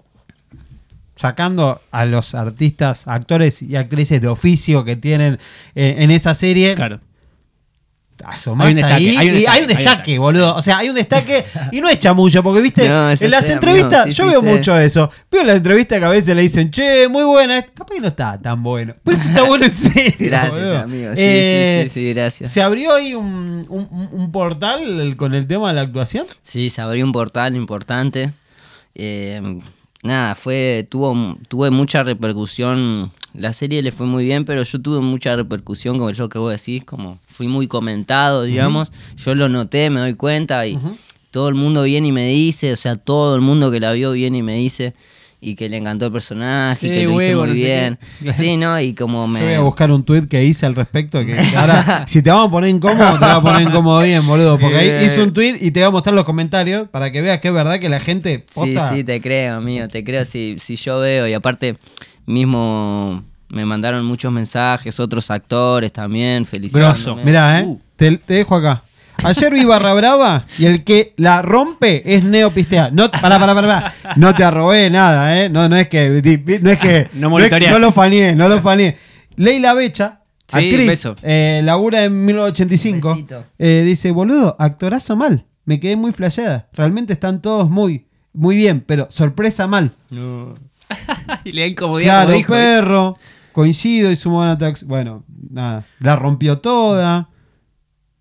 sacando 1.20 1.80
a 1.90 2.04
los 2.06 2.34
artistas, 2.34 3.06
actores 3.06 3.60
y 3.62 3.76
actrices 3.76 4.20
de 4.20 4.28
oficio 4.28 4.84
que 4.84 4.96
tienen 4.96 5.38
eh, 5.74 5.96
en 5.98 6.10
esa 6.10 6.34
serie, 6.34 6.74
Claro. 6.74 7.00
asomás 8.24 8.66
Hay 8.66 8.72
un 8.72 8.76
destaque, 8.76 8.94
ahí 9.10 9.16
hay 9.16 9.28
un 9.28 9.34
y 9.34 9.38
destaque, 9.38 9.38
hay 9.38 9.44
un 9.44 9.50
hay 9.50 9.62
un 9.62 9.68
destaque, 9.84 10.18
boludo. 10.18 10.54
O 10.56 10.62
sea, 10.62 10.78
hay 10.78 10.88
un 10.90 10.94
destaque 10.94 11.44
y 11.72 11.80
no 11.80 11.88
es 11.88 11.98
chamullo, 11.98 12.42
porque 12.42 12.60
viste, 12.60 12.86
No, 12.88 13.10
en 13.10 13.30
las 13.30 13.48
entrevistas, 13.50 14.04
sí, 14.06 14.12
yo 14.12 14.24
sí 14.24 14.30
veo 14.30 14.40
sé. 14.42 14.46
mucho 14.50 14.78
eso. 14.78 15.10
Veo 15.30 15.40
en 15.42 15.46
las 15.46 15.56
entrevistas 15.56 15.98
que 15.98 16.04
a 16.04 16.08
veces 16.10 16.34
le 16.36 16.42
dicen, 16.42 16.70
che, 16.70 17.08
muy 17.08 17.24
buena, 17.24 17.62
capaz 17.62 17.94
que 17.94 18.00
no 18.00 18.08
está 18.08 18.38
tan 18.40 18.62
bueno. 18.62 18.92
Pero 19.04 19.16
este 19.16 19.28
está 19.28 19.42
bueno 19.44 19.64
en 19.66 19.70
serio. 19.92 20.12
Gracias, 20.18 20.54
boludo. 20.54 20.78
amigo. 20.78 21.10
Sí, 21.12 21.18
Eh, 21.22 21.80
sí, 21.84 21.88
sí, 21.88 22.00
sí, 22.08 22.12
gracias. 22.14 22.50
¿Se 22.52 22.62
abrió 22.62 22.94
ahí 22.94 23.14
un, 23.14 23.66
un- 23.68 24.08
un 24.12 24.32
portal 24.32 25.16
con 25.16 25.34
el 25.34 25.46
tema 25.46 25.68
de 25.68 25.74
la 25.74 25.82
actuación? 25.82 26.26
Sí, 26.42 26.68
se 26.70 26.80
abrió 26.82 27.04
un 27.04 27.12
portal 27.12 27.54
importante. 27.56 28.32
Eh, 28.94 29.60
nada, 30.02 30.34
fue 30.34 30.86
tuvo, 30.88 31.36
tuve 31.48 31.70
mucha 31.70 32.02
repercusión. 32.02 33.12
La 33.32 33.52
serie 33.52 33.82
le 33.82 33.92
fue 33.92 34.06
muy 34.06 34.24
bien, 34.24 34.44
pero 34.44 34.62
yo 34.64 34.80
tuve 34.80 35.00
mucha 35.00 35.36
repercusión, 35.36 35.98
como 35.98 36.10
es 36.10 36.18
lo 36.18 36.28
que 36.28 36.38
vos 36.38 36.52
decís, 36.52 36.82
como 36.84 37.18
fui 37.26 37.46
muy 37.46 37.68
comentado, 37.68 38.42
digamos. 38.42 38.90
Yo 39.16 39.34
lo 39.34 39.48
noté, 39.48 39.88
me 39.90 40.00
doy 40.00 40.14
cuenta 40.14 40.66
y 40.66 40.78
todo 41.30 41.48
el 41.48 41.54
mundo 41.54 41.84
viene 41.84 42.08
y 42.08 42.12
me 42.12 42.26
dice, 42.26 42.72
o 42.72 42.76
sea, 42.76 42.96
todo 42.96 43.36
el 43.36 43.40
mundo 43.40 43.70
que 43.70 43.78
la 43.78 43.92
vio 43.92 44.12
viene 44.12 44.38
y 44.38 44.42
me 44.42 44.56
dice 44.56 44.94
y 45.42 45.54
que 45.54 45.68
le 45.68 45.78
encantó 45.78 46.06
el 46.06 46.12
personaje, 46.12 46.86
y 46.86 46.90
Qué 46.90 46.96
que 46.98 47.04
lo 47.04 47.10
hizo 47.12 47.16
huevo, 47.16 47.40
muy 47.40 47.48
no 47.48 47.54
sé 47.54 47.60
bien. 47.60 47.98
Sí, 48.36 48.56
¿no? 48.58 48.78
Y 48.80 48.92
como 48.92 49.26
me... 49.26 49.40
Yo 49.40 49.46
voy 49.46 49.54
a 49.54 49.60
buscar 49.60 49.90
un 49.90 50.04
tweet 50.04 50.26
que 50.28 50.44
hice 50.44 50.66
al 50.66 50.74
respecto. 50.74 51.24
Que 51.24 51.34
ahora, 51.56 52.04
si 52.06 52.22
te 52.22 52.30
vamos 52.30 52.48
a 52.48 52.50
poner 52.50 52.70
incómodo, 52.70 53.14
te 53.14 53.20
vas 53.20 53.36
a 53.36 53.40
poner 53.40 53.62
incómodo 53.62 54.00
bien, 54.04 54.26
boludo. 54.26 54.58
Porque 54.58 54.76
ahí 54.76 55.06
hice 55.06 55.22
un 55.22 55.32
tweet 55.32 55.56
y 55.60 55.70
te 55.70 55.80
voy 55.80 55.88
a 55.88 55.90
mostrar 55.90 56.14
los 56.14 56.24
comentarios 56.24 56.88
para 56.88 57.10
que 57.10 57.22
veas 57.22 57.40
que 57.40 57.48
es 57.48 57.54
verdad 57.54 57.78
que 57.78 57.88
la 57.88 58.00
gente. 58.00 58.44
Sí, 58.46 58.60
posta- 58.60 58.90
sí, 58.90 59.02
te 59.02 59.20
creo, 59.20 59.56
amigo, 59.56 59.88
te 59.88 60.04
creo 60.04 60.24
si, 60.26 60.56
si 60.58 60.76
yo 60.76 61.00
veo. 61.00 61.26
Y 61.26 61.32
aparte, 61.32 61.76
mismo 62.26 63.22
me 63.48 63.64
mandaron 63.64 64.04
muchos 64.04 64.30
mensajes, 64.32 65.00
otros 65.00 65.30
actores 65.30 65.92
también, 65.92 66.46
felicitándome. 66.46 66.92
Grosso. 66.94 67.16
Mirá, 67.16 67.60
eh. 67.60 67.64
Uh. 67.64 67.80
Te, 67.96 68.16
te 68.18 68.34
dejo 68.34 68.54
acá. 68.56 68.82
Ayer 69.24 69.52
vi 69.52 69.64
Barra 69.64 69.92
Brava 69.94 70.46
y 70.58 70.66
el 70.66 70.84
que 70.84 71.14
la 71.16 71.42
rompe 71.42 72.02
es 72.14 72.24
Neo 72.24 72.50
Pistea. 72.50 72.90
No, 72.92 73.10
pará, 73.10 73.38
pará, 73.38 73.54
pará, 73.54 73.94
pará. 74.02 74.14
No 74.16 74.34
te 74.34 74.44
arrobé 74.44 74.90
nada, 74.90 75.42
¿eh? 75.42 75.48
No, 75.48 75.68
no 75.68 75.76
es 75.76 75.88
que. 75.88 76.58
No 76.62 76.70
es 76.70 76.78
que. 76.78 77.08
No 77.14 77.26
es- 77.26 77.30
monitoreaste. 77.30 77.70
no 77.70 77.78
lo 77.78 77.92
faneé, 77.92 78.34
no 78.34 78.48
lo 78.48 78.60
faneé. 78.60 78.96
Leila 79.36 79.74
Becha, 79.74 80.20
Sí, 80.46 80.56
actriz, 80.58 81.06
eh, 81.22 81.60
labura 81.64 82.04
en 82.04 82.24
1985. 82.24 83.10
Besito. 83.14 83.44
eh, 83.58 83.82
dice: 83.86 84.10
Boludo, 84.10 84.56
actorazo 84.58 85.16
mal. 85.16 85.44
Me 85.64 85.78
quedé 85.78 85.96
muy 85.96 86.12
flasheada. 86.12 86.68
Realmente 86.72 87.12
están 87.12 87.40
todos 87.40 87.70
muy, 87.70 88.06
muy 88.32 88.56
bien, 88.56 88.80
pero 88.84 89.06
sorpresa 89.10 89.66
mal. 89.66 89.92
No. 90.10 90.54
y 91.44 91.52
le 91.52 91.62
da 91.62 91.66
incomodidad. 91.68 92.06
Claro, 92.10 92.26
como 92.28 92.38
dijo, 92.38 92.54
¿eh? 92.56 92.58
perro. 92.58 93.16
Coincido 93.52 94.10
y 94.12 94.16
su 94.16 94.30
buena 94.30 94.56
tax. 94.58 94.84
Bueno, 94.84 95.24
nada. 95.50 95.84
La 96.00 96.16
rompió 96.16 96.58
toda. 96.58 97.28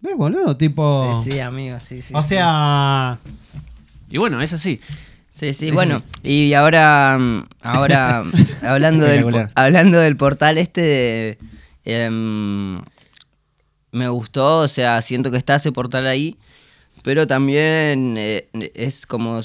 ¿Ves, 0.02 0.16
boludo? 0.16 0.56
Tipo. 0.56 1.14
Sí, 1.16 1.32
sí, 1.32 1.40
amigo, 1.40 1.80
sí, 1.80 2.02
sí. 2.02 2.14
o 2.16 2.22
sí. 2.22 2.30
sea. 2.30 3.20
Y 4.10 4.18
bueno, 4.18 4.42
es 4.42 4.54
así. 4.54 4.80
Sí, 5.32 5.54
sí, 5.54 5.72
bueno. 5.72 6.04
Y 6.24 6.54
ahora, 6.54 7.18
mm, 7.18 7.48
ahora 7.62 8.24
hablando, 8.62 9.06
del, 9.06 9.48
hablando 9.56 10.00
del 10.00 10.18
portal 10.18 10.58
este, 10.58 11.38
em, 11.86 12.82
me 13.92 14.10
gustó, 14.10 14.60
o 14.60 14.68
sea, 14.68 15.02
siento 15.02 15.32
que 15.32 15.38
está 15.38 15.56
ese 15.56 15.72
portal 15.72 16.08
ahí, 16.08 16.36
pero 17.04 17.26
también 17.28 18.16
eh, 18.18 18.50
es 18.74 19.06
como, 19.06 19.40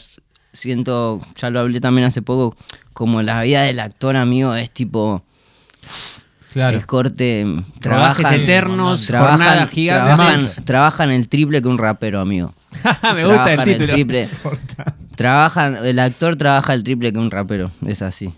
siento, 0.52 1.20
ya 1.36 1.50
lo 1.50 1.60
hablé 1.60 1.80
también 1.80 2.06
hace 2.06 2.22
poco, 2.22 2.56
como 2.92 3.22
la 3.22 3.42
vida 3.42 3.62
del 3.62 3.78
actor, 3.78 4.16
amigo, 4.16 4.54
es 4.54 4.70
tipo... 4.70 5.22
Claro. 6.54 6.78
Es 6.78 6.86
corte, 6.86 7.44
mm, 7.44 7.62
trabajan, 7.80 8.34
eternos, 8.34 9.04
trabajan, 9.06 9.68
trabajan, 9.68 10.40
trabajan 10.64 11.10
el 11.10 11.28
triple 11.28 11.60
que 11.60 11.68
un 11.68 11.76
rapero, 11.78 12.20
amigo. 12.20 12.54
Me 13.14 13.24
gusta 13.26 13.52
el 13.52 13.56
Trabajan 13.56 13.64
título. 13.64 13.92
triple. 13.92 14.28
Trabajan, 15.16 15.78
el 15.84 15.98
actor 15.98 16.36
trabaja 16.36 16.72
el 16.74 16.82
triple 16.82 17.12
que 17.12 17.18
un 17.18 17.30
rapero, 17.30 17.70
es 17.86 18.02
así. 18.02 18.32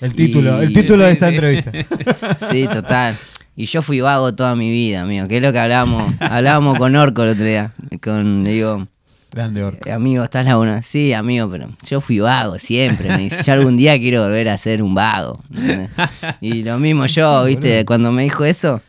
El 0.00 0.12
título, 0.12 0.60
Y- 0.62 0.66
el 0.66 0.72
título 0.72 1.04
de 1.04 1.12
esta 1.12 1.28
entrevista. 1.28 1.72
Sí, 2.50 2.66
total. 2.68 3.16
Y 3.56 3.66
yo 3.66 3.82
fui 3.82 4.00
vago 4.00 4.34
toda 4.34 4.54
mi 4.56 4.70
vida, 4.70 5.02
amigo. 5.02 5.28
Que 5.28 5.36
es 5.36 5.42
lo 5.42 5.52
que 5.52 5.58
hablábamos. 5.58 6.12
Hablábamos 6.20 6.76
con 6.78 6.96
Orco 6.96 7.22
el 7.24 7.30
otro 7.30 7.44
día. 7.44 7.72
Con, 8.02 8.42
le 8.44 8.50
digo, 8.52 8.86
Grande 9.32 9.62
orco. 9.62 9.88
"Eh, 9.88 9.92
amigo, 9.92 10.24
¿estás 10.24 10.44
la 10.44 10.58
una? 10.58 10.82
Sí, 10.82 11.12
amigo, 11.12 11.48
pero 11.50 11.68
yo 11.86 12.00
fui 12.00 12.18
vago 12.18 12.58
siempre. 12.58 13.08
Me 13.10 13.18
dice, 13.18 13.42
yo 13.44 13.52
algún 13.52 13.76
día 13.76 13.98
quiero 13.98 14.22
volver 14.24 14.48
a 14.48 14.58
ser 14.58 14.82
un 14.82 14.94
vago. 14.94 15.42
Y 16.40 16.62
lo 16.64 16.78
mismo 16.78 17.06
yo, 17.06 17.44
¿viste? 17.44 17.84
Cuando 17.84 18.10
me 18.12 18.24
dijo 18.24 18.44
eso, 18.44 18.80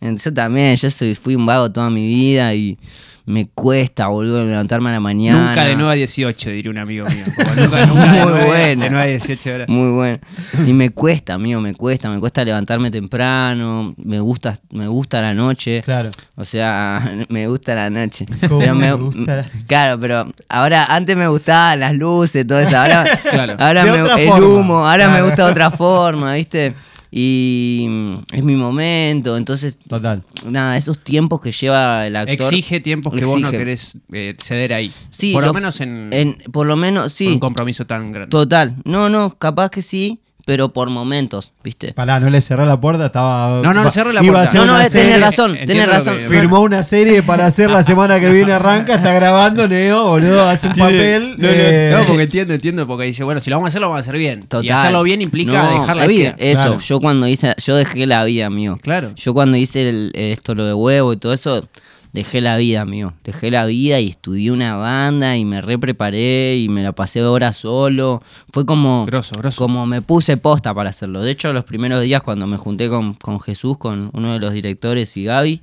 yo 0.00 0.34
también, 0.34 0.76
yo 0.76 0.90
soy, 0.90 1.14
fui 1.14 1.34
un 1.34 1.46
vago 1.46 1.70
toda 1.72 1.88
mi 1.90 2.06
vida 2.06 2.54
y 2.54 2.78
me 3.26 3.48
cuesta, 3.48 4.06
boludo, 4.06 4.44
levantarme 4.44 4.90
a 4.90 4.92
la 4.92 5.00
mañana. 5.00 5.48
Nunca 5.48 5.64
de 5.64 5.74
9 5.74 5.90
a 5.92 5.94
18, 5.96 6.50
diría 6.50 6.70
un 6.70 6.78
amigo 6.78 7.06
mío. 7.08 7.24
Nunca, 7.56 7.86
nunca 7.86 8.12
de, 8.12 8.16
Muy 8.24 8.28
9, 8.28 8.44
bueno. 8.46 8.84
de 8.84 8.90
9 8.90 9.02
a 9.02 9.06
18 9.06 9.50
horas. 9.54 9.68
Muy 9.68 9.90
bueno. 9.90 10.18
Y 10.66 10.72
me 10.72 10.90
cuesta, 10.90 11.34
amigo, 11.34 11.60
me 11.60 11.74
cuesta, 11.74 12.08
me 12.08 12.20
cuesta 12.20 12.44
levantarme 12.44 12.90
temprano, 12.92 13.94
me 13.98 14.20
gusta, 14.20 14.56
me 14.70 14.86
gusta 14.86 15.20
la 15.20 15.34
noche. 15.34 15.82
Claro. 15.82 16.10
O 16.36 16.44
sea, 16.44 17.02
me 17.28 17.48
gusta 17.48 17.74
la 17.74 17.90
noche. 17.90 18.26
¿Cómo 18.48 18.60
Pero 18.60 18.74
me 18.76 18.92
gusta 18.92 19.36
la 19.36 19.42
noche? 19.42 19.50
Claro, 19.66 20.00
pero 20.00 20.32
ahora, 20.48 20.84
antes 20.84 21.16
me 21.16 21.26
gustaban 21.26 21.80
las 21.80 21.94
luces, 21.94 22.46
todo 22.46 22.60
eso. 22.60 22.76
Ahora, 22.78 23.04
Claro. 23.30 23.56
ahora 23.58 23.84
De 23.84 23.90
me- 23.90 24.22
el 24.24 24.28
forma. 24.30 24.46
humo, 24.46 24.86
ahora 24.88 25.06
Claro. 25.06 25.12
me 25.14 25.22
gusta 25.28 25.44
de 25.46 25.50
otra 25.50 25.70
forma, 25.72 26.34
¿viste? 26.34 26.74
Y 27.10 27.86
es 28.32 28.42
mi 28.42 28.56
momento. 28.56 29.36
Entonces, 29.36 29.78
Total. 29.88 30.22
nada, 30.48 30.76
esos 30.76 31.00
tiempos 31.02 31.40
que 31.40 31.52
lleva 31.52 32.06
el 32.06 32.16
actor. 32.16 32.34
Exige 32.34 32.80
tiempos 32.80 33.14
que 33.14 33.24
vos 33.24 33.40
no 33.40 33.48
exige. 33.48 33.58
querés 33.58 33.98
eh, 34.12 34.34
ceder 34.42 34.72
ahí. 34.72 34.90
Sí, 35.10 35.32
Por 35.32 35.42
lo, 35.42 35.48
lo- 35.48 35.54
menos 35.54 35.80
en, 35.80 36.08
En, 36.12 36.34
por 36.52 36.66
lo 36.66 36.76
menos, 36.76 37.12
sí. 37.12 37.28
un 37.28 37.38
compromiso 37.38 37.86
tan 37.86 38.12
grande. 38.12 38.30
Total. 38.30 38.76
No, 38.84 39.08
no, 39.08 39.36
capaz 39.38 39.70
que 39.70 39.82
sí, 39.82 40.20
pero 40.46 40.68
por 40.72 40.88
momentos, 40.90 41.50
¿viste? 41.64 41.92
Pará, 41.92 42.20
no 42.20 42.30
le 42.30 42.40
cerré 42.40 42.64
la 42.66 42.80
puerta, 42.80 43.06
estaba. 43.06 43.60
No, 43.62 43.74
no, 43.74 43.82
le 43.82 43.90
cerré 43.90 44.12
la 44.12 44.22
iba 44.22 44.30
a 44.30 44.44
puerta. 44.44 44.48
hacer 44.48 44.60
No, 44.60 44.66
no, 44.66 44.72
una 44.74 44.88
tenés 44.88 44.92
serie- 44.92 45.18
razón, 45.18 45.50
Entiendo 45.56 45.72
tenés 45.84 45.88
razón. 45.88 46.18
que- 46.18 46.28
Firmó 46.28 46.60
una 46.60 46.82
serie 46.84 47.22
para 47.24 47.46
hacer 47.46 47.68
la 47.68 47.82
semana 47.82 48.20
que 48.20 48.30
viene 48.30 48.52
arranca, 48.52 48.94
está 48.94 49.12
grabando, 49.12 49.66
Neo, 49.66 50.06
boludo, 50.10 50.48
hace 50.48 50.68
un 50.68 50.74
papel. 50.74 51.34
No, 51.36 51.48
no, 51.48 51.52
eh, 51.52 51.94
no, 51.98 52.04
porque 52.06 52.22
entiendo, 52.22 52.54
entiendo, 52.54 52.86
porque 52.86 53.06
dice, 53.06 53.24
bueno, 53.24 53.40
si 53.40 53.50
lo 53.50 53.56
vamos 53.56 53.66
a 53.66 53.68
hacer, 53.70 53.80
lo 53.80 53.88
vamos 53.88 53.98
a 53.98 54.08
hacer 54.08 54.16
bien. 54.18 54.42
Total. 54.42 54.64
Y 54.64 54.70
hacerlo 54.70 55.02
bien 55.02 55.20
implica 55.20 55.62
No, 55.64 55.80
dejar 55.80 55.96
la 55.96 56.02
es 56.04 56.08
que 56.08 56.14
vida. 56.14 56.34
Eso, 56.38 56.62
Claro. 56.62 56.78
yo 56.78 57.00
cuando 57.00 57.26
hice, 57.26 57.54
yo 57.58 57.74
dejé 57.76 58.06
la 58.06 58.22
vida, 58.22 58.46
amigo. 58.46 58.76
Claro. 58.80 59.10
Yo 59.16 59.34
cuando 59.34 59.56
hice 59.56 59.88
el- 59.88 60.12
esto, 60.14 60.54
lo 60.54 60.64
de 60.64 60.74
huevo 60.74 61.12
y 61.12 61.16
todo 61.16 61.32
eso, 61.32 61.68
dejé 62.16 62.40
la 62.40 62.56
vida, 62.56 62.80
amigo. 62.80 63.12
Dejé 63.24 63.50
la 63.50 63.66
vida 63.66 64.00
y 64.00 64.08
estudié 64.08 64.50
una 64.50 64.74
banda 64.74 65.36
y 65.36 65.44
me 65.44 65.60
re 65.60 65.78
preparé 65.78 66.56
y 66.56 66.68
me 66.70 66.82
la 66.82 66.92
pasé 66.92 67.22
horas 67.22 67.56
solo. 67.58 68.22
Fue 68.52 68.64
como, 68.64 69.04
Grosso, 69.04 69.36
grosso. 69.36 69.58
como 69.58 69.86
me 69.86 70.00
puse 70.00 70.38
posta 70.38 70.72
para 70.72 70.90
hacerlo. 70.90 71.20
De 71.20 71.30
hecho, 71.30 71.52
los 71.52 71.64
primeros 71.64 72.02
días 72.02 72.22
cuando 72.22 72.46
me 72.46 72.56
junté 72.56 72.88
con, 72.88 73.14
con 73.14 73.38
Jesús, 73.38 73.76
con 73.76 74.10
uno 74.14 74.32
de 74.32 74.38
los 74.38 74.54
directores 74.54 75.14
y 75.18 75.24
Gaby. 75.24 75.60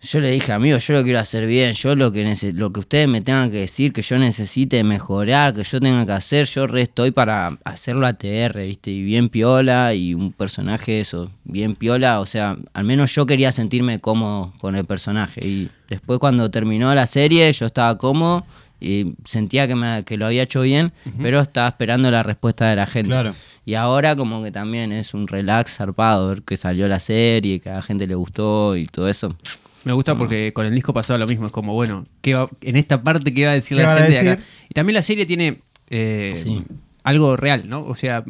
Yo 0.00 0.20
le 0.20 0.30
dije, 0.30 0.52
amigo, 0.52 0.78
yo 0.78 0.94
lo 0.94 1.02
quiero 1.02 1.18
hacer 1.18 1.44
bien, 1.46 1.72
yo 1.74 1.96
lo 1.96 2.12
que 2.12 2.22
lo 2.54 2.70
que 2.72 2.78
ustedes 2.80 3.08
me 3.08 3.20
tengan 3.20 3.50
que 3.50 3.56
decir, 3.58 3.92
que 3.92 4.00
yo 4.02 4.16
necesite 4.16 4.84
mejorar, 4.84 5.54
que 5.54 5.64
yo 5.64 5.80
tenga 5.80 6.06
que 6.06 6.12
hacer, 6.12 6.46
yo 6.46 6.68
re 6.68 6.82
estoy 6.82 7.10
para 7.10 7.58
hacerlo 7.64 8.06
ATR, 8.06 8.60
¿viste? 8.64 8.92
Y 8.92 9.02
bien 9.02 9.28
piola 9.28 9.94
y 9.94 10.14
un 10.14 10.32
personaje 10.32 11.00
eso, 11.00 11.32
bien 11.42 11.74
piola, 11.74 12.20
o 12.20 12.26
sea, 12.26 12.56
al 12.74 12.84
menos 12.84 13.12
yo 13.12 13.26
quería 13.26 13.50
sentirme 13.50 13.98
cómodo 14.00 14.52
con 14.60 14.76
el 14.76 14.84
personaje. 14.84 15.44
Y 15.44 15.68
después 15.88 16.20
cuando 16.20 16.48
terminó 16.48 16.94
la 16.94 17.06
serie, 17.06 17.50
yo 17.52 17.66
estaba 17.66 17.98
cómodo 17.98 18.46
y 18.80 19.14
sentía 19.24 19.66
que, 19.66 19.74
me- 19.74 20.04
que 20.04 20.16
lo 20.16 20.26
había 20.26 20.44
hecho 20.44 20.60
bien, 20.62 20.92
pero 21.20 21.40
estaba 21.40 21.66
esperando 21.66 22.08
la 22.12 22.22
respuesta 22.22 22.70
de 22.70 22.76
la 22.76 22.86
gente. 22.86 23.10
Claro. 23.10 23.34
Y 23.66 23.74
ahora 23.74 24.14
como 24.14 24.44
que 24.44 24.52
también 24.52 24.92
es 24.92 25.12
un 25.12 25.26
relax 25.26 25.74
zarpado 25.78 26.28
ver 26.28 26.42
que 26.42 26.56
salió 26.56 26.86
la 26.86 27.00
serie, 27.00 27.58
que 27.58 27.68
a 27.68 27.74
la 27.74 27.82
gente 27.82 28.06
le 28.06 28.14
gustó 28.14 28.76
y 28.76 28.86
todo 28.86 29.08
eso. 29.08 29.36
Me 29.84 29.92
gusta 29.92 30.16
porque 30.16 30.52
con 30.52 30.66
el 30.66 30.74
disco 30.74 30.92
pasaba 30.92 31.18
lo 31.18 31.26
mismo. 31.26 31.46
Es 31.46 31.52
como, 31.52 31.72
bueno, 31.74 32.06
¿qué 32.20 32.34
va- 32.34 32.48
en 32.60 32.76
esta 32.76 33.02
parte, 33.02 33.32
¿qué 33.32 33.44
va 33.46 33.52
a 33.52 33.54
decir 33.54 33.76
¿Qué 33.76 33.82
la 33.84 33.96
gente 33.96 34.10
de 34.24 34.30
acá? 34.32 34.42
Y 34.68 34.74
también 34.74 34.94
la 34.94 35.02
serie 35.02 35.24
tiene 35.26 35.60
eh, 35.90 36.32
Sí. 36.34 36.62
algo 37.04 37.36
real, 37.36 37.68
¿no? 37.68 37.84
O 37.84 37.94
sea, 37.94 38.24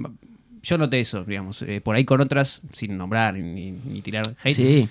yo 0.63 0.79
noté 0.79 1.01
eso, 1.01 1.25
digamos. 1.25 1.63
eh, 1.63 1.81
por 1.81 1.97
ahí 1.97 2.05
con 2.05 2.21
otras, 2.21 2.61
sin 2.73 2.97
nombrar 2.97 3.35
ni, 3.35 3.73
ni 3.73 4.03
tirar 4.03 4.35
hate, 4.45 4.55
Sí, 4.55 4.89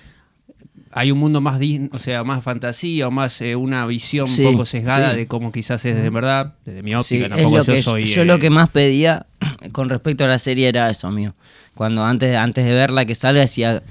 hay 0.90 1.10
un 1.12 1.18
mundo 1.18 1.40
más, 1.40 1.60
o 1.92 1.98
sea, 1.98 2.24
más 2.24 2.42
fantasía 2.42 3.06
o 3.08 3.10
más 3.10 3.40
eh, 3.40 3.54
una 3.56 3.86
visión 3.86 4.26
Sí, 4.26 4.44
un 4.44 4.52
poco 4.52 4.66
sesgada 4.66 5.12
sí. 5.12 5.18
de 5.18 5.26
cómo 5.26 5.52
quizás 5.52 5.84
es 5.84 5.94
de 5.94 6.10
verdad, 6.10 6.54
desde 6.64 6.82
mi 6.82 6.94
óptica. 6.94 7.28
tampoco 7.28 7.58
yo 7.58 7.64
que 7.64 7.82
soy. 7.82 8.04
yo 8.04 8.22
eh, 8.22 8.24
lo 8.24 8.38
que 8.38 8.50
más 8.50 8.68
pedía 8.70 9.26
con 9.72 9.88
respecto 9.88 10.24
a 10.24 10.28
la 10.28 10.38
serie 10.38 10.68
era 10.68 10.90
eso, 10.90 11.06
amigo. 11.06 11.34
Cuando 11.74 12.04
antes, 12.04 12.34
antes 12.34 12.64
de 12.64 12.72
verla 12.74 13.04
que 13.04 13.14
salga 13.14 13.42
decía, 13.42 13.82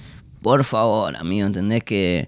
por 0.42 0.64
favor, 0.66 1.16
amigo, 1.16 1.48
¿entendés? 1.48 1.84
Que, 1.84 2.28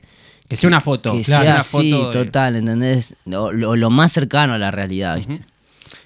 Que 0.49 0.57
sea 0.57 0.67
una 0.67 0.81
foto. 0.81 1.13
que 1.13 1.21
claro, 1.21 1.43
sea 1.43 1.51
una 1.53 1.59
así, 1.61 1.91
foto 1.93 2.07
de- 2.19 2.25
total, 2.25 2.55
¿entendés? 2.57 3.15
Lo, 3.25 3.51
lo- 3.53 3.75
lo 3.75 3.89
más 3.89 4.11
cercano 4.11 4.53
a 4.53 4.57
la 4.57 4.71
realidad, 4.71 5.15
¿viste? 5.17 5.39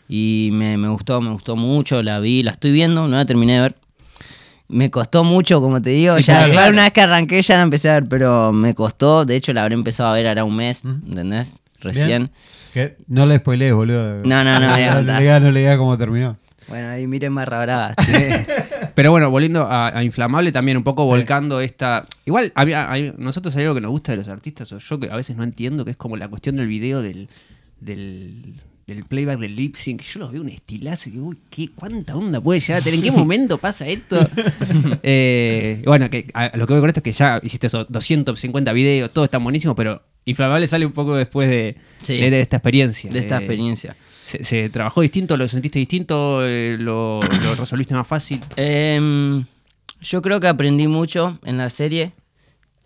Y 0.09 0.49
me, 0.53 0.77
me 0.77 0.89
gustó, 0.89 1.21
me 1.21 1.31
gustó 1.31 1.55
mucho, 1.55 2.03
la 2.03 2.19
vi, 2.19 2.43
la 2.43 2.51
estoy 2.51 2.71
viendo, 2.71 3.07
no 3.07 3.15
la 3.15 3.25
terminé 3.25 3.55
de 3.55 3.61
ver. 3.61 3.75
Me 4.67 4.91
costó 4.91 5.23
mucho, 5.23 5.61
como 5.61 5.81
te 5.81 5.91
digo, 5.91 6.17
ya 6.19 6.39
claro, 6.39 6.51
claro. 6.53 6.73
una 6.73 6.83
vez 6.83 6.91
que 6.93 7.01
arranqué 7.01 7.41
ya 7.41 7.57
la 7.57 7.63
empecé 7.63 7.89
a 7.89 7.93
ver, 7.95 8.05
pero 8.09 8.51
me 8.51 8.73
costó, 8.75 9.23
de 9.25 9.35
hecho 9.35 9.53
la 9.53 9.61
habré 9.63 9.75
empezado 9.75 10.09
a 10.09 10.13
ver 10.13 10.27
ahora 10.27 10.43
un 10.43 10.55
mes, 10.55 10.83
¿entendés? 10.83 11.59
Recién. 11.79 12.31
Que 12.73 12.97
no 13.07 13.25
le 13.25 13.37
spoilees, 13.37 13.73
boludo. 13.73 14.23
No, 14.23 14.43
no, 14.43 14.59
no, 14.59 14.59
no, 15.01 15.01
le 15.01 15.19
digas, 15.21 15.73
no 15.73 15.77
cómo 15.77 15.97
terminó. 15.97 16.37
Bueno, 16.67 16.89
ahí 16.89 17.07
miren 17.07 17.35
Barra 17.35 17.61
Brava. 17.61 17.93
Pero 18.95 19.11
bueno, 19.11 19.29
volviendo 19.31 19.63
a, 19.63 19.97
a 19.97 20.03
Inflamable, 20.03 20.51
también 20.51 20.77
un 20.77 20.83
poco 20.83 21.05
volcando 21.05 21.59
esta. 21.61 22.05
Igual, 22.25 22.51
hay- 22.55 23.13
nosotros 23.17 23.55
hay 23.55 23.63
algo 23.63 23.75
que 23.75 23.81
nos 23.81 23.91
gusta 23.91 24.11
de 24.11 24.17
los 24.19 24.27
artistas, 24.27 24.71
o 24.71 24.79
yo 24.79 24.99
que 24.99 25.09
a 25.09 25.15
veces 25.15 25.35
no 25.35 25.43
entiendo, 25.43 25.83
que 25.85 25.91
es 25.91 25.97
como 25.97 26.15
la 26.17 26.27
cuestión 26.27 26.57
del 26.57 26.67
video 26.67 27.01
del, 27.01 27.27
del, 27.79 28.53
del 28.87 29.03
playback 29.05 29.39
del 29.39 29.55
lip 29.55 29.75
sync. 29.75 30.01
Yo 30.01 30.19
los 30.19 30.31
veo 30.31 30.41
un 30.41 30.49
estilazo 30.49 31.09
y 31.09 31.13
digo, 31.13 31.25
uy, 31.27 31.37
¿qué, 31.49 31.69
¿cuánta 31.73 32.15
onda 32.15 32.39
puede 32.39 32.59
llegar 32.59 32.81
a 32.81 32.83
tener? 32.83 32.99
¿En 32.99 33.03
qué 33.05 33.11
momento 33.17 33.57
pasa 33.57 33.87
esto? 33.87 34.17
Eh, 35.03 35.81
bueno, 35.85 36.09
que, 36.09 36.27
a- 36.33 36.55
lo 36.57 36.65
que 36.67 36.73
voy 36.73 36.79
con 36.81 36.89
esto 36.89 36.99
es 36.99 37.03
que 37.03 37.11
ya 37.11 37.39
hiciste 37.43 37.67
esos 37.67 37.87
250 37.89 38.71
videos, 38.73 39.11
todo 39.11 39.25
está 39.25 39.37
buenísimo, 39.37 39.75
pero 39.75 40.01
Inflamable 40.25 40.67
sale 40.67 40.85
un 40.85 40.91
poco 40.93 41.15
después 41.15 41.49
de, 41.49 41.75
Sí. 42.01 42.17
de, 42.17 42.29
de 42.29 42.41
esta 42.41 42.57
experiencia. 42.57 43.11
de 43.11 43.19
esta 43.19 43.35
Eh, 43.35 43.39
experiencia. 43.39 43.95
¿Se, 44.25 44.43
se 44.43 44.69
trabajó 44.69 45.01
distinto? 45.01 45.35
¿Lo 45.37 45.47
sentiste 45.47 45.79
distinto? 45.79 46.39
Eh, 46.45 46.77
¿Lo, 46.79 47.21
lo 47.21 47.55
resolviste 47.55 47.93
más 47.93 48.07
fácil? 48.07 48.39
Em, 48.55 49.43
yo 50.01 50.21
creo 50.21 50.39
que 50.39 50.47
aprendí 50.47 50.87
mucho 50.87 51.39
en 51.43 51.57
la 51.57 51.69
serie, 51.69 52.13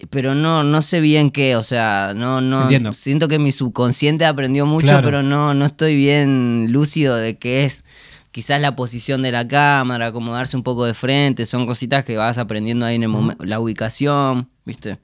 pero 0.10 0.36
no, 0.36 0.64
no 0.64 0.82
sé 0.82 1.00
bien 1.00 1.32
qué, 1.32 1.56
o 1.56 1.64
sea, 1.64 2.14
no, 2.16 2.42
no 2.42 2.64
Entiendo. 2.64 2.94
siento 2.94 3.28
que 3.28 3.40
mi 3.40 3.52
subconsciente 3.52 4.26
aprendió 4.26 4.66
mucho, 4.66 4.88
Claro. 4.88 5.04
pero 5.04 5.24
no, 5.24 5.54
no 5.54 5.66
estoy 5.66 5.96
bien 5.96 6.68
lúcido 6.72 7.16
de 7.16 7.38
qué 7.38 7.66
es 7.66 7.84
quizás 8.32 8.62
la 8.62 8.76
posición 8.76 9.24
de 9.24 9.32
la 9.32 9.48
cámara, 9.48 10.08
acomodarse 10.08 10.56
un 10.58 10.62
poco 10.64 10.86
de 10.86 10.94
frente, 10.94 11.48
son 11.48 11.66
cositas 11.66 12.04
que 12.04 12.18
vas 12.18 12.38
aprendiendo 12.38 12.86
ahí 12.86 12.96
en 12.96 13.04
el 13.04 13.10
momento, 13.10 13.44
la 13.46 13.60
ubicación, 13.60 14.50
¿viste? 14.66 15.00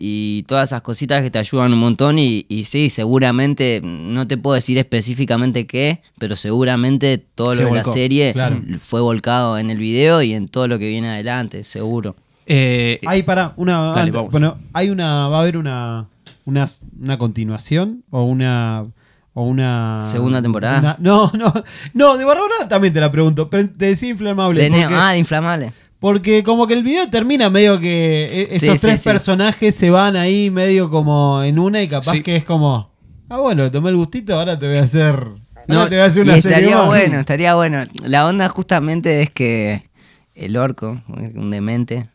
Y 0.00 0.44
todas 0.44 0.68
esas 0.68 0.82
cositas 0.82 1.22
que 1.22 1.30
te 1.30 1.38
ayudan 1.40 1.72
un 1.72 1.80
montón 1.80 2.18
y, 2.20 2.46
y 2.48 2.64
sí, 2.66 2.88
seguramente, 2.88 3.80
no 3.82 4.28
te 4.28 4.38
puedo 4.38 4.54
decir 4.54 4.78
específicamente 4.78 5.66
qué, 5.66 6.00
pero 6.18 6.36
seguramente 6.36 7.18
todo 7.18 7.54
Se 7.54 7.62
lo 7.62 7.68
de 7.70 7.74
la 7.74 7.84
serie 7.84 8.32
claro. 8.32 8.62
fue 8.80 9.00
volcado 9.00 9.58
en 9.58 9.70
el 9.70 9.78
video 9.78 10.22
y 10.22 10.34
en 10.34 10.46
todo 10.48 10.68
lo 10.68 10.78
que 10.78 10.88
viene 10.88 11.08
adelante, 11.08 11.64
seguro. 11.64 12.14
Eh, 12.46 13.00
Hay 13.06 13.22
para 13.24 13.52
una 13.56 13.78
Dale, 13.88 14.00
antes- 14.02 14.14
vamos. 14.14 14.30
bueno, 14.30 14.56
hay 14.72 14.90
una 14.90 15.28
va 15.28 15.38
a 15.38 15.40
haber 15.42 15.56
una 15.56 16.06
una, 16.44 16.66
una 17.02 17.18
continuación 17.18 18.04
o 18.10 18.22
una 18.24 18.86
o 19.34 19.42
una 19.42 20.02
Segunda 20.04 20.40
temporada. 20.40 20.78
una- 20.78 20.96
no, 20.98 21.30
no, 21.34 21.52
no, 21.94 22.16
de 22.16 22.24
Bárbara 22.24 22.68
también 22.68 22.94
te 22.94 23.00
la 23.00 23.10
pregunto, 23.10 23.50
pero 23.50 23.68
te 23.68 23.86
decía 23.86 24.08
inflamable 24.08 24.62
De 24.62 24.70
Neo- 24.70 24.82
porque, 24.88 24.94
ah, 24.96 25.12
de 25.12 25.18
inflamable. 25.18 25.72
Porque 26.00 26.42
como 26.42 26.66
que 26.66 26.74
el 26.74 26.82
video 26.82 27.08
termina 27.10 27.50
medio 27.50 27.78
que 27.80 28.24
e- 28.26 28.48
esos 28.56 28.74
Sí, 28.74 28.78
tres 28.86 29.00
sí. 29.02 29.08
personajes 29.08 29.74
se 29.74 29.90
van 29.90 30.16
ahí 30.16 30.50
medio 30.50 30.90
como 30.90 31.42
en 31.42 31.58
una 31.58 31.82
y 31.82 31.88
capaz 31.88 32.20
que 32.22 32.36
es 32.36 32.44
como 32.44 32.90
ah 33.28 33.38
bueno, 33.38 33.64
le 33.64 33.70
tomé 33.70 33.90
el 33.90 33.96
gustito, 33.96 34.34
ahora 34.38 34.58
te 34.58 34.68
voy 34.68 34.78
a 34.78 34.82
hacer 34.82 35.14
ahora 35.16 35.34
No, 35.66 35.88
te 35.88 35.96
voy 35.96 36.02
a 36.02 36.06
hacer 36.06 36.22
una 36.22 36.32
serie 36.40 36.48
estaría 36.56 36.76
más. 36.78 36.86
bueno, 36.86 37.18
estaría 37.18 37.54
bueno. 37.54 37.84
La 38.04 38.26
onda 38.26 38.48
justamente 38.48 39.22
es 39.22 39.30
que 39.30 39.82
el 40.34 40.56
orco, 40.56 41.02
un 41.08 41.50
demente, 41.50 42.08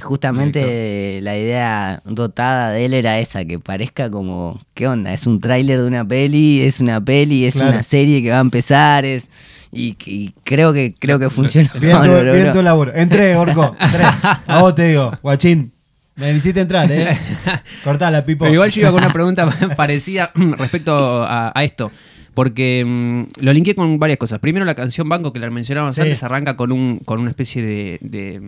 justamente 0.00 1.20
la 1.22 1.36
idea 1.36 2.02
dotada 2.04 2.70
de 2.70 2.84
él 2.84 2.94
era 2.94 3.18
esa, 3.18 3.44
que 3.44 3.58
parezca 3.58 4.10
como, 4.10 4.58
¿qué 4.74 4.86
onda? 4.88 5.12
Es 5.12 5.26
un 5.26 5.40
tráiler 5.40 5.80
de 5.80 5.86
una 5.86 6.06
peli, 6.06 6.60
es 6.62 6.80
una 6.80 7.00
peli, 7.04 7.44
es 7.46 7.54
Claro. 7.54 7.70
una 7.72 7.82
serie 7.82 8.22
que 8.22 8.30
va 8.30 8.38
a 8.38 8.42
empezar, 8.42 9.04
es 9.04 9.30
y, 9.72 9.96
y 10.06 10.32
creo 10.44 10.72
que 10.72 10.94
creo 10.98 11.18
que 11.18 11.28
funcionó. 11.30 11.68
Bien, 11.80 11.92
No, 11.96 12.02
tu, 12.02 12.08
no, 12.08 12.32
bien 12.32 12.46
no. 12.46 12.52
tu 12.52 12.62
laburo. 12.62 12.92
Entré, 12.94 13.36
Orco. 13.36 13.76
Entré. 13.78 14.04
A 14.46 14.58
vos 14.60 14.74
te 14.74 14.88
digo, 14.88 15.12
guachín. 15.22 15.72
Me 16.16 16.32
hiciste 16.32 16.60
entrar, 16.60 16.90
¿eh? 16.90 17.16
Cortala, 17.84 18.24
Pipo. 18.24 18.44
Pero 18.44 18.54
igual 18.54 18.70
yo 18.70 18.80
iba 18.80 18.90
con 18.90 19.00
una 19.04 19.12
pregunta 19.12 19.46
parecida 19.76 20.32
respecto 20.34 21.22
a, 21.24 21.52
a 21.54 21.64
esto. 21.64 21.92
Porque 22.34 22.84
mm, 22.86 23.22
lo 23.44 23.52
linké 23.52 23.74
con 23.74 23.98
varias 23.98 24.18
cosas. 24.18 24.38
Primero, 24.38 24.64
la 24.64 24.74
canción 24.74 25.08
Banco, 25.08 25.32
que 25.32 25.38
la 25.38 25.50
mencionábamos 25.50 25.96
Sí. 25.96 26.02
antes, 26.02 26.22
arranca 26.22 26.56
con, 26.56 26.72
un, 26.72 26.98
con 26.98 27.20
una 27.20 27.30
especie 27.30 27.62
de, 27.62 27.98
de, 28.00 28.40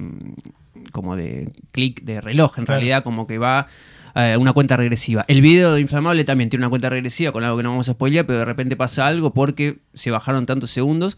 como 0.93 1.17
de 1.17 1.51
clic 1.73 2.03
de 2.03 2.21
reloj, 2.21 2.59
en 2.59 2.65
Claro. 2.65 2.79
realidad, 2.79 3.03
como 3.05 3.27
que 3.27 3.39
va 3.39 3.67
a 4.15 4.37
una 4.39 4.53
cuenta 4.53 4.77
regresiva. 4.77 5.25
El 5.29 5.41
video 5.43 5.75
de 5.75 5.81
Inflamable 5.81 6.25
también 6.25 6.51
tiene 6.51 6.65
una 6.65 6.71
cuenta 6.71 6.89
regresiva 6.89 7.33
con 7.33 7.45
algo 7.45 7.57
que 7.57 7.63
no 7.63 7.71
vamos 7.71 7.89
a 7.89 7.93
spoilear, 7.93 8.27
pero 8.27 8.41
de 8.41 8.45
repente 8.45 8.77
pasa 8.77 9.07
algo 9.07 9.33
porque 9.35 9.79
se 9.95 10.11
bajaron 10.11 10.47
tantos 10.47 10.71
segundos. 10.71 11.17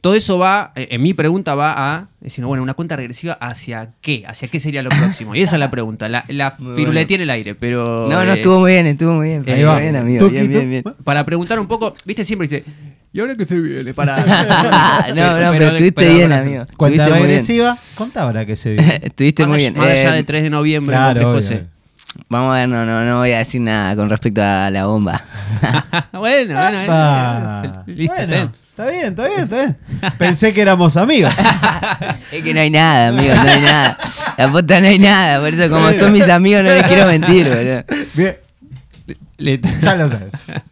Todo 0.00 0.14
eso 0.14 0.38
va, 0.38 0.72
eh, 0.76 0.88
en 0.90 1.02
mi 1.02 1.14
pregunta 1.14 1.54
va 1.54 1.94
a 1.94 2.08
decir, 2.20 2.44
bueno, 2.44 2.62
una 2.62 2.74
cuenta 2.74 2.96
regresiva 2.96 3.34
hacia 3.34 3.90
qué, 4.00 4.24
hacia 4.26 4.48
qué 4.48 4.60
sería 4.60 4.82
lo 4.82 4.90
próximo. 4.90 5.34
Y 5.34 5.42
esa 5.42 5.56
es 5.56 5.60
la 5.60 5.70
pregunta. 5.70 6.08
La, 6.08 6.24
la 6.28 6.54
Muy 6.58 6.76
firuletía 6.76 7.16
en 7.16 7.20
el 7.22 7.30
aire, 7.30 7.54
pero... 7.54 8.08
No, 8.10 8.24
no, 8.24 8.32
eh, 8.32 8.36
estuvo 8.36 8.60
muy 8.60 8.72
bien, 8.72 8.86
estuvo 8.86 9.14
muy 9.14 9.28
bien. 9.28 9.44
Ahí 9.48 9.62
va. 9.62 9.78
bien, 9.78 9.96
amigo. 9.96 10.28
Bien, 10.28 10.48
bien, 10.48 10.70
bien. 10.70 10.84
para 11.04 11.24
preguntar 11.24 11.58
un 11.58 11.66
poco, 11.66 11.94
viste, 12.04 12.24
siempre 12.24 12.48
dice, 12.48 12.64
¿y 13.12 13.20
ahora 13.20 13.36
qué 13.36 13.44
se 13.46 13.58
viene? 13.58 13.92
Para. 13.94 14.16
no, 15.14 15.40
no, 15.40 15.52
pero 15.52 15.66
estuviste 15.68 15.92
pero- 15.92 16.14
bien, 16.14 16.32
amigo. 16.32 16.64
Cuenta 16.76 17.02
Estuviste 17.04 17.10
muy 17.10 17.12
bien. 17.18 17.28
regresiva. 17.28 17.78
Contá 17.94 18.22
ahora 18.22 18.46
que 18.46 18.56
se 18.56 18.74
viene. 18.74 19.00
Estuviste 19.02 19.42
Más 19.42 19.48
muy 19.50 19.58
bien. 19.58 19.76
Más 19.76 19.86
allá 19.88 20.14
Eh, 20.14 20.16
de 20.16 20.24
3 20.24 20.42
de 20.44 20.50
noviembre, 20.50 20.94
Claro, 20.96 21.38
ese. 21.38 21.66
Vamos 22.28 22.52
a 22.54 22.58
ver, 22.60 22.68
no, 22.68 22.84
no, 22.84 23.04
no 23.04 23.18
voy 23.18 23.32
a 23.32 23.38
decir 23.38 23.60
nada 23.60 23.94
con 23.96 24.08
respecto 24.10 24.42
a 24.42 24.70
la 24.70 24.86
bomba. 24.86 25.22
bueno, 26.12 26.54
bueno, 26.54 26.78
Ah, 26.88 27.62
eh, 27.86 27.92
listo, 27.92 28.14
bueno, 28.16 28.52
está 28.70 28.86
bien, 28.86 29.04
está 29.06 29.28
bien, 29.28 29.40
está 29.42 29.56
bien. 29.56 29.76
Pensé 30.18 30.52
que 30.52 30.60
éramos 30.62 30.96
amigos. 30.96 31.32
es 32.32 32.42
que 32.42 32.52
no 32.54 32.60
hay 32.60 32.70
nada, 32.70 33.08
amigo, 33.08 33.34
no 33.34 33.42
hay 33.42 33.60
nada. 33.60 33.96
La 34.36 34.50
puta 34.50 34.80
no 34.80 34.88
hay 34.88 34.98
nada, 34.98 35.40
por 35.40 35.48
eso 35.54 35.68
como 35.72 35.92
son 35.92 36.12
mis 36.12 36.28
amigos 36.28 36.64
no 36.64 36.70
les 36.74 36.84
quiero 36.84 37.06
mentir, 37.06 37.48
boludo. 37.48 37.84
Bien, 38.14 38.36
ya 39.80 39.96
lo 39.96 40.08
sabes. 40.08 40.30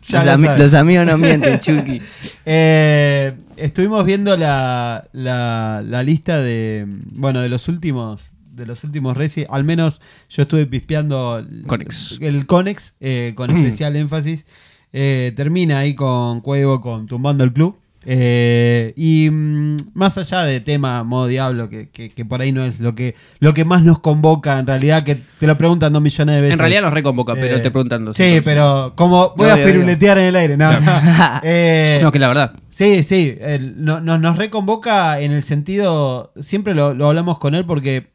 Ya 0.08 0.18
Los, 0.18 0.26
lo 0.26 0.32
ami- 0.32 0.44
sabes. 0.46 0.58
los 0.62 0.74
amigos 0.74 1.06
no 1.06 1.18
mienten, 1.18 1.58
Chucky. 1.58 2.02
Eh, 2.50 3.34
estuvimos 3.58 4.06
viendo 4.06 4.34
la, 4.38 5.04
la, 5.12 5.82
la 5.86 6.02
lista 6.02 6.38
de 6.38 6.86
bueno 6.88 7.42
de 7.42 7.50
los 7.50 7.68
últimos 7.68 8.22
de 8.58 8.66
los 8.66 8.84
últimos 8.84 9.16
Resi, 9.16 9.46
al 9.48 9.64
menos 9.64 10.00
yo 10.28 10.42
estuve 10.42 10.66
pispeando 10.66 11.38
el 11.38 11.64
Conex. 11.66 12.18
el 12.20 12.46
Conex 12.46 12.94
eh, 13.00 13.32
con 13.36 13.50
especial 13.56 13.96
énfasis. 13.96 14.46
Eh, 14.92 15.32
termina 15.36 15.78
ahí 15.78 15.94
con 15.94 16.40
Cuevo 16.40 16.80
con 16.80 17.06
tumbando 17.06 17.44
el 17.44 17.52
club. 17.52 17.76
Eh, 18.10 18.94
y 18.96 19.28
mm, 19.30 19.76
más 19.92 20.16
allá 20.16 20.42
de 20.44 20.60
tema 20.60 21.02
modo 21.04 21.26
diablo, 21.26 21.68
que, 21.68 21.90
que- 21.90 22.08
que 22.08 22.24
por 22.24 22.40
ahí 22.40 22.52
no 22.52 22.64
es 22.64 22.80
lo 22.80 22.94
que, 22.94 23.14
lo 23.38 23.52
que 23.52 23.66
más 23.66 23.82
nos 23.82 23.98
convoca, 23.98 24.58
en 24.58 24.66
realidad, 24.66 25.02
que 25.02 25.16
te 25.38 25.46
lo 25.46 25.58
preguntan 25.58 25.92
dos 25.92 26.00
millones 26.00 26.36
de 26.36 26.40
veces. 26.40 26.52
En 26.54 26.58
realidad 26.58 26.82
los 26.82 26.92
reconvoca, 26.94 27.34
pero 27.34 27.56
Eh, 27.56 27.60
te 27.60 27.70
preguntando. 27.70 28.14
Sí, 28.14 28.40
pero 28.44 28.94
como 28.96 29.34
voy 29.36 29.50
a 29.50 29.56
firuletear 29.58 30.16
en 30.18 30.24
el 30.24 30.36
aire. 30.36 30.56
No. 30.56 30.70
Eh, 31.42 32.00
No, 32.02 32.10
que 32.10 32.18
la 32.18 32.28
verdad. 32.28 32.52
Sí, 32.70 33.02
sí, 33.02 33.36
no- 33.76 34.00
no- 34.00 34.16
nos 34.18 34.38
reconvoca 34.38 35.20
en 35.20 35.32
el 35.32 35.42
sentido, 35.42 36.32
siempre 36.40 36.74
lo, 36.74 36.94
lo 36.94 37.08
hablamos 37.08 37.38
con 37.38 37.54
él 37.54 37.64
porque 37.66 38.06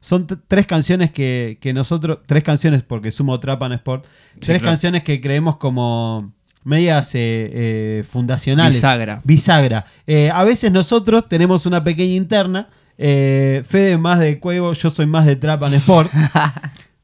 son 0.00 0.26
tres 0.46 0.66
canciones 0.66 1.10
que, 1.10 1.58
que 1.60 1.72
nosotros, 1.72 2.18
tres 2.26 2.42
canciones 2.42 2.82
porque 2.82 3.10
sumo 3.12 3.38
Trap 3.40 3.62
and 3.64 3.74
Sport, 3.74 4.04
tres 4.40 4.58
claro. 4.60 4.64
canciones 4.72 5.02
que 5.02 5.20
creemos 5.20 5.56
como 5.56 6.32
medias 6.64 7.14
eh, 7.14 7.50
eh, 7.52 8.04
fundacionales. 8.10 8.74
Bisagra. 8.74 9.20
Bisagra. 9.24 9.84
Eh, 10.06 10.30
a 10.32 10.44
veces 10.44 10.70
nosotros 10.72 11.28
tenemos 11.28 11.66
una 11.66 11.82
pequeña 11.82 12.14
interna. 12.14 12.68
Fede 12.96 13.96
más 13.98 14.18
de 14.18 14.40
Cuevo, 14.40 14.72
yo 14.72 14.90
soy 14.90 15.06
más 15.06 15.24
de 15.24 15.36
Trap 15.36 15.62
and 15.64 15.74
Sport. 15.74 16.10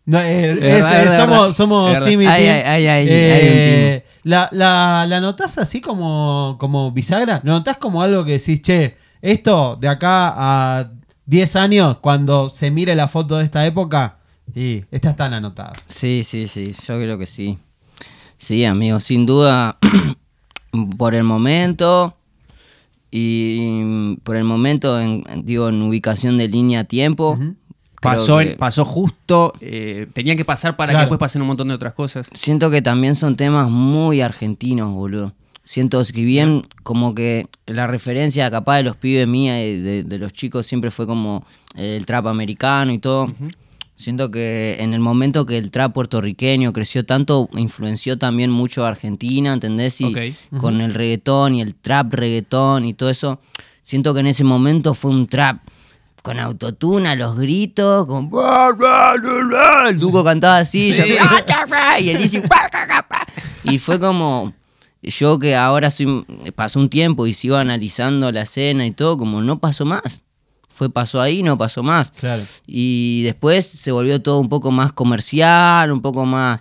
No, 0.06 0.20
eh, 0.20 0.50
es- 0.50 0.60
verdad, 0.60 1.02
es 1.14 1.18
somos 1.18 1.56
somos 1.56 1.92
team 2.04 2.20
y 2.20 2.26
team. 2.26 2.30
hay- 2.30 2.46
hay- 2.86 3.06
Eh, 3.08 4.04
¿La, 4.24 4.50
la, 4.52 5.06
la 5.08 5.18
notás 5.20 5.56
así 5.56 5.80
como, 5.80 6.56
como 6.60 6.92
bisagra? 6.92 7.40
¿Lo 7.42 7.52
notás 7.52 7.78
como 7.78 8.02
algo 8.02 8.22
que 8.22 8.32
decís, 8.32 8.60
che, 8.60 8.96
esto 9.22 9.76
de 9.80 9.88
acá 9.88 10.34
a 10.36 10.90
10 11.26 11.56
años, 11.56 11.98
cuando 11.98 12.50
se 12.50 12.70
mire 12.70 12.94
la 12.94 13.08
foto 13.08 13.38
de 13.38 13.44
esta 13.44 13.64
época, 13.66 14.18
y 14.54 14.84
estas 14.90 15.12
están 15.12 15.32
anotadas? 15.34 15.78
Sí, 15.88 16.22
sí, 16.24 16.48
sí, 16.48 16.74
yo 16.86 16.98
creo 16.98 17.18
que 17.18 17.26
sí. 17.26 17.58
Sí, 18.36 18.64
amigo, 18.64 19.00
sin 19.00 19.24
duda, 19.26 19.78
por 20.98 21.14
el 21.14 21.24
momento 21.24 22.14
y 23.10 24.16
por 24.24 24.36
el 24.36 24.44
momento, 24.44 25.00
en, 25.00 25.24
digo, 25.44 25.68
en 25.68 25.80
ubicación 25.82 26.36
de 26.36 26.48
línea 26.48 26.84
tiempo. 26.84 27.38
Pasó, 28.02 28.38
que- 28.38 28.56
pasó 28.56 28.84
justo, 28.84 29.54
eh, 29.62 30.08
tenía 30.12 30.36
que 30.36 30.44
pasar 30.44 30.76
para 30.76 30.92
Claro. 30.92 30.98
que 30.98 31.04
después 31.06 31.20
pasen 31.20 31.40
un 31.40 31.48
montón 31.48 31.68
de 31.68 31.74
otras 31.74 31.94
cosas. 31.94 32.26
Siento 32.34 32.70
que 32.70 32.82
también 32.82 33.14
son 33.14 33.34
temas 33.36 33.70
muy 33.70 34.20
argentinos, 34.20 34.92
boludo. 34.92 35.32
Siento 35.64 36.02
que 36.04 36.20
bien 36.22 36.62
como 36.82 37.14
que 37.14 37.46
la 37.66 37.86
referencia 37.86 38.50
capaz 38.50 38.76
de 38.76 38.82
los 38.82 38.96
pibes 38.96 39.26
mía 39.26 39.64
y 39.66 39.80
de, 39.80 40.02
de 40.04 40.18
los 40.18 40.32
chicos 40.32 40.66
siempre 40.66 40.90
fue 40.90 41.06
como 41.06 41.46
el 41.74 42.04
trap 42.04 42.26
americano 42.26 42.92
y 42.92 42.98
todo. 42.98 43.32
Siento 43.96 44.30
que 44.30 44.76
en 44.80 44.92
el 44.92 45.00
momento 45.00 45.46
que 45.46 45.56
el 45.56 45.70
trap 45.70 45.92
puertorriqueño 45.94 46.72
creció 46.72 47.06
tanto, 47.06 47.48
influenció 47.54 48.18
también 48.18 48.50
mucho 48.50 48.84
a 48.84 48.88
Argentina, 48.88 49.52
¿entendés? 49.54 50.00
Y 50.00 50.12
con 50.58 50.80
el 50.80 50.92
reggaetón 50.92 51.54
y 51.54 51.62
el 51.62 51.74
trap 51.76 52.12
reggaetón 52.12 52.84
y 52.86 52.92
todo 52.94 53.08
eso, 53.08 53.40
siento 53.82 54.12
que 54.12 54.20
en 54.20 54.26
ese 54.26 54.42
momento 54.44 54.94
fue 54.94 55.12
un 55.12 55.26
trap 55.28 55.60
con 56.22 56.40
autotune 56.40 57.08
a 57.08 57.14
los 57.14 57.36
gritos, 57.38 58.04
con... 58.06 58.28
El 59.88 59.98
Duco 60.00 60.24
cantaba 60.24 60.58
así, 60.58 60.92
yo- 60.98 61.04
y 62.00 62.10
el 62.10 62.16
Easy... 62.20 62.42
Y 63.64 63.78
fue 63.78 63.98
como... 64.00 64.52
Yo 65.08 65.38
que 65.38 65.54
ahora 65.56 65.90
soy, 65.90 66.24
pasó 66.54 66.80
un 66.80 66.88
tiempo 66.88 67.26
y 67.26 67.32
sigo 67.32 67.56
analizando 67.56 68.30
la 68.32 68.42
escena 68.42 68.86
y 68.86 68.92
todo, 68.92 69.16
como 69.18 69.40
no 69.42 69.58
pasó 69.58 69.84
más. 69.84 70.20
Fue 70.68 70.90
pasó 70.90 71.20
ahí, 71.20 71.42
no 71.42 71.56
pasó 71.56 71.82
más. 71.82 72.10
Claro. 72.10 72.42
Y 72.66 73.22
después 73.22 73.64
se 73.66 73.92
volvió 73.92 74.20
todo 74.20 74.40
un 74.40 74.48
poco 74.48 74.70
más 74.72 74.92
comercial, 74.92 75.92
un 75.92 76.00
poco 76.02 76.26
más... 76.26 76.60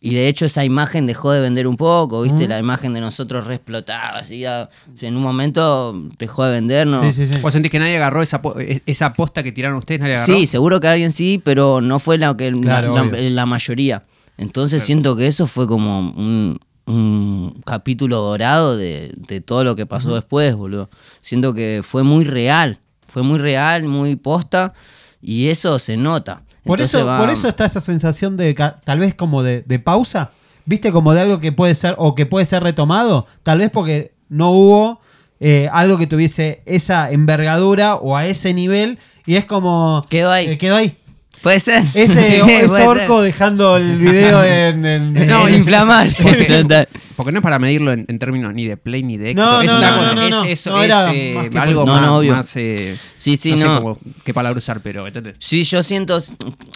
Y 0.00 0.12
de 0.12 0.28
hecho 0.28 0.44
esa 0.44 0.62
imagen 0.66 1.06
dejó 1.06 1.30
de 1.32 1.40
vender 1.40 1.66
un 1.66 1.78
poco, 1.78 2.20
¿viste? 2.20 2.46
La 2.46 2.58
imagen 2.58 2.92
de 2.92 3.00
nosotros 3.00 3.46
re 3.46 3.54
explotada, 3.54 4.18
así, 4.18 4.44
a- 4.44 4.68
o 4.94 4.98
sea, 4.98 5.08
en 5.08 5.16
un 5.16 5.22
momento 5.22 5.98
dejó 6.18 6.44
de 6.44 6.52
vender, 6.52 6.86
¿no? 6.86 7.02
Sí, 7.04 7.14
sí, 7.14 7.32
sí. 7.32 7.38
¿Vos 7.40 7.54
sentís 7.54 7.70
que 7.72 7.78
nadie 7.78 7.96
agarró 7.96 8.20
esa, 8.20 8.42
po- 8.42 8.60
e- 8.60 8.82
esa 8.84 9.14
posta 9.14 9.42
que 9.42 9.50
tiraron 9.52 9.78
ustedes? 9.78 10.02
¿Nadie 10.02 10.16
agarró? 10.16 10.36
Sí, 10.36 10.46
seguro 10.46 10.78
que 10.78 10.88
alguien 10.88 11.10
sí, 11.10 11.40
pero 11.42 11.80
no 11.80 11.98
fue 12.00 12.18
la, 12.18 12.36
que, 12.36 12.52
Claro, 12.52 12.94
la, 12.94 13.02
obvio. 13.04 13.12
la- 13.12 13.30
la 13.30 13.46
mayoría. 13.46 14.02
Entonces 14.36 14.82
siento 14.82 15.16
que 15.16 15.26
eso 15.26 15.46
fue 15.46 15.66
como 15.66 16.00
un, 16.00 16.60
un 16.86 17.60
capítulo 17.64 18.18
dorado 18.18 18.76
de, 18.76 19.12
de 19.16 19.40
todo 19.40 19.64
lo 19.64 19.76
que 19.76 19.86
pasó 19.86 20.14
después, 20.14 20.54
boludo. 20.54 20.90
Siento 21.22 21.54
que 21.54 21.80
fue 21.82 22.02
muy 22.02 22.24
real, 22.24 22.78
fue 23.06 23.22
muy 23.22 23.38
real, 23.38 23.84
muy 23.84 24.16
posta, 24.16 24.74
y 25.22 25.48
eso 25.48 25.78
se 25.78 25.96
nota. 25.96 26.42
Por 26.64 26.78
Entonces 26.80 26.94
eso, 27.00 27.06
va- 27.06 27.18
por 27.18 27.30
eso 27.30 27.48
está 27.48 27.64
esa 27.64 27.80
sensación 27.80 28.36
de 28.36 28.54
tal 28.84 28.98
vez 28.98 29.14
como 29.14 29.42
de, 29.42 29.62
de 29.62 29.78
pausa. 29.78 30.30
¿Viste? 30.66 30.92
Como 30.92 31.12
de 31.12 31.20
algo 31.20 31.40
que 31.40 31.52
puede 31.52 31.74
ser 31.74 31.94
o 31.98 32.14
que 32.14 32.24
puede 32.24 32.46
ser 32.46 32.62
retomado. 32.62 33.26
Tal 33.42 33.58
vez 33.58 33.70
porque 33.70 34.14
no 34.30 34.50
hubo 34.52 35.00
eh, 35.38 35.68
algo 35.70 35.98
que 35.98 36.06
tuviese 36.06 36.62
esa 36.64 37.10
envergadura 37.10 37.96
o 37.96 38.16
a 38.16 38.24
ese 38.26 38.54
nivel. 38.54 38.98
Y 39.26 39.36
es 39.36 39.44
como. 39.44 40.02
Quedó 40.08 40.30
ahí. 40.32 40.46
eh, 40.52 40.56
quedó 40.58 40.76
ahí. 40.76 40.96
Puede 41.44 41.60
ser. 41.60 41.84
Ese, 41.94 42.14
Sí, 42.44 42.50
ese 42.50 42.66
puede 42.66 42.86
orco 42.86 43.16
ser. 43.22 43.26
dejando 43.32 43.76
el 43.76 43.98
video 43.98 44.42
en. 44.42 44.84
en- 44.84 45.16
en- 45.16 45.26
No, 45.28 45.48
inflamar. 45.48 46.08
Porque, 47.16 47.32
no 47.32 47.38
es 47.38 47.42
para 47.42 47.58
medirlo 47.58 47.92
en, 47.92 48.04
en 48.08 48.18
términos 48.18 48.52
ni 48.54 48.66
de 48.66 48.76
play 48.76 49.02
ni 49.02 49.16
de 49.16 49.30
éxito. 49.30 49.44
No, 49.50 49.60
es 49.62 49.70
no, 49.70 49.78
una 49.78 49.90
no, 49.90 49.96
cosa, 49.98 50.14
no, 50.14 50.28
no, 50.30 50.44
es, 50.44 50.60
eso, 50.60 50.82
es, 50.82 50.90
eh, 51.14 51.32
más 51.36 51.48
que 51.48 51.58
algo 51.58 51.86
más, 51.86 52.08
obvio. 52.08 52.36
más, 52.36 52.56
eh, 52.56 52.96
Sí, 53.16 53.36
sí, 53.36 53.52
no. 53.52 53.58
sé 53.58 53.64
cómo- 53.66 53.98
qué 54.24 54.34
palabra 54.34 54.58
usar, 54.58 54.80
pero 54.82 55.06
¿entendés? 55.06 55.36
Sí, 55.38 55.64
yo 55.64 55.82
siento, 55.82 56.18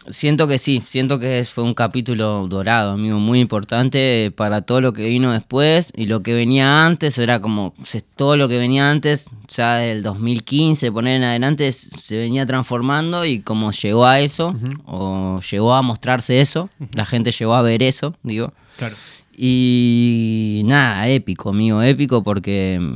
siento 0.08 0.48
que 0.48 0.58
sí, 0.58 0.82
siento 0.86 1.18
que 1.18 1.44
fue 1.44 1.64
un 1.64 1.74
capítulo 1.74 2.46
dorado, 2.48 2.92
amigo, 2.92 3.18
muy 3.18 3.40
importante 3.40 4.32
para 4.36 4.62
todo 4.62 4.80
lo 4.80 4.92
que 4.92 5.06
vino 5.08 5.32
después 5.32 5.92
y 5.96 6.06
lo 6.06 6.22
que 6.22 6.34
venía 6.34 6.86
antes, 6.86 7.18
era 7.18 7.40
como 7.40 7.74
todo 8.16 8.36
lo 8.36 8.48
que 8.48 8.58
venía 8.58 8.90
antes, 8.90 9.30
ya 9.48 9.76
del 9.76 10.02
2015, 10.02 10.92
poner 10.92 11.16
en 11.16 11.24
adelante, 11.24 11.70
se 11.72 12.16
venía 12.18 12.46
transformando 12.46 13.24
y 13.24 13.40
como 13.40 13.72
llegó 13.72 14.06
a 14.06 14.20
eso, 14.20 14.54
o 14.86 15.40
llegó 15.50 15.74
a 15.74 15.82
mostrarse 15.82 16.40
eso, 16.40 16.70
la 16.92 17.04
gente 17.06 17.32
llegó 17.32 17.54
a 17.54 17.62
ver 17.62 17.82
eso, 17.82 18.14
digo. 18.22 18.52
Claro. 18.78 18.94
Y 19.40 20.62
nada, 20.64 21.06
épico, 21.08 21.50
amigo, 21.50 21.80
épico 21.82 22.22
porque 22.24 22.78
mm, 22.80 22.94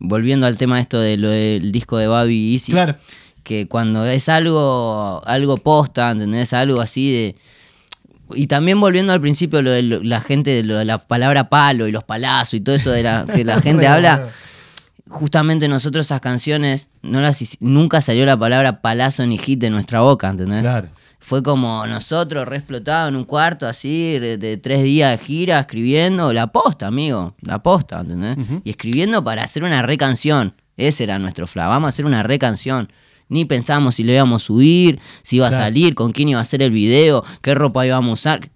volviendo 0.00 0.46
al 0.46 0.56
tema 0.58 0.78
esto 0.80 1.00
de 1.00 1.16
lo 1.16 1.30
del 1.30 1.72
disco 1.72 1.96
de 1.96 2.06
Babi 2.06 2.52
Easy, 2.54 2.72
Claro. 2.72 2.96
que 3.42 3.66
cuando 3.66 4.04
es 4.04 4.28
algo 4.28 5.22
algo 5.26 5.56
posta, 5.56 6.10
¿entendés? 6.10 6.52
Algo 6.52 6.80
así 6.80 7.10
de 7.12 7.36
y 8.34 8.48
también 8.48 8.80
volviendo 8.80 9.12
al 9.12 9.20
principio 9.20 9.62
lo 9.62 9.70
de 9.70 9.82
lo- 9.82 10.02
la 10.02 10.20
gente 10.20 10.62
lo 10.64 10.76
de 10.78 10.84
la 10.84 10.98
palabra 10.98 11.48
palo 11.48 11.86
y 11.88 11.92
los 11.92 12.04
palazos 12.04 12.54
y 12.54 12.60
todo 12.60 12.74
eso 12.74 12.90
de 12.90 13.02
la 13.04 13.24
que 13.26 13.44
la 13.44 13.60
gente 13.62 13.86
habla, 13.86 14.28
justamente 15.08 15.68
nosotros 15.68 16.06
esas 16.06 16.20
canciones 16.20 16.88
no 17.02 17.20
las 17.20 17.56
nunca 17.60 18.02
salió 18.02 18.26
la 18.26 18.36
palabra 18.36 18.82
palazo 18.82 19.24
ni 19.26 19.38
hit 19.38 19.60
de 19.60 19.70
nuestra 19.70 20.00
boca, 20.00 20.28
¿entendés? 20.28 20.62
Claro. 20.62 20.88
Fue 21.26 21.42
como 21.42 21.84
nosotros 21.88 22.46
re 22.46 22.58
explotados 22.58 23.08
en 23.08 23.16
un 23.16 23.24
cuarto 23.24 23.66
así, 23.66 24.16
de, 24.20 24.38
de 24.38 24.58
tres 24.58 24.84
días 24.84 25.10
de 25.10 25.26
gira, 25.26 25.58
escribiendo 25.58 26.32
la 26.32 26.52
posta, 26.52 26.86
amigo, 26.86 27.34
la 27.40 27.64
posta, 27.64 27.98
¿entendés? 27.98 28.36
Y 28.62 28.70
escribiendo 28.70 29.24
para 29.24 29.42
hacer 29.42 29.64
una 29.64 29.82
recanción. 29.82 30.54
Ese 30.76 31.02
era 31.02 31.18
nuestro 31.18 31.48
fla, 31.48 31.66
vamos 31.66 31.88
a 31.88 31.90
hacer 31.90 32.06
una 32.06 32.22
recanción. 32.22 32.92
Ni 33.28 33.44
pensamos 33.44 33.96
si 33.96 34.04
le 34.04 34.14
íbamos 34.14 34.40
a 34.40 34.46
subir, 34.46 35.00
si 35.24 35.38
iba 35.38 35.48
a 35.48 35.50
salir, 35.50 35.96
con 35.96 36.12
quién 36.12 36.28
iba 36.28 36.38
a 36.38 36.42
hacer 36.42 36.62
el 36.62 36.70
video, 36.70 37.24
qué 37.42 37.56
ropa 37.56 37.84
íbamos 37.84 38.10
a 38.10 38.14
usar. 38.14 38.50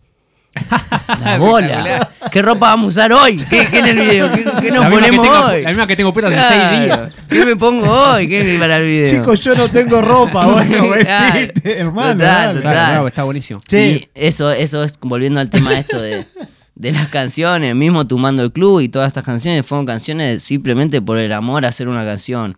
La 1.24 1.38
bola. 1.38 2.10
¿Qué 2.30 2.42
ropa 2.42 2.70
vamos 2.70 2.86
a 2.86 2.88
usar 2.88 3.12
hoy? 3.12 3.38
¿Qué, 3.48 3.66
qué 3.70 3.78
en 3.78 3.86
el 3.86 3.98
video? 3.98 4.32
¿Qué, 4.32 4.44
qué 4.60 4.70
nos 4.70 4.84
La 4.84 4.90
ponemos 4.90 5.24
tengo- 5.26 5.46
hoy? 5.46 5.62
La 5.62 5.68
misma 5.68 5.86
que 5.86 5.96
tengo 5.96 6.12
puesta 6.12 6.28
hace 6.28 6.36
Claro. 6.38 6.70
seis 6.70 6.82
días. 6.84 7.26
¿Qué 7.28 7.46
me 7.46 7.56
pongo 7.56 7.86
hoy? 7.88 8.28
¿Qué 8.28 8.56
para 8.58 8.76
el 8.78 8.82
video? 8.84 9.08
Chicos, 9.08 9.40
yo 9.40 9.54
no 9.54 9.68
tengo 9.68 10.00
ropa. 10.02 10.46
Bueno, 10.50 10.88
Claro. 11.00 11.34
vestite, 11.38 11.78
hermano. 11.78 12.12
Total, 12.14 12.18
dale. 12.18 12.54
total. 12.58 12.72
Claro, 12.72 12.86
claro, 12.92 13.08
está 13.08 13.22
buenísimo. 13.24 13.60
Y 13.70 14.08
eso, 14.14 14.50
eso 14.50 14.82
es 14.84 14.94
volviendo 15.00 15.40
al 15.40 15.50
tema 15.50 15.78
esto 15.78 16.00
de, 16.00 16.26
de 16.74 16.92
las 16.92 17.08
canciones, 17.08 17.74
mismo 17.74 18.06
Tumbando 18.06 18.42
el 18.42 18.52
Club 18.52 18.80
y 18.80 18.88
todas 18.88 19.06
estas 19.08 19.24
canciones 19.24 19.64
fueron 19.64 19.86
canciones 19.86 20.42
simplemente 20.42 21.00
por 21.00 21.18
el 21.18 21.32
amor 21.32 21.64
a 21.64 21.68
hacer 21.68 21.88
una 21.88 22.04
canción. 22.04 22.56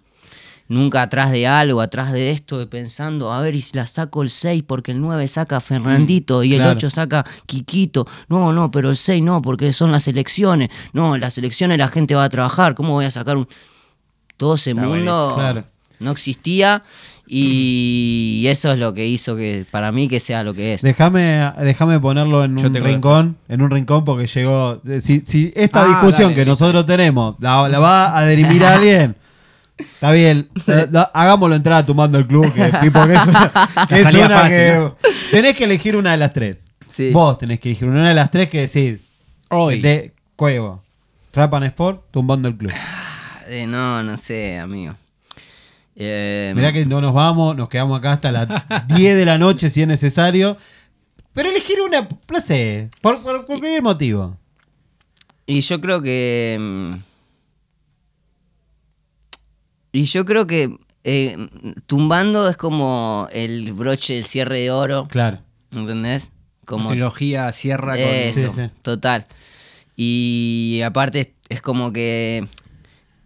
Nunca 0.73 1.03
atrás 1.03 1.31
de 1.31 1.47
algo, 1.47 1.81
atrás 1.81 2.13
de 2.13 2.31
esto, 2.31 2.59
de 2.59 2.67
pensando, 2.67 3.33
a 3.33 3.41
ver, 3.41 3.55
y 3.55 3.61
si 3.63 3.77
la 3.77 3.87
saco 3.87 4.23
el 4.23 4.31
6 4.31 4.63
porque 4.67 4.93
el 4.93 5.01
9 5.01 5.29
saca 5.29 5.61
Fernandito 5.61 6.43
y 6.45 6.53
el 6.55 6.61
claro. 6.61 6.73
8 6.77 6.91
saca 6.91 7.25
Quiquito. 7.47 8.07
No, 8.29 8.53
no, 8.53 8.71
pero 8.71 8.89
el 8.91 8.97
6 8.97 9.23
no, 9.23 9.43
porque 9.43 9.73
son 9.73 9.93
las 9.93 10.09
elecciones. 10.09 10.71
No, 10.93 11.15
en 11.15 11.21
las 11.21 11.37
elecciones 11.39 11.79
la 11.79 11.89
gente 11.89 12.15
va 12.15 12.25
a 12.25 12.29
trabajar. 12.29 12.75
¿Cómo 12.75 12.93
voy 12.95 13.05
a 13.05 13.11
sacar 13.11 13.37
un. 13.37 13.47
Todo 14.37 14.55
ese 14.55 14.71
Está 14.71 14.83
mundo. 14.83 15.35
Claro. 15.37 15.65
no 16.01 16.11
existía 16.11 16.83
y 17.57 18.45
eso 18.49 18.73
es 18.73 18.79
lo 18.79 18.93
que 18.95 19.07
hizo 19.07 19.37
que 19.37 19.67
para 19.71 19.91
mí 19.93 20.09
que 20.09 20.21
sea 20.21 20.43
lo 20.45 20.55
que 20.55 20.75
es. 20.75 20.83
Déjame, 20.83 21.53
déjame 21.61 21.99
ponerlo 22.01 22.45
en 22.45 22.57
Yo 22.57 22.67
un 22.69 22.75
rincón, 22.75 23.37
en 23.49 23.63
un 23.63 23.71
rincón 23.71 24.05
porque 24.05 24.27
llegó. 24.27 24.81
eh, 24.87 25.01
Si, 25.01 25.23
si 25.27 25.53
esta 25.57 25.85
Ah, 25.85 25.89
discusión 25.89 26.31
dale, 26.31 26.35
que 26.35 26.41
listo. 26.45 26.51
nosotros 26.65 26.87
tenemos 26.87 27.37
la, 27.41 27.69
la 27.69 27.79
va 27.79 28.19
a 28.19 28.27
dirimir 28.27 28.65
alguien, 28.65 29.17
está 29.79 30.11
bien. 30.13 30.49
eh, 30.67 30.89
hagámoslo 31.15 31.55
entrar 31.57 31.79
a 31.79 31.87
Tumbando 31.87 32.19
el 32.19 32.27
club, 32.27 32.53
que, 32.53 32.65
tipo, 32.81 33.05
que 33.07 33.15
es 33.15 33.27
una, 33.27 33.53
que 33.89 33.95
es 33.97 34.03
salida 34.03 34.27
una 34.27 34.39
fácil, 34.41 34.57
que 34.59 34.75
¿no? 34.75 34.97
tenés 35.31 35.57
que 35.57 35.65
elegir 35.65 35.97
una 35.97 36.13
de 36.13 36.17
las 36.19 36.33
tres. 36.33 36.57
Sí. 36.87 37.11
Vos 37.11 37.39
tenés 37.39 37.59
que 37.61 37.71
elegir 37.71 37.89
una 37.89 38.09
de 38.09 38.15
las 38.15 38.31
tres 38.31 38.49
que 38.49 38.61
decir 38.63 39.01
Hoy. 39.51 39.81
de 39.81 40.13
Cuevo, 40.37 40.83
Rap 41.33 41.55
and 41.55 41.65
Sport, 41.67 42.03
Tumbando 42.11 42.49
el 42.49 42.57
club. 42.57 42.73
Eh, 43.49 43.67
no, 43.67 44.03
no 44.03 44.17
sé, 44.17 44.59
amigo. 44.59 44.95
Eh, 45.95 46.53
Mirá 46.57 46.73
que 46.73 46.87
no 46.87 47.01
nos 47.01 47.13
vamos, 47.13 47.55
nos 47.57 47.69
quedamos 47.69 47.99
acá 47.99 48.13
hasta 48.13 48.33
las 48.33 48.49
10 48.89 49.15
de 49.17 49.25
la 49.27 49.39
noche 49.39 49.69
si 49.69 49.83
es 49.83 49.89
necesario. 49.89 50.57
Pero 51.35 51.49
elegir 51.51 51.81
una, 51.81 52.07
no 52.31 52.41
sé, 52.41 52.89
por, 53.01 53.23
por- 53.23 53.47
por 53.47 53.59
cualquier 53.61 53.83
motivo. 53.83 54.37
Y 55.47 55.61
yo 55.61 55.81
creo 55.81 56.01
que. 56.03 56.57
mm, 56.61 56.95
Y 59.93 60.05
yo 60.05 60.25
creo 60.25 60.47
que 60.47 60.75
eh, 61.05 61.37
tumbando 61.87 62.49
es 62.49 62.57
como 62.57 63.29
el 63.33 63.73
broche, 63.73 64.17
el 64.19 64.25
cierre 64.25 64.61
de 64.61 64.71
oro, 64.71 65.07
Claro. 65.09 65.41
¿entendés? 65.73 66.31
Como 66.65 66.91
Trilogía 66.91 67.51
cierra 67.53 67.93
con. 67.93 68.01
eso, 68.01 68.53
Sí, 68.53 68.63
sí. 68.65 68.71
total. 68.83 69.27
Y 69.97 70.81
aparte 70.85 71.35
es 71.49 71.61
como 71.61 71.93
que 71.93 72.47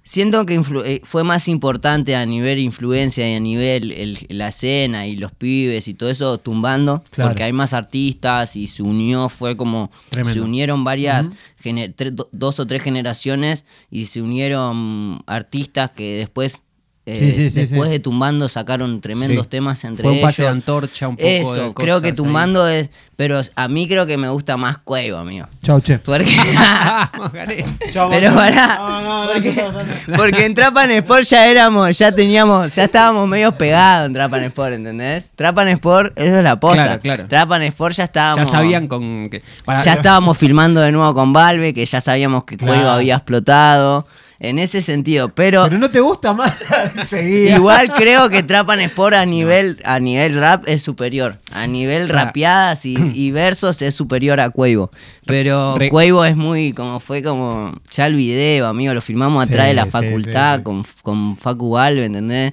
siento 0.06 0.46
que 0.46 0.54
eh, 0.84 1.00
fue 1.02 1.24
más 1.24 1.48
importante 1.48 2.14
a 2.14 2.24
nivel 2.24 2.60
influencia 2.60 3.28
y 3.28 3.34
a 3.34 3.40
nivel 3.40 3.90
el- 3.90 4.24
la 4.30 4.48
escena 4.48 5.06
y 5.08 5.16
los 5.16 5.32
pibes 5.32 5.88
y 5.88 5.94
todo 5.94 6.08
eso 6.10 6.38
tumbando, 6.38 7.02
Claro. 7.10 7.30
porque 7.30 7.42
hay 7.42 7.52
más 7.52 7.72
artistas 7.72 8.54
y 8.54 8.68
se 8.68 8.84
unió, 8.84 9.28
fue 9.28 9.56
como 9.56 9.90
Tremendo. 10.10 10.32
se 10.32 10.40
unieron 10.40 10.84
varias, 10.84 11.28
gene- 11.58 11.88
tre- 11.94 12.12
do- 12.12 12.28
dos 12.30 12.60
o 12.60 12.66
tres 12.68 12.82
generaciones 12.82 13.64
y 13.90 14.06
se 14.06 14.22
unieron 14.22 15.22
artistas 15.26 15.90
que 15.90 16.16
después... 16.18 16.62
eh, 17.06 17.18
Sí, 17.20 17.32
sí, 17.32 17.50
sí, 17.50 17.60
después 17.60 17.88
de 17.88 18.00
Tumbando 18.00 18.48
sacaron 18.48 19.00
tremendos 19.00 19.48
temas 19.48 19.82
entre 19.84 20.02
Fue 20.02 20.10
un 20.12 20.16
ellos. 20.18 20.26
pase 20.28 20.42
de 20.42 20.48
antorcha, 20.48 21.06
un 21.08 21.16
poco 21.16 21.26
de 21.28 21.40
Eso, 21.40 21.50
cosas 21.50 21.72
creo 21.76 22.00
que 22.00 22.08
ahí. 22.08 22.12
Tumbando 22.14 22.66
es... 22.68 22.90
Pero 23.16 23.40
a 23.54 23.68
mí 23.68 23.88
creo 23.88 24.04
que 24.06 24.16
me 24.18 24.28
gusta 24.28 24.58
más 24.58 24.76
Cuevo, 24.78 25.16
amigo. 25.18 25.46
Chau, 25.62 25.80
che. 25.80 25.98
Porque. 26.00 26.24
Chau, 27.92 28.10
Pero 28.10 28.34
pará, 28.34 28.76
No, 28.78 29.00
no, 29.00 29.24
no, 29.26 29.32
porque- 29.32 29.54
ya 29.54 29.72
ya 29.72 29.82
está. 29.82 30.16
porque 30.16 30.44
en 30.44 30.54
Trapan 30.54 30.90
Sport 30.90 31.24
ya 31.24 31.46
éramos, 31.46 31.96
ya 31.96 32.12
teníamos, 32.12 32.74
ya 32.74 32.84
estábamos 32.84 33.26
medio 33.28 33.52
pegados 33.52 34.06
en 34.08 34.12
Trapan 34.12 34.42
Sport, 34.44 34.72
¿entendés? 34.74 35.24
Trapan 35.34 35.68
Sport, 35.68 36.12
eso 36.18 36.36
es 36.36 36.44
la 36.44 36.60
posta. 36.60 36.82
Claro, 36.84 37.00
claro. 37.00 37.28
Trapan 37.28 37.62
Sport 37.62 37.94
ya 37.94 37.96
Ya 37.96 38.04
estábamos. 38.04 38.50
sabían 38.50 38.86
con. 38.86 39.30
Que, 39.30 39.42
para- 39.64 39.82
Ya 39.82 39.94
estábamos 39.94 40.36
filmando 40.36 40.80
de 40.80 40.92
nuevo 40.92 41.14
con 41.14 41.32
Valve, 41.32 41.72
que 41.72 41.86
ya 41.86 42.00
sabíamos 42.00 42.44
que 42.44 42.56
Claro. 42.56 42.90
había 42.90 43.14
explotado. 43.16 44.06
En 44.38 44.58
ese 44.58 44.82
sentido, 44.82 45.30
pero, 45.34 45.64
Pero 45.64 45.78
no 45.78 45.90
te 45.90 46.00
gusta 46.00 46.34
más 46.34 46.54
igual 47.12 47.90
creo 47.96 48.28
que 48.28 48.42
Trapan 48.42 48.80
Sport 48.80 49.14
a 49.16 49.24
nivel, 49.24 49.80
a 49.84 49.98
nivel 49.98 50.34
rap 50.34 50.64
es 50.66 50.82
superior. 50.82 51.38
A 51.52 51.66
nivel 51.66 52.06
Claro. 52.08 52.26
rapeadas 52.26 52.84
y, 52.84 52.96
y 53.14 53.30
versos 53.30 53.80
es 53.82 53.94
superior 53.94 54.38
a 54.40 54.50
Cuevo. 54.50 54.90
Pero 55.24 55.78
Re- 55.78 55.88
Cuevo 55.88 56.24
es 56.24 56.36
muy, 56.36 56.72
como 56.72 57.00
fue 57.00 57.22
como, 57.22 57.72
ya 57.90 58.06
el 58.06 58.14
video, 58.16 58.66
amigo, 58.66 58.92
lo 58.92 59.00
filmamos 59.00 59.42
atrás 59.42 59.64
Sí, 59.64 59.68
de 59.68 59.74
la 59.74 59.84
sí, 59.84 59.90
facultad 59.90 60.54
sí, 60.56 60.58
sí. 60.58 60.62
Con, 60.64 60.84
con 61.02 61.36
Facu 61.36 61.70
Valve, 61.70 62.04
¿entendés? 62.04 62.52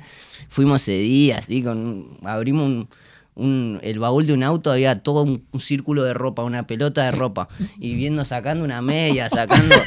Fuimos 0.49 0.81
ese 0.83 0.97
día, 0.99 1.39
así, 1.39 1.63
con, 1.63 2.17
abrimos 2.23 2.65
un, 2.67 2.89
un- 3.35 3.79
el 3.83 3.99
baúl 3.99 4.25
de 4.27 4.33
un 4.33 4.43
auto, 4.43 4.71
había 4.71 4.99
todo 5.03 5.23
un, 5.23 5.43
un 5.51 5.59
círculo 5.59 6.03
de 6.03 6.13
ropa, 6.13 6.43
una 6.43 6.65
pelota 6.67 7.03
de 7.03 7.11
ropa, 7.11 7.49
y 7.79 7.95
viendo, 7.95 8.23
sacando 8.23 8.63
una 8.63 8.81
media, 8.81 9.29
sacando... 9.29 9.75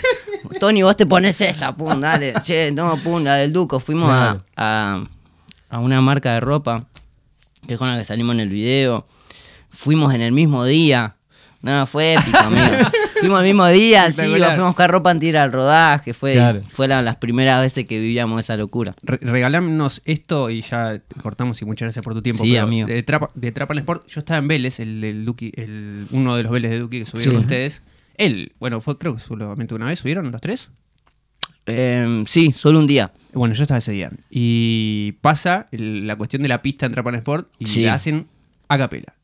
Tony, 0.61 0.83
vos 0.83 0.97
te 0.97 1.07
pones 1.07 1.41
esta, 1.41 1.75
pum, 1.77 2.01
dale, 2.01 2.35
che, 2.45 2.71
no, 2.73 2.97
pum, 2.99 3.23
la 3.23 3.37
del 3.37 3.53
Duco. 3.53 3.81
Fuimos 3.81 4.11
a, 4.11 4.43
a, 4.57 5.05
a 5.69 5.79
una 5.79 6.01
marca 6.01 6.33
de 6.35 6.41
ropa, 6.41 6.87
que 7.67 7.75
es 7.75 7.79
con 7.79 7.89
la 7.89 7.99
que 7.99 8.05
salimos 8.05 8.35
en 8.35 8.41
el 8.41 8.49
video. 8.49 9.07
Fuimos 9.71 10.15
en 10.15 10.21
el 10.23 10.33
mismo 10.33 10.65
día. 10.65 11.17
No, 11.63 11.87
fue 11.87 12.15
épico, 12.15 12.39
amigo. 12.39 12.65
Fuimos 13.21 13.41
el 13.41 13.47
mismo 13.47 13.67
día, 13.69 14.13
sí, 14.13 14.21
fuimos 14.21 14.43
a 14.43 14.67
buscar 14.67 14.91
ropa 14.91 15.15
ir 15.23 15.39
al 15.39 15.51
rodaje. 15.51 16.13
Fue, 16.13 16.35
Claro. 16.35 16.61
fue 16.69 16.87
la- 16.87 17.01
las 17.01 17.17
primeras 17.17 17.63
veces 17.63 17.87
que 17.87 17.99
vivíamos 17.99 18.39
esa 18.41 18.59
locura. 18.59 18.95
Re- 19.03 19.19
regalámonos 19.23 20.03
esto 20.05 20.51
y 20.51 20.61
ya 20.61 21.01
cortamos 21.23 21.61
y 21.63 21.65
muchas 21.65 21.87
gracias 21.87 22.05
por 22.05 22.13
tu 22.13 22.21
tiempo. 22.21 22.45
Sí, 22.45 22.53
pero 22.53 22.65
amigo. 22.65 22.87
De 22.87 23.03
Trapa, 23.03 23.31
de 23.35 23.53
Trapan 23.53 23.79
Sport, 23.79 24.07
yo 24.07 24.19
estaba 24.21 24.37
en 24.39 24.49
Vélez, 24.49 24.81
el, 24.81 25.03
el 25.03 25.27
Duki- 25.27 25.51
el- 25.57 26.07
uno 26.11 26.37
de 26.37 26.43
los 26.43 26.53
Vélez 26.53 26.71
de 26.73 26.79
Duki 26.79 27.05
que 27.05 27.11
subieron 27.11 27.37
Sí. 27.37 27.41
ustedes. 27.41 27.83
Él, 28.19 28.53
bueno, 28.59 28.81
fue 28.81 28.97
creo 28.99 29.14
que 29.17 29.21
solamente 29.21 29.75
una 29.75 29.87
vez, 29.87 29.99
¿subieron 30.01 30.31
los 30.31 30.41
tres? 30.41 30.71
Eh, 31.67 32.25
sí, 32.27 32.53
solo 32.53 32.79
un 32.79 32.87
día. 32.87 33.12
Bueno, 33.33 33.55
yo 33.55 33.62
estaba 33.62 33.79
ese 33.79 33.93
día. 33.93 34.11
Y 34.31 35.12
pasa 35.21 35.67
el- 35.73 36.07
la 36.07 36.17
cuestión 36.17 36.43
de 36.43 36.49
la 36.49 36.62
pista 36.62 36.87
en 36.87 36.93
Trapan 36.93 37.17
Sport 37.17 37.49
y 37.59 37.67
Sí. 37.67 37.83
la 37.83 37.95
hacen 37.95 38.27
a 38.69 38.79
capela. 38.79 39.14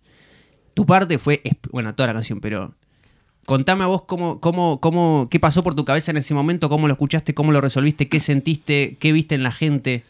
Tu 0.74 0.84
parte 0.86 1.18
fue, 1.18 1.40
bueno, 1.70 1.94
toda 1.94 2.08
la 2.08 2.12
canción, 2.14 2.40
pero 2.40 2.74
contame 3.46 3.84
a 3.84 3.86
vos 3.86 4.02
cómo, 4.02 4.40
cómo, 4.40 4.80
cómo, 4.80 5.28
qué 5.30 5.38
pasó 5.40 5.62
por 5.62 5.74
tu 5.74 5.84
cabeza 5.84 6.10
en 6.10 6.16
ese 6.16 6.34
momento, 6.34 6.68
cómo 6.68 6.86
lo 6.88 6.94
escuchaste, 6.94 7.34
cómo 7.34 7.52
lo 7.52 7.60
resolviste, 7.60 8.08
qué 8.08 8.20
sentiste, 8.20 8.96
qué 8.98 9.12
viste 9.12 9.34
en 9.34 9.42
la 9.42 9.52
gente. 9.52 10.04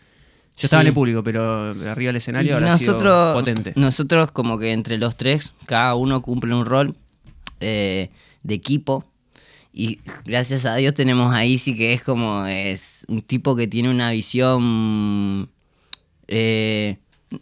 Yo 0.57 0.67
estaba 0.67 0.83
Sí. 0.83 0.87
en 0.87 0.89
el 0.89 0.95
público, 0.95 1.23
pero 1.23 1.71
arriba 1.71 2.09
del 2.09 2.17
escenario 2.17 2.57
sido 2.59 2.71
nosotros, 2.71 3.35
potente. 3.35 3.73
nosotros 3.77 4.31
como 4.33 4.59
que 4.59 4.73
entre 4.73 4.99
los 4.99 5.17
tres, 5.17 5.55
cada 5.67 5.95
uno 5.95 6.23
cumple 6.23 6.55
un 6.55 6.65
rol 6.67 6.95
eh, 7.65 8.11
de 8.43 8.55
equipo. 8.55 9.05
Y 9.73 10.01
gracias 10.27 10.67
a 10.67 10.77
Dios 10.77 10.93
tenemos 10.95 11.33
a 11.35 11.45
Easy, 11.45 11.75
que 11.77 11.95
es 11.95 12.03
como 12.03 12.45
es 12.47 13.07
un 13.09 13.23
tipo 13.23 13.57
que 13.57 13.67
tiene 13.67 13.91
una 13.91 14.11
visión, 14.11 15.49
eh, 16.29 16.99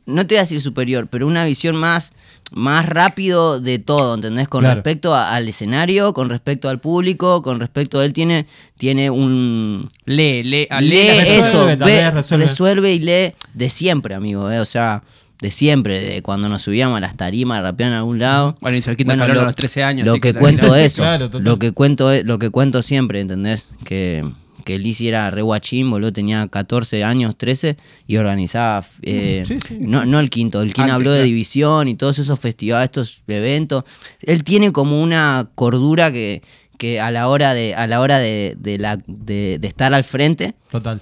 no 0.07 0.26
te 0.26 0.34
voy 0.34 0.38
a 0.38 0.42
decir 0.42 0.61
superior, 0.61 1.09
pero 1.11 1.26
una 1.26 1.44
visión 1.44 1.74
más, 1.74 2.12
más 2.53 2.86
rápido 2.88 3.61
de 3.61 3.80
todo, 3.80 4.14
¿entendés? 4.14 4.46
Con 4.48 4.61
Claro. 4.61 4.76
respecto 4.76 5.12
a- 5.14 5.34
al 5.34 5.48
escenario, 5.48 6.12
con 6.14 6.30
respecto 6.30 6.68
al 6.68 6.78
público, 6.80 7.42
con 7.42 7.59
respecto 7.59 7.98
a 7.98 8.05
él 8.05 8.12
tiene, 8.12 8.46
tiene 8.78 9.11
un, 9.11 9.88
Lee, 10.05 10.44
lee, 10.44 10.68
ah, 10.70 10.80
lee 10.80 10.88
lee 10.90 11.09
resuelve, 11.09 11.38
eso, 11.38 11.66
ve, 11.84 12.11
resuelve. 12.36 12.94
y 12.94 12.98
lee 13.01 13.32
de 13.55 13.70
siempre, 13.70 14.14
amigo, 14.14 14.48
eh, 14.51 14.61
o 14.61 14.64
sea, 14.66 15.03
de 15.41 15.51
siempre, 15.51 16.01
de 16.01 16.22
cuando 16.22 16.49
nos 16.49 16.62
subíamos 16.62 16.97
a 16.99 17.01
las 17.01 17.16
tarimas 17.16 17.59
a 17.59 17.62
rapear 17.62 17.91
en 17.91 17.97
algún 17.97 18.18
lado. 18.18 18.57
Bueno, 18.61 18.76
hizo 18.76 18.91
el 18.91 18.97
quinto 18.97 19.12
escalón 19.14 19.38
a 19.38 19.43
los 19.45 19.55
13 19.55 19.82
años, 19.82 20.07
Lo 20.07 20.14
que, 20.14 20.32
que 20.32 20.34
cuento 20.34 20.66
también- 20.66 20.84
eso, 20.86 21.03
Claro, 21.03 21.30
lo 21.32 21.59
que 21.59 21.72
cuento 21.72 22.11
es- 22.12 22.24
lo 22.24 22.38
que 22.38 22.51
cuento 22.51 22.82
siempre, 22.82 23.20
¿entendés? 23.20 23.68
Que 23.84 24.24
que 24.62 24.78
Lizzy 24.78 25.09
era 25.09 25.30
re 25.30 25.41
guachín, 25.41 25.91
boludo, 25.91 26.12
tenía 26.12 26.47
14 26.47 27.03
años, 27.03 27.34
13 27.36 27.78
y 28.07 28.18
organizaba 28.18 28.84
eh, 29.01 29.43
Sí, 29.49 29.59
sí. 29.66 29.78
No, 29.80 30.05
no 30.05 30.20
el 30.20 30.28
quinto, 30.28 30.61
el 30.61 30.74
quien 30.74 30.91
habló 30.91 31.12
de 31.12 31.24
división 31.24 31.88
y 31.88 31.95
todos 31.95 32.18
esos 32.18 32.38
festivales, 32.38 32.84
estos 32.84 33.22
eventos. 33.26 33.84
Él 34.20 34.45
tiene 34.45 34.70
como 34.70 35.03
una 35.03 35.49
cordura 35.55 36.12
que, 36.12 36.43
que 36.76 37.01
a 37.01 37.11
la 37.11 37.28
hora 37.28 37.55
de 37.55 37.74
a 37.74 37.86
la 37.86 38.01
hora 38.03 38.18
de, 38.18 38.55
de 38.59 38.76
la, 38.76 38.99
de- 39.07 39.57
de 39.59 39.66
estar 39.66 39.95
al 39.95 40.05
frente 40.05 40.55
Total. 40.70 41.01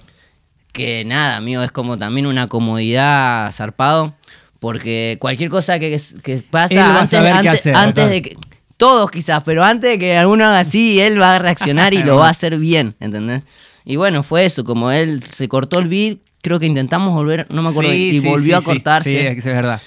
que 0.71 1.03
nada, 1.03 1.35
amigo, 1.35 1.61
es 1.61 1.71
como 1.73 1.97
también 1.97 2.27
una 2.27 2.47
comodidad 2.47 3.51
zarpado. 3.51 4.13
Porque 4.59 5.17
cualquier 5.19 5.49
cosa 5.49 5.79
que, 5.79 5.99
que 6.21 6.43
pasa 6.49 6.99
antes, 6.99 7.13
hacer, 7.13 8.09
de 8.09 8.21
que. 8.21 8.37
Todos 8.77 9.11
quizás, 9.11 9.43
pero 9.43 9.63
antes 9.63 9.91
de 9.91 9.99
que 9.99 10.15
alguno 10.15 10.45
haga 10.45 10.59
así, 10.59 11.01
él 11.01 11.19
va 11.19 11.35
a 11.35 11.39
reaccionar 11.39 11.93
y 11.93 12.01
lo 12.01 12.15
va 12.15 12.27
a 12.27 12.31
hacer 12.31 12.57
bien, 12.57 12.95
¿entendés? 13.01 13.41
Y 13.83 13.97
bueno, 13.97 14.23
fue 14.23 14.45
eso, 14.45 14.63
como 14.63 14.89
él 14.89 15.21
se 15.21 15.49
cortó 15.49 15.79
el 15.79 15.89
beat, 15.89 16.19
creo 16.41 16.59
que 16.59 16.65
intentamos 16.65 17.13
volver, 17.13 17.45
no 17.49 17.61
me 17.61 17.69
acuerdo, 17.69 17.91
Sí, 17.91 18.09
y 18.09 18.21
sí, 18.21 18.27
volvió 18.27 18.57
sí, 18.57 18.61
a 18.61 18.65
cortarse. 18.65 19.11
Sí, 19.11 19.41
sí, 19.41 19.49
es 19.49 19.55
verdad. 19.55 19.81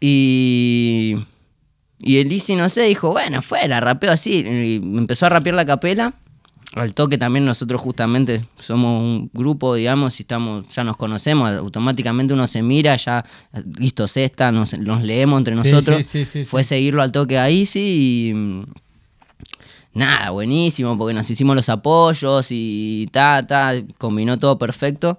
Y. 0.00 1.16
Y 2.02 2.16
el 2.18 2.28
Lizzy, 2.28 2.56
no 2.56 2.68
sé, 2.70 2.84
dijo, 2.84 3.10
bueno, 3.10 3.42
fuera, 3.42 3.78
rapeo 3.78 4.10
así. 4.10 4.40
Y 4.40 4.76
empezó 4.76 5.26
a 5.26 5.28
rapear 5.28 5.54
la 5.54 5.66
capela. 5.66 6.14
Al 6.74 6.94
toque 6.94 7.18
también 7.18 7.44
nosotros 7.44 7.80
justamente 7.80 8.42
somos 8.58 9.02
un 9.02 9.28
grupo, 9.34 9.74
digamos, 9.74 10.20
y 10.20 10.22
estamos, 10.22 10.68
ya 10.68 10.84
nos 10.84 10.96
conocemos, 10.96 11.50
automáticamente 11.50 12.32
uno 12.32 12.46
se 12.46 12.62
mira, 12.62 12.94
ya, 12.96 13.24
listo, 13.78 14.06
cesta, 14.06 14.52
nos, 14.52 14.78
nos 14.78 15.02
leemos 15.02 15.38
entre 15.38 15.60
Sí, 15.60 15.72
nosotros. 15.72 16.06
sí, 16.06 16.24
sí, 16.24 16.26
sí, 16.26 16.44
Fue 16.44 16.62
sí. 16.62 16.68
seguirlo 16.70 17.02
al 17.02 17.10
toque 17.10 17.38
a 17.38 17.48
Easy 17.50 17.80
y... 17.80 18.64
Nada, 19.92 20.30
buenísimo, 20.30 20.96
porque 20.96 21.12
nos 21.14 21.28
hicimos 21.28 21.56
los 21.56 21.68
apoyos 21.68 22.46
y 22.50 23.08
ta, 23.10 23.44
ta, 23.44 23.72
combinó 23.98 24.38
todo 24.38 24.56
perfecto. 24.56 25.18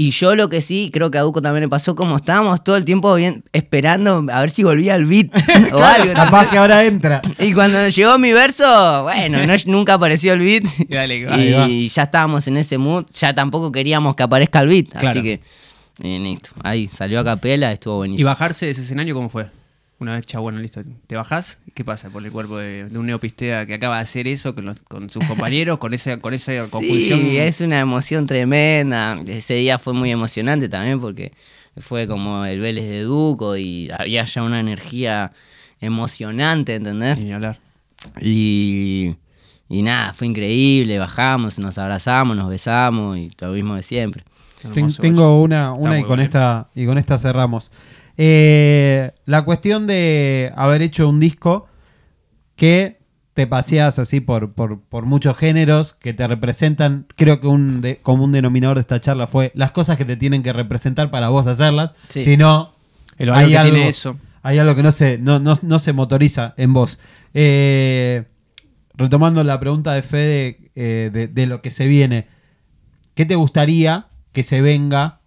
Y 0.00 0.10
yo 0.12 0.36
lo 0.36 0.48
que 0.48 0.62
sí, 0.62 0.90
creo 0.92 1.10
que 1.10 1.18
a 1.18 1.22
Duco 1.22 1.42
también 1.42 1.62
le 1.62 1.68
pasó, 1.68 1.96
como 1.96 2.16
estábamos 2.18 2.62
todo 2.62 2.76
el 2.76 2.84
tiempo 2.84 3.12
bien, 3.16 3.42
esperando 3.52 4.24
a 4.32 4.40
ver 4.42 4.50
si 4.50 4.62
volvía 4.62 4.94
el 4.94 5.06
beat 5.06 5.26
o 5.72 5.82
algo. 5.82 6.14
Capaz 6.14 6.48
que 6.50 6.56
ahora 6.58 6.84
entra. 6.84 7.20
Y 7.40 7.52
cuando 7.52 7.88
llegó 7.88 8.16
mi 8.16 8.32
verso, 8.32 9.02
bueno, 9.02 9.44
no- 9.44 9.54
nunca 9.66 9.94
apareció 9.94 10.34
el 10.34 10.38
beat. 10.38 10.62
Dale, 10.88 11.26
Ahí 11.28 11.50
va. 11.52 11.68
y 11.68 11.88
ya 11.88 12.04
estábamos 12.04 12.46
en 12.46 12.58
ese 12.58 12.78
mood. 12.78 13.06
Ya 13.12 13.34
tampoco 13.34 13.72
queríamos 13.72 14.14
que 14.14 14.22
aparezca 14.22 14.60
el 14.60 14.68
beat. 14.68 14.88
Claro. 14.90 15.08
Así 15.08 15.22
que, 15.22 15.40
eh, 16.02 16.18
listo. 16.20 16.50
Ahí 16.62 16.88
salió 16.94 17.18
a 17.18 17.24
capela, 17.24 17.72
estuvo 17.72 17.94
¿Y 17.94 17.98
buenísimo. 17.98 18.28
bajarse 18.30 18.66
de 18.66 18.72
ese 18.72 18.82
escenario 18.82 19.16
cómo 19.16 19.28
fue? 19.28 19.46
Una 20.00 20.14
vez, 20.14 20.26
bueno, 20.38 20.60
listo. 20.60 20.80
¿Te 21.08 21.16
bajás? 21.16 21.58
¿Qué 21.74 21.84
pasa 21.84 22.08
por 22.10 22.24
el 22.24 22.30
cuerpo 22.30 22.56
de, 22.58 22.84
de 22.84 22.98
un 22.98 23.06
neopistea 23.06 23.66
que 23.66 23.74
acaba 23.74 23.96
de 23.96 24.02
hacer 24.02 24.28
eso 24.28 24.54
con, 24.54 24.64
los- 24.66 24.78
con 24.80 25.10
sus 25.10 25.24
compañeros, 25.26 25.78
con 25.78 25.92
esa, 25.92 26.18
con 26.18 26.34
esa 26.34 26.52
conjunción? 26.70 27.20
Sí, 27.20 27.36
es 27.38 27.60
una 27.60 27.80
emoción 27.80 28.26
tremenda. 28.26 29.20
Ese 29.26 29.54
día 29.54 29.78
fue 29.78 29.94
muy 29.94 30.12
emocionante 30.12 30.68
también 30.68 31.00
porque 31.00 31.32
fue 31.76 32.06
como 32.06 32.44
el 32.44 32.60
Vélez 32.60 32.88
de 32.88 33.02
Duco 33.02 33.56
y 33.56 33.90
había 33.96 34.22
ya 34.24 34.42
una 34.44 34.60
energía 34.60 35.32
emocionante, 35.80 36.76
¿entendés? 36.76 37.20
Ni 37.20 37.32
hablar. 37.32 37.58
Y, 38.20 39.16
y 39.68 39.82
nada, 39.82 40.12
fue 40.12 40.26
increíble. 40.26 40.98
Bajamos, 40.98 41.58
nos 41.58 41.78
abrazamos, 41.78 42.36
nos 42.36 42.48
besamos 42.48 43.16
y 43.16 43.30
lo 43.40 43.50
mismo 43.52 43.74
de 43.74 43.82
siempre. 43.82 44.24
Hermoso, 44.62 45.00
tengo 45.02 45.40
una, 45.40 45.72
una 45.72 46.00
y 46.00 46.04
con 46.04 46.18
esta 46.20 46.68
y 46.74 46.84
con 46.86 46.98
esta 46.98 47.16
cerramos. 47.18 47.70
Eh, 48.20 49.12
la 49.26 49.42
cuestión 49.42 49.86
de 49.86 50.52
haber 50.56 50.82
hecho 50.82 51.08
un 51.08 51.20
disco 51.20 51.68
que 52.56 52.98
te 53.34 53.46
paseas 53.46 54.00
así 54.00 54.18
por, 54.20 54.52
por, 54.54 54.80
por 54.80 55.06
muchos 55.06 55.36
géneros 55.38 55.94
que 55.94 56.12
te 56.12 56.26
representan. 56.26 57.06
Creo 57.14 57.38
que 57.38 57.46
un 57.46 57.80
de- 57.80 57.98
común 57.98 58.32
denominador 58.32 58.76
de 58.76 58.80
esta 58.80 59.00
charla 59.00 59.28
fue 59.28 59.52
las 59.54 59.70
cosas 59.70 59.96
que 59.96 60.04
te 60.04 60.16
tienen 60.16 60.42
que 60.42 60.52
representar 60.52 61.10
para 61.12 61.28
vos 61.28 61.46
hacerlas. 61.46 61.92
Sí. 62.08 62.24
Si 62.24 62.36
no, 62.36 62.72
El 63.16 63.32
que 63.32 63.44
tiene 63.46 63.88
eso. 63.88 64.16
hay 64.42 64.58
algo 64.58 64.74
que 64.74 64.82
no 64.82 64.90
se, 64.90 65.18
no, 65.18 65.38
no- 65.38 65.54
no 65.62 65.78
se 65.78 65.92
motoriza 65.92 66.54
en 66.56 66.72
vos. 66.74 66.98
Eh, 67.32 68.24
retomando 68.94 69.44
la 69.44 69.60
pregunta 69.60 69.92
de 69.92 70.02
Fede 70.02 70.72
eh, 70.74 71.10
de, 71.12 71.28
de 71.28 71.46
lo 71.46 71.62
que 71.62 71.70
se 71.70 71.86
viene, 71.86 72.26
¿qué 73.14 73.24
te 73.24 73.36
gustaría 73.36 74.06
que 74.32 74.42
se 74.42 74.60
venga 74.60 75.17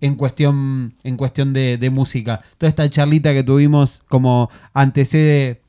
en 0.00 0.14
cuestión, 0.14 0.94
en 1.04 1.16
cuestión 1.16 1.52
de, 1.52 1.76
de 1.78 1.90
música? 1.90 2.40
Toda 2.58 2.68
esta 2.68 2.88
charlita 2.88 3.32
que 3.32 3.42
tuvimos 3.42 4.02
como 4.08 4.50
antecede 4.72 5.60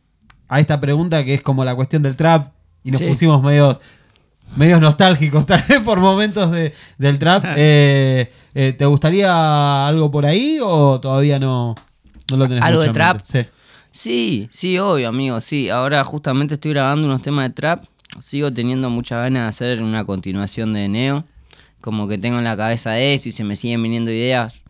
a 0.48 0.60
esta 0.60 0.80
pregunta 0.82 1.24
que 1.24 1.34
es 1.34 1.42
como 1.42 1.64
la 1.66 1.76
cuestión 1.76 2.04
del 2.04 2.16
trap 2.16 2.52
y 2.84 2.92
nos 2.92 3.00
Sí. 3.02 3.08
pusimos 3.08 3.42
medios 3.44 3.78
medios 4.58 4.82
nostálgicos 4.82 5.46
tal 5.48 5.64
vez 5.68 5.80
por 5.80 6.00
momentos 6.00 6.52
de- 6.52 6.74
del 6.98 7.20
trap. 7.20 7.44
Eh, 7.58 8.32
eh, 8.54 8.74
¿Te 8.78 8.86
gustaría 8.86 9.88
algo 9.88 10.12
por 10.12 10.26
ahí 10.26 10.60
o 10.62 11.00
todavía 11.00 11.40
no, 11.40 11.74
no 12.30 12.38
lo 12.38 12.48
tenés 12.48 12.64
¿Algo 12.64 12.82
de 12.82 12.90
trap? 12.90 13.22
Sí. 13.24 13.46
Sí, 13.94 14.48
sí, 14.52 14.78
obvio, 14.80 15.10
amigo, 15.10 15.42
sí. 15.42 15.70
Ahora 15.70 16.04
justamente 16.04 16.54
estoy 16.56 16.72
grabando 16.72 17.08
unos 17.08 17.22
temas 17.22 17.46
de 17.50 17.54
trap. 17.54 17.84
Sigo 18.20 18.52
teniendo 18.52 18.90
muchas 18.90 19.20
ganas 19.20 19.44
de 19.44 19.48
hacer 19.50 19.82
una 19.84 20.04
continuación 20.06 20.74
de 20.74 20.88
Neo. 20.90 21.24
Como 21.82 22.08
que 22.08 22.18
tengo 22.18 22.38
en 22.38 22.44
la 22.44 22.56
cabeza 22.56 22.98
eso 23.00 23.28
y 23.30 23.32
se 23.32 23.44
me 23.44 23.56
siguen 23.56 23.82
viniendo 23.84 24.12
ideas. 24.12 24.62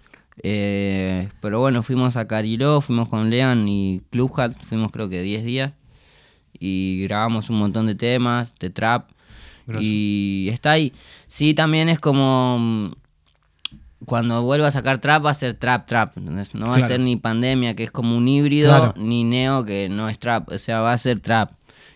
Eh, 0.43 1.27
pero 1.41 1.59
bueno, 1.59 1.83
fuimos 1.83 2.15
a 2.17 2.25
Cariló, 2.27 2.81
fuimos 2.81 3.09
con 3.09 3.29
Lean 3.29 3.67
y 3.67 4.01
Clubhat, 4.09 4.53
fuimos 4.63 4.91
creo 4.91 5.09
que 5.09 5.21
10 5.21 5.43
días. 5.45 5.73
Y 6.57 7.03
grabamos 7.03 7.49
un 7.49 7.57
montón 7.59 7.87
de 7.87 7.95
temas 7.95 8.55
de 8.59 8.69
trap. 8.69 9.09
Y 9.79 10.47
está 10.51 10.71
ahí. 10.71 10.91
Sí, 11.27 11.53
también 11.53 11.87
es 11.89 11.99
como... 11.99 12.57
mm, 12.59 12.91
Cuando 14.05 14.41
vuelva 14.43 14.67
a 14.67 14.71
sacar 14.71 14.99
trap 14.99 15.25
va 15.25 15.31
a 15.31 15.33
ser 15.35 15.53
trap, 15.53 15.85
trap. 15.87 16.17
¿entendés? 16.17 16.53
No 16.55 16.69
va 16.69 16.77
a 16.77 16.81
ser 16.81 16.99
ni 16.99 17.15
pandemia, 17.15 17.75
que 17.75 17.83
es 17.83 17.91
como 17.91 18.17
un 18.17 18.27
híbrido, 18.27 18.69
Claro. 18.69 18.93
ni 18.97 19.23
neo, 19.23 19.63
que 19.63 19.87
no 19.89 20.09
es 20.09 20.17
trap. 20.19 20.49
O 20.51 20.57
sea, 20.57 20.81
va 20.81 20.91
a 20.93 20.97
ser 20.97 21.19
trap. 21.19 21.51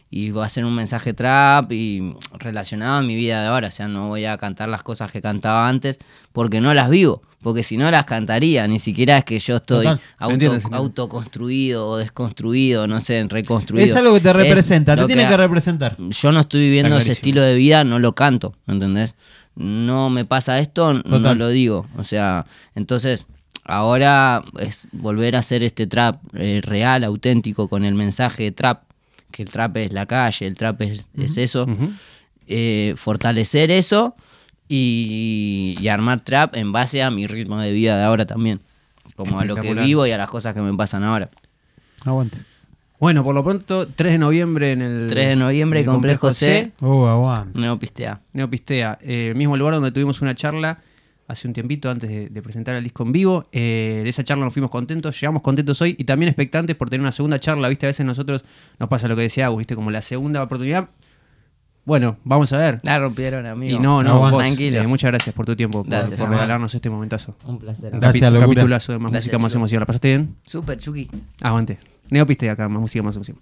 Y 0.10 0.32
va 0.32 0.46
a 0.46 0.50
ser 0.50 0.66
un 0.66 0.76
mensaje 0.76 1.14
trap 1.14 1.72
y 1.72 2.16
relacionado 2.40 3.00
a 3.00 3.02
mi 3.02 3.16
vida 3.16 3.42
de 3.42 3.48
ahora. 3.48 3.68
O 3.68 3.72
sea, 3.72 3.88
no 3.88 4.08
voy 4.08 4.26
a 4.26 4.38
cantar 4.38 4.70
las 4.70 4.84
cosas 4.84 5.12
que 5.12 5.22
cantaba 5.22 5.68
antes 5.68 6.00
porque 6.32 6.62
no 6.62 6.74
las 6.74 6.90
vivo. 6.90 7.22
Porque 7.42 7.62
si 7.62 7.78
no 7.78 7.92
las 7.92 8.06
cantaría, 8.06 8.68
ni 8.68 8.80
siquiera 8.80 9.20
es 9.20 9.24
que 9.24 9.38
yo 9.40 9.58
estoy 9.58 9.86
Total. 9.86 10.02
Auto, 10.18 10.34
entiende. 10.34 10.64
autoconstruido 10.72 11.88
o 11.90 11.98
desconstruido, 11.98 12.88
no 12.88 13.00
sé, 13.00 13.24
reconstruido. 13.30 13.86
Es 13.86 13.96
algo 13.96 14.16
que 14.16 14.22
te 14.22 14.30
Es 14.30 14.36
representa, 14.36 14.96
te 14.96 15.06
tiene 15.06 15.28
que, 15.28 15.38
representar. 15.38 15.96
yo 16.00 16.32
no 16.32 16.40
estoy 16.40 16.62
viviendo 16.62 16.98
ese 16.98 17.12
estilo 17.12 17.42
de 17.42 17.54
vida, 17.54 17.84
no 17.84 18.00
lo 18.00 18.16
canto, 18.16 18.56
¿entendés? 18.66 19.14
No 19.56 20.10
me 20.10 20.26
pasa 20.26 20.58
esto, 20.58 20.94
no 20.94 21.36
lo 21.36 21.50
digo. 21.50 21.86
O 21.98 22.04
sea, 22.04 22.48
entonces, 22.74 23.28
ahora 23.64 24.44
es 24.60 24.88
volver 24.92 25.36
a 25.36 25.40
hacer 25.40 25.62
este 25.64 25.86
trap 25.86 26.22
eh, 26.34 26.62
real, 26.64 27.04
auténtico, 27.04 27.68
con 27.68 27.86
el 27.86 27.94
mensaje 27.94 28.42
de 28.44 28.52
trap, 28.54 28.84
que 29.36 29.44
el 29.44 29.50
trap 29.50 29.76
es 29.76 29.92
la 29.92 30.06
calle, 30.06 30.48
el 30.48 30.56
trap 30.56 30.82
es, 30.84 31.06
es 31.18 31.36
eso. 31.36 31.68
Eh, 32.48 32.94
fortalecer 32.96 33.70
eso 33.70 34.16
y, 34.70 35.76
y 35.78 35.88
armar 35.90 36.22
trap 36.22 36.56
en 36.56 36.72
base 36.72 37.04
a 37.04 37.12
mi 37.12 37.28
ritmo 37.28 37.60
de 37.60 37.74
vida 37.74 37.98
de 37.98 38.04
ahora 38.06 38.26
también. 38.26 38.62
Como 39.18 39.38
a 39.38 39.44
lo 39.44 39.58
que 39.58 39.74
vivo 39.74 40.08
y 40.08 40.12
a 40.12 40.18
las 40.18 40.30
cosas 40.30 40.54
que 40.54 40.62
me 40.62 40.74
pasan 40.78 41.04
ahora. 41.04 41.30
Aguante. 42.06 42.38
Bueno, 42.98 43.26
por 43.26 43.36
lo 43.36 43.44
pronto, 43.44 43.90
3 43.90 44.14
de 44.14 44.18
noviembre 44.18 44.72
en 44.72 44.82
el. 44.82 45.08
3 45.10 45.28
de 45.28 45.36
noviembre, 45.36 45.82
en 45.82 45.86
el 45.86 45.92
Complejo 45.92 46.32
C. 46.32 46.72
Oh, 46.80 47.06
aguante. 47.08 47.60
Neopistea. 47.60 48.22
Neopistea, 48.32 49.00
eh, 49.02 49.34
mismo 49.36 49.58
lugar 49.58 49.74
donde 49.74 49.92
tuvimos 49.92 50.22
una 50.22 50.34
charla 50.34 50.80
hace 51.28 51.48
un 51.48 51.54
tiempito 51.54 51.90
antes 51.90 52.10
de, 52.10 52.30
de 52.30 52.42
presentar 52.42 52.76
el 52.76 52.84
disco 52.84 53.04
en 53.04 53.12
vivo. 53.12 53.48
Eh, 53.52 54.02
de 54.04 54.10
esa 54.10 54.24
charla 54.24 54.44
nos 54.46 54.54
fuimos 54.54 54.70
contentos, 54.72 55.20
llegamos 55.20 55.42
contentos 55.42 55.82
hoy 55.82 55.96
y 55.98 56.04
también 56.04 56.30
expectantes 56.30 56.76
por 56.76 56.90
tener 56.90 57.02
una 57.02 57.12
segunda 57.12 57.40
charla. 57.40 57.68
Viste, 57.70 57.86
a 57.86 57.90
veces 57.90 58.06
nosotros 58.06 58.44
nos 58.80 58.90
pasa 58.90 59.08
lo 59.08 59.16
que 59.16 59.24
decía 59.24 59.48
Agus, 59.48 59.58
viste, 59.60 59.76
como 59.76 59.90
la 59.92 60.02
segunda 60.02 60.44
oportunidad. 60.44 60.88
Bueno, 61.84 62.18
vamos 62.24 62.52
a 62.52 62.58
ver. 62.58 62.80
La 62.82 62.98
rompieron, 62.98 63.46
amigo. 63.46 63.78
Y 63.78 63.80
no, 63.80 64.02
no, 64.02 64.12
Aguante. 64.16 64.36
vos, 64.38 64.44
Tranquilo. 64.44 64.82
eh, 64.82 64.88
muchas 64.88 65.12
gracias 65.12 65.36
por 65.36 65.46
tu 65.46 65.56
tiempo, 65.56 65.84
por- 65.84 65.92
Gracias, 65.92 66.20
por, 66.20 66.30
regalarnos 66.30 66.74
este 66.74 66.90
momentazo. 66.90 67.36
Un 67.46 67.60
placer. 67.60 67.94
Un 67.94 68.00
Gracias, 68.00 68.32
capi- 68.32 68.40
capitulazo 68.40 68.92
de 68.94 68.98
más 69.00 69.12
Gracias, 69.12 69.34
música, 69.34 69.44
más 69.44 69.54
emoción. 69.56 69.80
¿La 69.82 69.86
pasaste 69.86 70.08
bien? 70.08 70.36
Super, 70.44 70.78
Chucky. 70.80 71.10
Aguante. 71.42 71.78
Neopistea 72.10 72.54
acá, 72.54 72.68
más 72.70 72.82
música, 72.82 73.04
más 73.04 73.16
emoción. 73.16 73.38